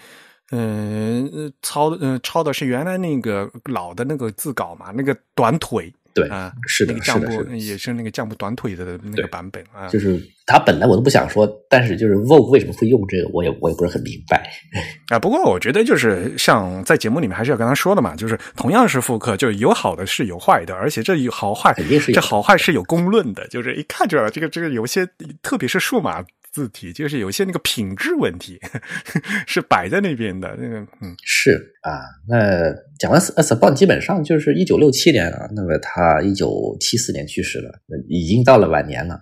[0.51, 9.87] 嗯，抄嗯抄的是原来那个老的那个字稿嘛，那个短腿，对啊，是的，那个降部也是那个降部短腿的那个版本啊。
[9.89, 14.49] 就是他本来我都不想说，但是就是 Vogue 为什么会用这个，我也我也不是很明白
[15.11, 15.19] 啊。
[15.19, 25.05] 不过我觉得就是像在节目里面还是要跟他说的嘛，就是同样是复刻，就有好的是有坏的，而且这有好坏肯定是这好坏是有公论的，就是一看就知道这个这个有些
[25.41, 26.23] 特别是数码。
[26.57, 28.59] 字体就是有些那个品质问题
[29.45, 31.51] 是摆在那边的，那个嗯是
[31.83, 37.69] 啊，那讲完 S b o n 基本上就是一九六七年啊，那么他一九七四年去世了，
[38.09, 39.19] 已经到了晚年了。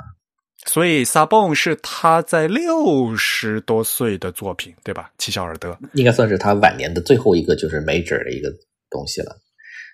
[0.65, 5.11] 所以 o n 是他在六十多岁的作品，对吧？
[5.17, 8.49] 七小尔德应该算是他晚年的最后一个就是 major 的一个
[8.89, 9.35] 东西了。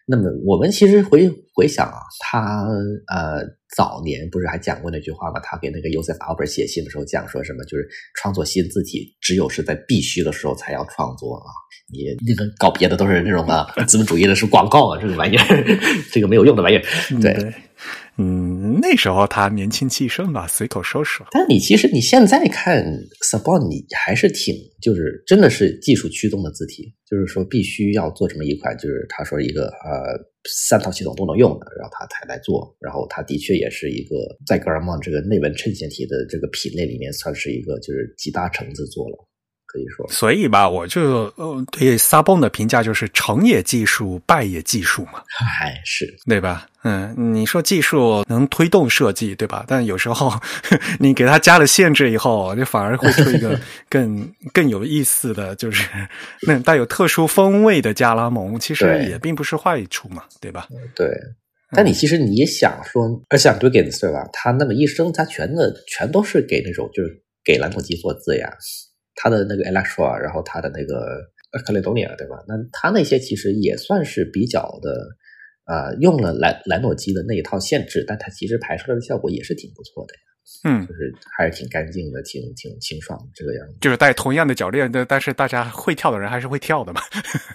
[0.07, 2.65] 那么我们其实回回想啊，他
[3.07, 3.41] 呃
[3.76, 5.39] 早年不是还讲过那句话吗？
[5.43, 7.64] 他给那个 Joseph Albert 写信的时候讲说什么？
[7.65, 11.49] 就是创作新字体只有是在必须的时候才要创作啊！
[11.91, 15.77] 你那个搞别的都是那种啊资本主义的是广告啊，这个玩意儿，
[16.11, 16.84] 这个没有用的玩意儿，
[17.22, 17.53] 对。
[18.22, 21.26] 嗯那时候他年轻气盛吧，随口说说。
[21.31, 22.84] 但你其实你现在看
[23.22, 30.18] s a b o n 你还是挺就是真的是技术驱动的字体，就是说必须要做这么一款，就是他说一个呃
[30.49, 32.76] 三套系统都能用的，然后他才来做。
[32.80, 34.15] 然后他的确也是一个
[34.45, 39.18] 在格尔曼这个内文衬线体的这个品类里面，算是一个就是集大成之作了。
[39.72, 45.22] 可以说，所以吧，我就呃对萨崩的评价就是成也技术，败也技术嘛。
[45.61, 46.68] 哎，是对吧？
[46.84, 49.64] 嗯，你说技术能推动设计，对吧？
[49.68, 50.34] 但有时候
[50.99, 53.57] 你给他加了限制以后，就反而会出一个
[53.88, 55.88] 更更有意思的就是
[56.45, 60.68] 那带有特殊风味的加拉蒙，其实也并不是坏处嘛，对吧？
[60.95, 61.07] 对。
[61.73, 64.27] 但你其实你也想说，而像 Dugans 对吧？
[64.34, 67.10] 他那么一生，他全的全都是给那种就是
[67.45, 68.52] 给兰博基做字呀。
[69.16, 71.22] 他的那个 Electra，然后他的那个
[71.66, 72.44] Caledonia，对吧？
[72.48, 75.08] 那他那些其实也算是比较的，
[75.66, 80.22] 呃，用了兰兰诺基的那一套限制，但它其实排出来的效果也是挺不错的呀。
[80.64, 83.76] 嗯，就是还是挺干净的，挺挺清爽这个样子。
[83.82, 87.02] 就是带同样的脚链但，但是大家会跳的人还是会跳的嘛。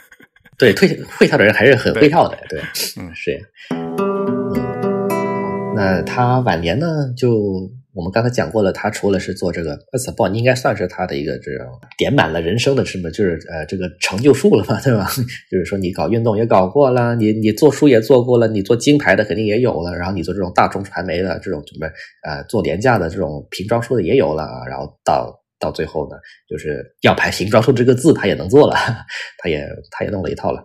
[0.59, 2.39] 对，会会跳的人还是很会跳的。
[2.49, 2.61] 对，
[2.99, 3.37] 嗯，是。
[3.71, 7.71] 嗯，那他晚年呢就。
[7.97, 11.67] 我们刚才讲过了，他除了是做这个 S b o n 应该算是他的一个这种
[11.97, 15.09] 点满了人生的什么，就是呃这个成就数了嘛，对吧？
[15.51, 21.87] 就是说你搞运动也搞过了，你你做书也做过了，你做金牌的肯定也有了，然后你做这种大众传媒的这种什么
[22.23, 26.17] 呃做廉价的这种瓶装书的也有了啊，然后到到最后呢，
[26.51, 28.75] 就是要排瓶装书这个字他也能做了，
[29.43, 30.59] 他也他也弄了一套了，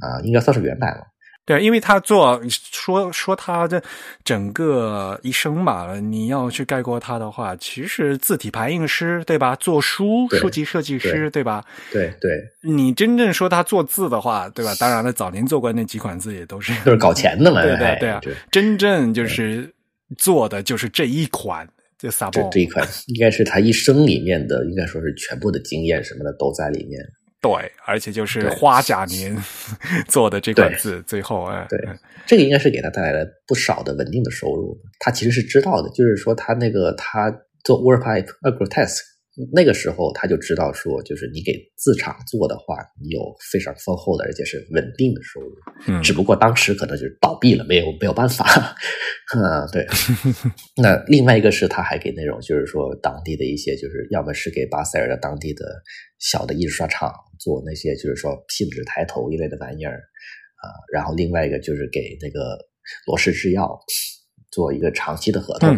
[0.00, 1.11] 啊，应该算是原版了。
[1.44, 3.82] 对，因为他做说说他的
[4.22, 9.56] 整个一生吧，你要去概括他的话，其实字体排印师对吧？
[9.56, 11.64] 做书书籍设计师对吧？
[11.90, 14.72] 对对，你真正说他做字的话，对吧？
[14.78, 18.20] 当然了，早年做过那几款字也都是都是搞钱的嘛，对对对啊，
[18.52, 19.68] 真正就是
[20.16, 27.00] 做的就是这一款，这萨博这一款应该是他一生里面的，应该说是全部的经验什么的都在里面。
[27.42, 29.36] 对，而且就是花甲年
[30.08, 31.78] 做的这款字，最后哎，对，
[32.24, 34.78] 这个应该是给他带来了不少的稳定的收入。
[35.00, 37.30] 他其实是知道的，就是说他那个他
[37.64, 39.11] 做 WordPipe Agrotest。
[39.52, 45.50] 那个时候他就知道说，就是你给自厂做的话，你有非常丰厚的而且是稳定的收入。
[45.88, 48.44] 嗯，只不过当时可能就是倒闭了，没有没有办法。
[49.34, 49.86] 嗯，对。
[50.76, 55.64] 那另外一个是他还给那种就是说当地的一些，就是要么是给巴塞尔的当地的
[56.18, 57.10] 小的印刷厂
[57.40, 59.96] 做那些就是说信纸抬头一类的玩意儿
[60.56, 62.58] 啊，然后另外一个就是给那个
[63.06, 63.78] 罗氏制药
[64.50, 65.74] 做一个长期的合同。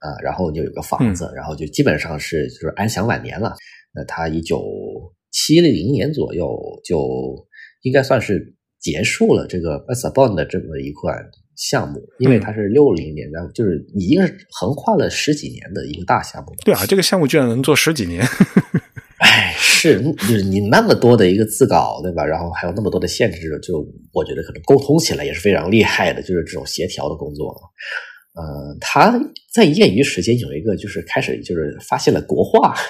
[0.00, 3.54] 啊，然后就有个房子，然后就基本上是就是安享晚年了。
[3.94, 4.62] 那他一九
[5.30, 7.46] 七零年左右就
[7.82, 11.16] 应该算是结束了这个 s a b o n 的这么一款
[11.56, 16.54] 项目，因为它是六零年代，就是已经是横跨了十几年的一个大项目。
[16.64, 18.24] 对啊，这个项目居然能做十几年。
[19.18, 22.24] 哎，是， 就是你那么多的一个自稿，对吧？
[22.24, 27.52] 然后还有那么多的限制，就我觉得可能沟通起来也是非常厉害的，就是这种协调的工作。
[28.38, 29.20] 呃，他
[29.52, 32.74] 在业余时间有一个，就是开始就是发现了国画。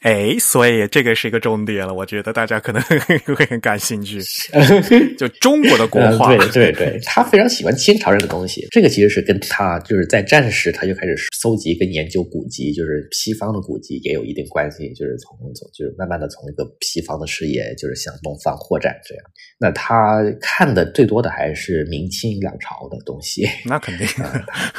[0.00, 2.80] 哎，所以这个是一个重点了，我觉得大家可能
[3.36, 4.18] 会很感兴趣。
[5.18, 8.66] 就中国的国画，对对对，他非常喜欢清朝人的东西。
[8.70, 14.88] 这个其实是跟他就是在战时他就开始搜集跟研究古籍，就是西方的古籍也有一定关系。
[14.94, 19.24] 就是从从就是慢慢的从一个西方的视野，就是向东方扩展这样。
[19.58, 23.44] 那他看的最多的还是明清两朝的东西。
[23.66, 24.06] 那肯定，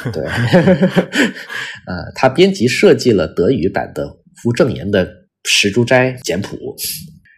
[0.12, 0.24] 对。
[1.86, 4.18] 呃，他编辑设计了德语版的。
[4.42, 5.04] 胡正言的
[5.44, 6.56] 《石珠斋简谱》，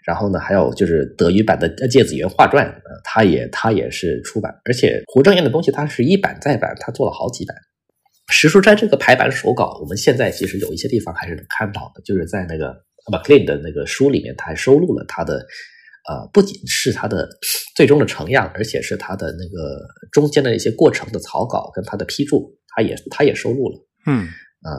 [0.06, 7.56] 然后呢，还有就是德语版的《芥子园画传》，呃，他也他也是出版，而且胡正言的东西他是一版再版，他做了好几版。
[8.30, 12.72] 石书斋这个排版手稿，我们现在其实有一些地方还是能看到的，就是在那个
[13.10, 15.44] McLean 的那个书里面，他还收录了他的，
[16.08, 17.28] 呃，不仅是他的
[17.76, 23.86] 最终的成样，而且是他的那个中间的一些过程的草稿跟他的批注，他也他也收录了。
[24.06, 24.26] 嗯
[24.62, 24.70] 啊。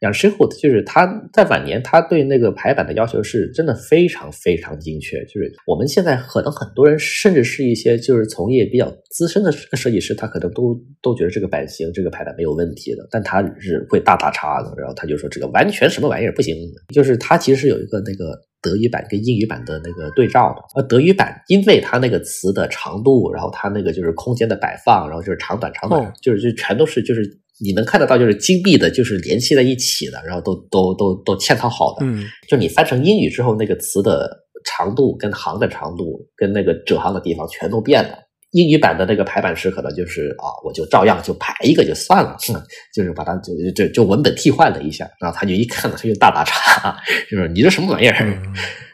[0.00, 5.24] 杨师傅就是他在晚年，他对那个排版的要求是真的非常非常精确。
[5.24, 14.74] 就是我们现在可能很多人，甚至是一些就是从业比较资深的设计师，他可能都都觉得这个版型、这个排版没有问题的，但他是会大打叉的。
[14.76, 16.54] 然后他就说这个完全什么玩意儿不行。
[16.92, 20.80] 就是他其实是有一个那个德语版跟英语版的那个对照的。
[20.80, 27.40] 呃，德语版因为它那个词的长度，然后它那个就是空间的摆放，然后就是长短长短，就是就全都是就是。
[27.58, 32.04] 你能看得到，就是金币的，就是联系在一起的，然后都都都都嵌套好的。
[32.04, 34.28] 嗯，就你翻成英语之后，那个词的
[34.64, 38.18] 长度跟行的长度跟那个折行的地方全都变了。
[38.52, 42.36] 英语版的那个排版师可能就是啊，我就照样就排一个就算了，
[42.94, 46.96] 就是把它就就就文本替换了一下，然后他就一看他就大打岔，
[47.30, 48.42] 就是你这什么玩意儿？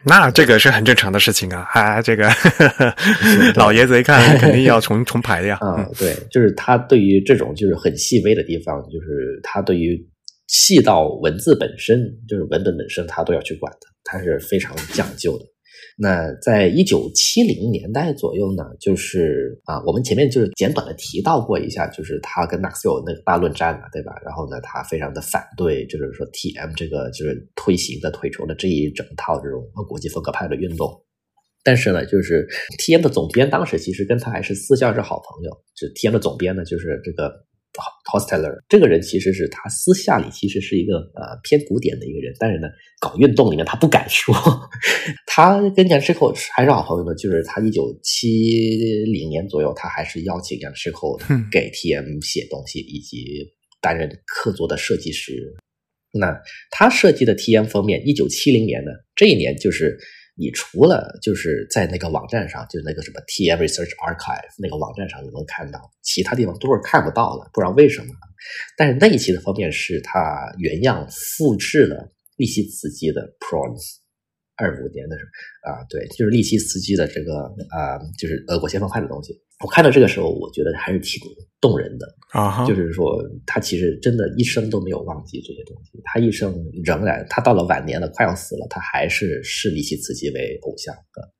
[0.05, 2.29] 那这个是很正常的事情啊， 啊，这个
[3.55, 5.59] 老爷子一看肯定要重重排呀。
[5.63, 9.97] 嗯，对，就是他对于这种就是很细微的地方，就是他对于
[10.49, 15.45] 细到文字本身，就是文本本身，他都要去管的，他是非常讲究的。
[15.99, 24.13] 那在一九七零年代左右呢，就是啊，我们前面就是简短的提到过一下，就是他跟 Maxwell 那个大论战嘛，对吧？
[24.25, 30.89] 然后呢，他非常的反对，就是说 TM 这个就是推行的推崇的这一整套这种国际风格派的运动。
[31.63, 32.47] 但是呢，就是
[32.79, 37.33] TM 的总编当时其实跟他还是私下是好朋友，就 TM 的总编呢，就是这个。
[38.13, 42.69] Hosteller 这个人其实是他私下里其实是一个呃偏古典的一个人，但是呢，
[43.01, 44.35] 搞运动里面他不敢说。
[45.27, 51.19] 他跟杨世寇还是好朋友呢，就是他一九七零年左右，他还是邀请杨世寇
[51.51, 53.47] 给 TM 写东西，以及
[53.81, 55.55] 担任客座的设计师。
[56.13, 56.39] 那
[56.71, 59.99] 他设计的 TM 封面，一九七零年呢，这一年就是。
[60.35, 68.09] 你除了就是在那个网站上，就是那个什么 TF Research Archive 那个网站上你能看到，其他地方都是看不到的，不知道为什么。
[68.77, 74.02] 但是那一期的封面是它原样复制了利希茨基的 Prawns。
[74.57, 79.33] 二五年的时候啊，对，就是利希茨基的这个啊，就是俄国先锋派的东西。
[79.65, 81.21] 我看到这个时候，我觉得还是挺
[81.61, 82.67] 动人的啊。
[82.67, 86.53] 就是说，他其实真的一生都没有忘记这些东西，他一生
[86.85, 91.33] 仍然，他到了晚年了，快要死了，他还是视利希茨基为偶像的。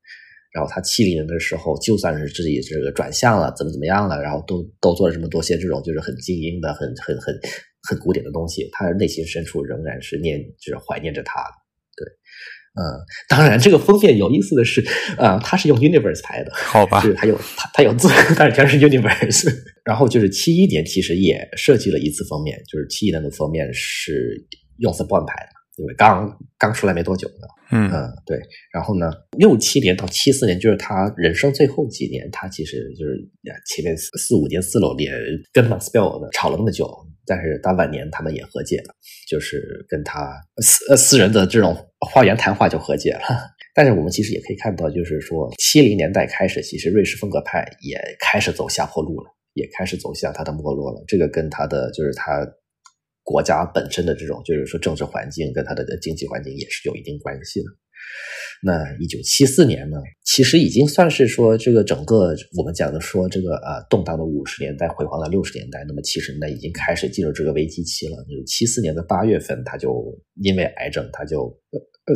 [0.53, 7.37] 然后他七零年的时候，就算是自己这个转向了，怎么怎么样了，然后都都做了这么多些这种就是很精英的、很很很
[7.89, 11.49] 很古典的东西，他内心深处仍然是念，就是怀念着他的。
[11.49, 11.62] 对。
[12.75, 12.81] 嗯，
[13.29, 14.83] 当然，这个封面有意思的是，
[15.17, 17.01] 啊，它是用 Universe 拍的，好吧？
[17.03, 19.47] 就是它有它它有字，但是全是 Universe。
[19.83, 24.43] 然后就是七一年，其实也设计了一次封面，就是七一年的封面是
[24.77, 27.47] 用 s p o n 拍的，因为刚刚出来没多久呢。
[27.71, 28.39] 嗯嗯，对。
[28.71, 33.29] 然后呢，六七年到七四年，就是他人生最后几年，他其实就是
[33.67, 35.13] 前面四五年、四六年
[35.51, 36.89] 跟 Max Bell 吵了那么久。
[37.25, 38.93] 但是到晚年，他们也和解了，
[39.27, 43.21] 就是跟他私私人的这种花园谈话就和解了。
[43.75, 51.03] 但是我们其实也可以看到，就是说七零年代开始，其实瑞士风格派也开始走下坡路了，也开始走向它的没落了。
[51.07, 52.45] 这个跟他的就是他
[53.23, 57.65] 国家本身的这种就是说政治环境跟他的经济环境也是有一定关系的。
[58.61, 68.15] 那一九七四年呢，其实已经算是说这个整个我们讲的说这个呃动荡的五十年代辉煌的六十年代，那么七十年已经开始进入这个危机期了。
[68.23, 71.53] 就是七四年的八月份，他就因为癌症，他就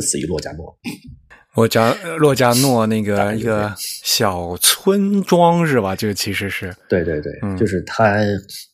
[0.00, 0.74] 死于洛加诺。
[1.58, 3.74] 洛加洛加诺那个一个
[4.04, 5.96] 小村庄是吧？
[5.96, 8.22] 这个其实是对对对，嗯就是他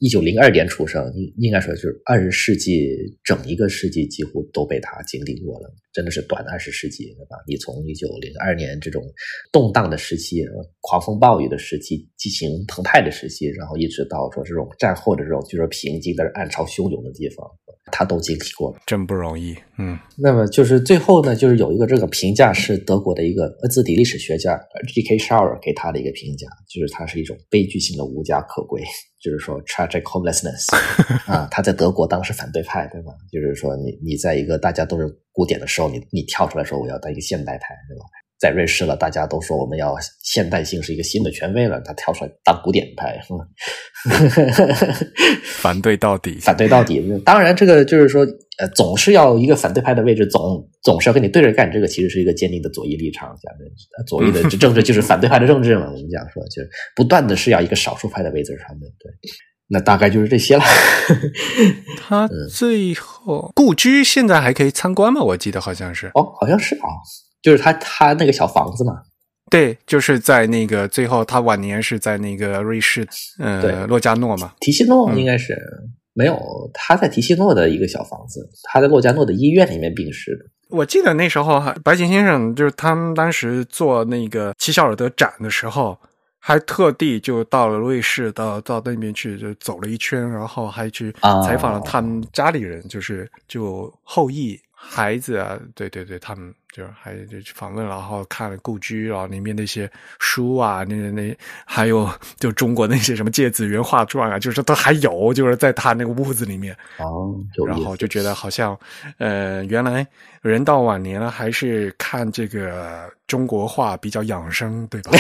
[0.01, 2.95] 一九零二年出生，应应该说就是二十世纪
[3.25, 7.39] 整一个世纪几乎都被他经历过了，真的是短的二十世纪，对吧？
[7.49, 9.03] 你从一九零二年这种
[9.51, 10.53] 动荡的时期、呃
[10.83, 17.51] 狂风暴雨的时期、激情澎湃的时期，然后一直到说这种战后的这种就是平静但是暗潮汹涌的地方，
[17.91, 18.79] 他都经历过了。
[18.85, 19.57] 真不容易。
[19.79, 25.17] 嗯那么就是最后呢，就是有一个这个评价是德国的一个呃字体历史学家呃 G.K.
[25.19, 28.83] Shower 给他的一个评价，就是他是一种悲剧性的无家可归，
[29.21, 30.75] 就是说 tragic homelessness
[31.31, 33.13] 啊，他在德国当时反对派，对吧？
[33.33, 38.05] 就是说你你在一个大家都是古典的时候，你你跳出来说我要当一个现代派，对吧？
[38.45, 43.19] 在瑞士了，大家都说我们要现代性是一个新的权威了，他跳出来当古典派，
[45.63, 46.39] 反对到底。
[46.43, 47.03] 反对到底。
[47.25, 48.21] 当然，这个就是说，
[48.59, 51.73] 呃，总是要一个反对派的位置，总总是要跟你对着干。
[51.73, 53.65] 这个其实是一个坚定的左翼立场，讲的
[53.97, 55.87] 呃左翼的 政治就是反对派的政治嘛。
[55.87, 59.11] 我们讲说，就是不断的是要一个少数派的位置上面对。
[59.69, 60.63] 那大概就是这些了。
[61.97, 65.23] 他最后故居现在还可以参观吗？
[65.23, 66.09] 我记得好像是。
[66.09, 66.85] 哦，好像是啊，
[67.45, 68.95] 就是他他那个小房子嘛。
[69.51, 73.07] 对，就是在那个最后，他晚年是在那个瑞士，
[73.39, 74.53] 呃，对洛加诺嘛。
[74.59, 75.55] 提西诺嗯应该是、
[76.15, 76.41] 没有，
[76.73, 80.45] 他在提西诺的一个小房子，他在洛加诺的医院里面病逝的。
[80.71, 85.97] 我记得那时候还白井先生就是他们当时做那个齐肖尔德展的时候，
[86.41, 99.89] 还特地就到了瑞士，到到那边去就走了一圈，然后还去啊采访了他们家里人，就是就后裔孩子啊，对对对，他们就是还就去访问，然后看了故居，然后里面那些
[100.19, 102.11] 书啊，那那还有
[102.41, 106.77] 就中国那些什么芥子园画传啊，就是都还有，就是在他那个屋子里面。
[106.99, 107.33] 哦，
[107.69, 107.85] 然。
[107.85, 108.75] 后就觉得好像，
[109.19, 110.07] 呃，原来
[110.41, 115.11] 人到晚年了，还是看这个中国画比较养生，对吧？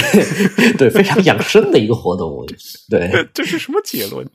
[0.78, 2.42] 对，非常养生的一个活动。
[2.88, 4.26] 对， 这是什么结论？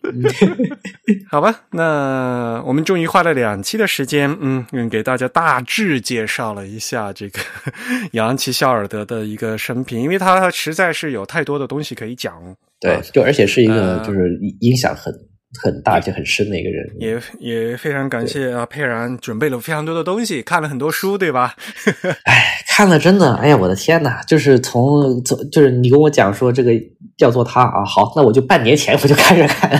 [1.31, 7.39] 好吧，那我们终于花了两期的时间，嗯，嗯给大家大致介绍了一下这个
[8.13, 12.33] 杨奇肖尔德的一个生平，因为他实在是有太多的东西可以讲。
[12.35, 15.13] 啊，对就而且是一个呃就是影响很
[15.61, 16.87] 很大且很深的一个人。
[16.99, 21.55] 也也非常感谢啊，佩然准备了非常多的东西，看了很多书，对吧？
[22.23, 24.21] 哎，看了真的，哎呀，我的天呐！
[24.27, 26.71] 就是从从就是你跟我讲说这个
[27.17, 29.71] 叫做他啊，好，那我就半年前我就开始看，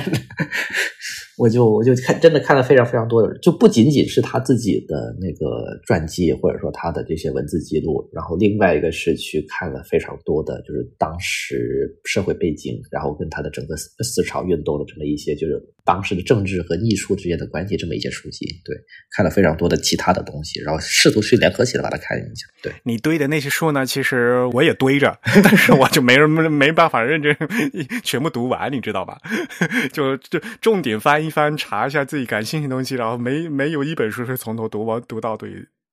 [1.39, 18.75] 我就我就看真的看了非常非常多的，就不仅仅是他自己的那个传记，或者说他的这些文字记录，然后另外一个是去看了非常多的，就是当时社会背景，然后跟他的整个思思潮运动的这么一些，就是当时的政治和艺术之间的关系这么一些书籍，对，
[19.15, 22.73] 看了非常多的其他的东西，然后试图去联合起来把它看一下，对。
[22.83, 27.33] 你堆的那些书呢，其实我也堆着， 但是我就没人没办法认真
[28.03, 29.17] 全部读完，你知道吧？
[29.93, 35.49] 就就重点翻译翻，查一下自己感兴趣的东西，然后没没有一本书是从头读完读到对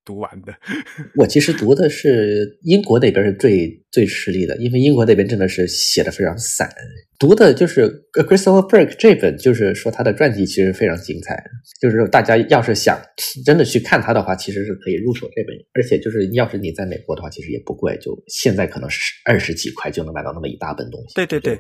[0.07, 0.55] 读完的。
[1.17, 6.71] 我其实读的是英国那边是最最吃力的，因为英国那边真的是写的非常散。
[7.19, 7.81] 读的就是
[8.13, 11.43] 呃 Christopher Burke 这本，就是说他的传记其实非常精彩。
[11.81, 12.99] 就是大家要是想
[13.45, 15.57] 真的去看他的话，其实是可以入手这本。
[15.73, 21.15] 而且就是要是你在美国的话，其实也不贵，就现在可能是二十几块就能买到那么一大本东西。
[21.15, 21.59] 对对对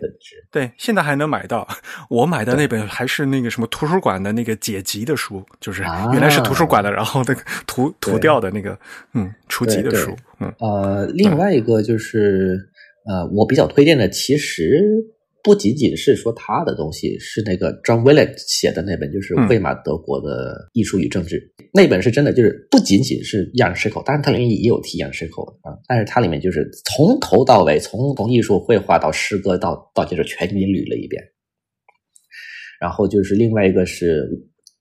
[0.53, 1.67] 对，现在还能买到。
[2.11, 8.79] 我买的那本还是那个什么图书馆的那个解集的书，就是啊原来是图书馆的，然后那个涂涂对掉的那个
[9.15, 10.53] 嗯初级的书，嗯。
[10.61, 12.59] 呃，另外一个就是
[13.07, 14.83] 呃，我比较推荐的，其实
[15.43, 21.37] 不仅仅是说他的东西，是那个 John Willett 写的那本，就是嗯《魏玛德国的艺术与政治》
[21.73, 31.23] 那本是真的，就是不仅仅是 i k o 当然它里面也有提 i k o 啊，但是它里面就是从头到尾，从从艺术绘画到诗歌到到就是全给你捋了一遍。
[32.79, 34.29] 然后就是另外一个是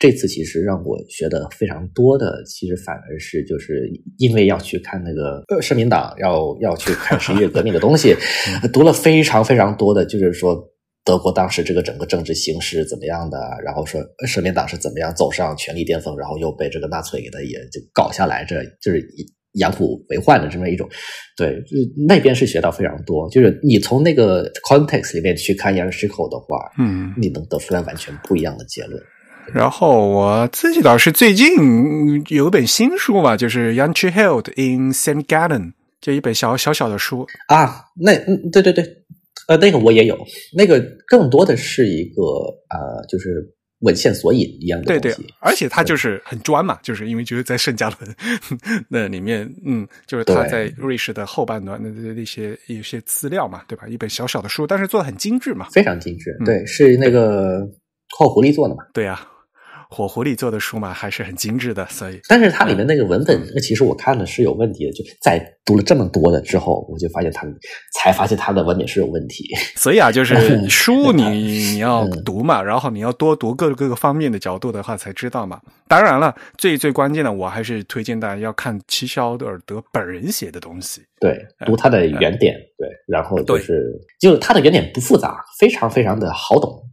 [0.06, 8.16] 这次其实让我学的非常多的，其实反而是就是因为要去看那个呃社民党要要去看十一月革命的东西，
[8.72, 10.64] 读了非常非常多的，就是说
[11.04, 19.04] 德国当时这个整个政治形势怎么样的，然后说呃社民党是怎么样走上权力巅峰，然后又被这个纳粹给他也就搞下来，这就是
[19.54, 20.88] 养虎为患的这么一种。
[21.36, 21.78] 对，就
[22.08, 27.12] 那边是学到非常多，就是你从那个 context 里面去看 Jan s h i k o 的话，嗯。
[27.18, 29.02] 你能得出来完全不一样的结论。
[29.54, 35.24] 然后我自己倒是最近嗯有一本新书吧，就是 Young c h i h e l d in St.
[35.26, 37.26] Gallen 就一本小小小的书。
[37.48, 38.84] 啊，那嗯，对对对，
[39.48, 40.18] 呃，那个我也有，
[40.56, 42.22] 那个更多的是一个
[42.70, 43.44] 呃，就是
[43.80, 45.22] 文献索引一样的对东西。
[45.24, 48.16] 对，而且他就是很专嘛，就是因为就是在圣加仑
[48.90, 53.88] 那里面，嗯，就是他在瑞士的后半段的那些一些资料嘛，对吧？
[53.88, 55.68] 一本小小的书，但是做的很精致嘛。
[55.72, 57.62] 非常精致，嗯对，是那个
[58.18, 58.84] 靠狐狸做的嘛。
[58.94, 59.20] 对呀、
[59.96, 64.92] 火狐狸做的书嘛，还是很精致的，所以但是它里面那个文本，其实我看了是有问题的。
[64.92, 67.48] 就在读了这么多的之后，我就发现它，
[67.94, 69.46] 才发现它的文本是有问题。
[69.78, 70.36] 所以啊，就是
[70.68, 71.24] 书你
[71.72, 75.62] 你要嗯读嘛，然后你要多读各各个方面的角度的话，才知道嘛。
[75.88, 81.02] 当然了，最最关键的，我还是推荐大家要看齐肖尔德本人写的东西。
[81.22, 86.84] 对，读他的原点，对，然后就是，就他的原点不复杂，非常非常的好懂。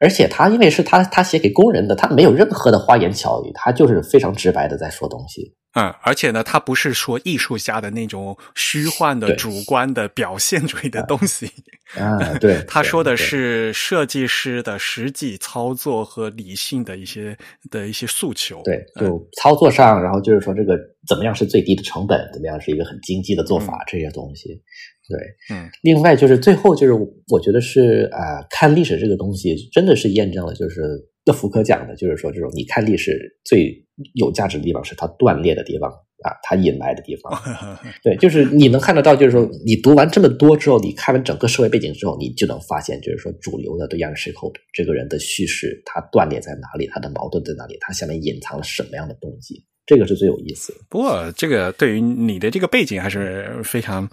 [0.00, 5.54] 而且他因为是他他写给工人的，他没有任何的花言巧语，他就是非常直白的在说东西。
[5.76, 11.50] 嗯，而且呢，他不是说艺术家的那种虚幻的、主观的表现主义的东西，
[11.98, 17.36] 啊，对， 他说的是设计师的实际操作和理性的一些
[17.72, 18.62] 的一些诉求。
[18.62, 24.62] 对，嗯就操作上，然后就是说这个怎么样是最低的成本，怎么样是一个很经济的做法，这些东西。
[25.08, 26.92] 对，嗯，另外就是最后就是
[27.28, 30.82] 我觉得是啊、呃看历史这个东西真的是验证了，就是
[31.26, 33.12] 那福柯讲的，就是说这种你看历史
[33.44, 35.90] 最有价值的地方是它断裂的地方
[36.24, 37.32] 啊，它隐埋的地方。
[38.02, 50.80] 对，就是你能看得到，就是说你读完这么多之后，你看完整个社会背景之后，你就能发现，就是说主流的对亚里士寇这个人的叙事，它断裂在哪里，他的矛盾在哪里，他下面隐藏了什么样的动机，这个是最有意思的。
[50.88, 54.08] 不过这个对于你的这个背景还是非常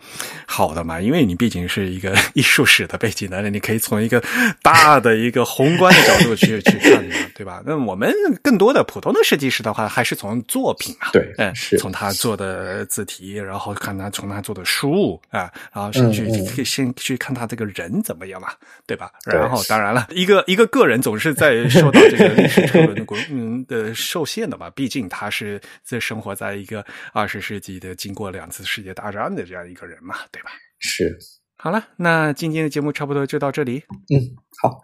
[0.46, 4.22] 好的嘛，因为你毕竟是一个 艺术史的背景的，你可以从一个
[4.62, 7.62] 大的一个宏观的角度去去看嘛，对吧？
[7.66, 18.50] 那我们更多的普通的设计师的话，还是从作品啊，对嗯，是从他做的字体，然后看他从他做的书啊，然后先去可以先去看他这个人怎么样嘛，
[18.86, 19.12] 对吧？
[19.24, 30.52] 对然后当然了，一个一个个人总是在受到这个历史车轮的滚 嗯的受限的嘛，毕竟他是在生活在一个二十世纪的经过两次世界大战的这样一个人嘛，对吧？
[30.80, 31.18] 是，
[31.58, 33.84] 好了，那今天的节目差不多就到这里。
[34.10, 34.18] 嗯，
[34.62, 34.84] 好，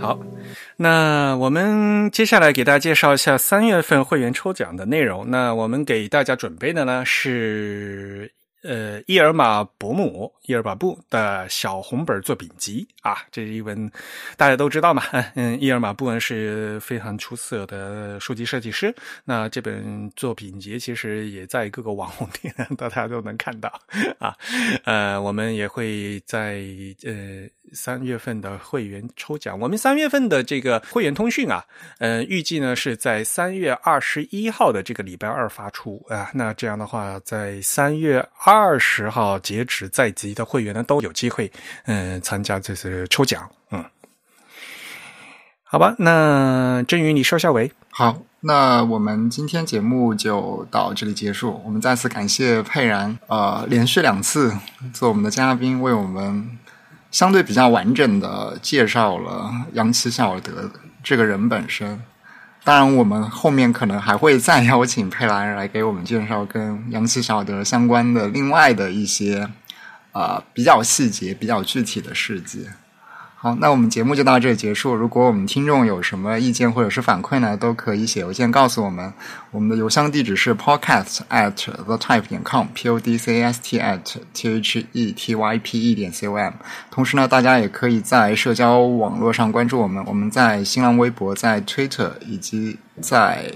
[0.00, 0.18] 好，
[0.76, 5.30] 那我们接下来给大家介绍一下三月份会员抽奖的内容。
[5.30, 8.32] 那我们给大家准备的呢是
[8.62, 13.90] 呃伊尔玛伯姆伊尔玛布的小红本作品集啊，这是一本
[14.36, 15.02] 大家都知道嘛，
[15.34, 18.94] 嗯，伊尔玛布呢是非常出色的书籍设计师。
[19.24, 23.72] 那这本作品集其实也在各个网红店 大家都能看到
[24.18, 24.36] 啊。
[24.84, 26.62] 呃，我们也会在
[27.04, 31.64] 呃三月份的会员抽奖，我们三月份的这个会员通讯啊，
[31.98, 36.30] 呃，预计呢是在三月二十一号的这个礼拜二发出啊。
[36.34, 41.50] 那这样的话，在三月二二十号截止在籍的会员呢，都有机会
[41.86, 43.48] 嗯、呃参加这次抽奖。
[43.70, 43.82] 嗯，
[45.64, 47.72] 好吧，那振宇你收下尾。
[47.88, 51.62] 好，那我们今天节目就到这里结束。
[51.64, 54.54] 我们再次感谢佩然，呃，连续两次
[54.92, 56.58] 做我们的嘉宾，为我们
[57.10, 60.70] 相对比较完整的介绍了杨奇夏尔德
[61.02, 62.02] 这个人本身。
[62.64, 69.48] 当然，我们后面可能还会再邀请佩兰来给我们介绍跟杨奇小德相关的另外的一些
[70.12, 72.68] 啊比较细节、比较具体的事迹。
[73.42, 74.94] 好，那我们节目就到这里结束。
[74.94, 79.12] 如果我们听众有什么意见或者是反馈呢，都可以写邮件告诉我们。
[79.50, 81.50] 我们的邮箱地址是 podcast at
[81.84, 83.98] the type 点 com，p o d c a s t at
[84.32, 86.52] t h e t y p e 点 c o m。
[86.88, 90.00] 同时呢，大家也可以在社交网络上关注我们。
[90.06, 93.52] 我们在新浪微博、在 Twitter 以及在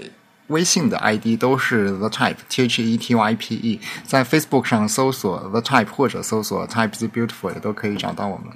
[0.47, 5.61] 微信的 ID 都是 The Type T H E T Y P E，在 Facebook 上搜索 The
[5.61, 8.47] Type 或者搜索 Type is Beautiful 也都可以找到我们。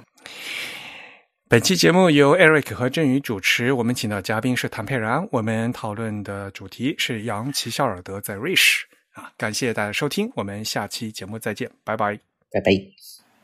[1.52, 12.18] 本期节目由 Eric 和振宇主持，我们请到嘉宾是谭佩然，我们讨论的主题是杨奇肖尔德在瑞士啊，感谢大家收听，我们下期节目再见，拜拜。
[12.50, 12.72] 拜拜。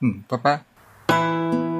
[0.00, 1.77] 嗯，拜拜。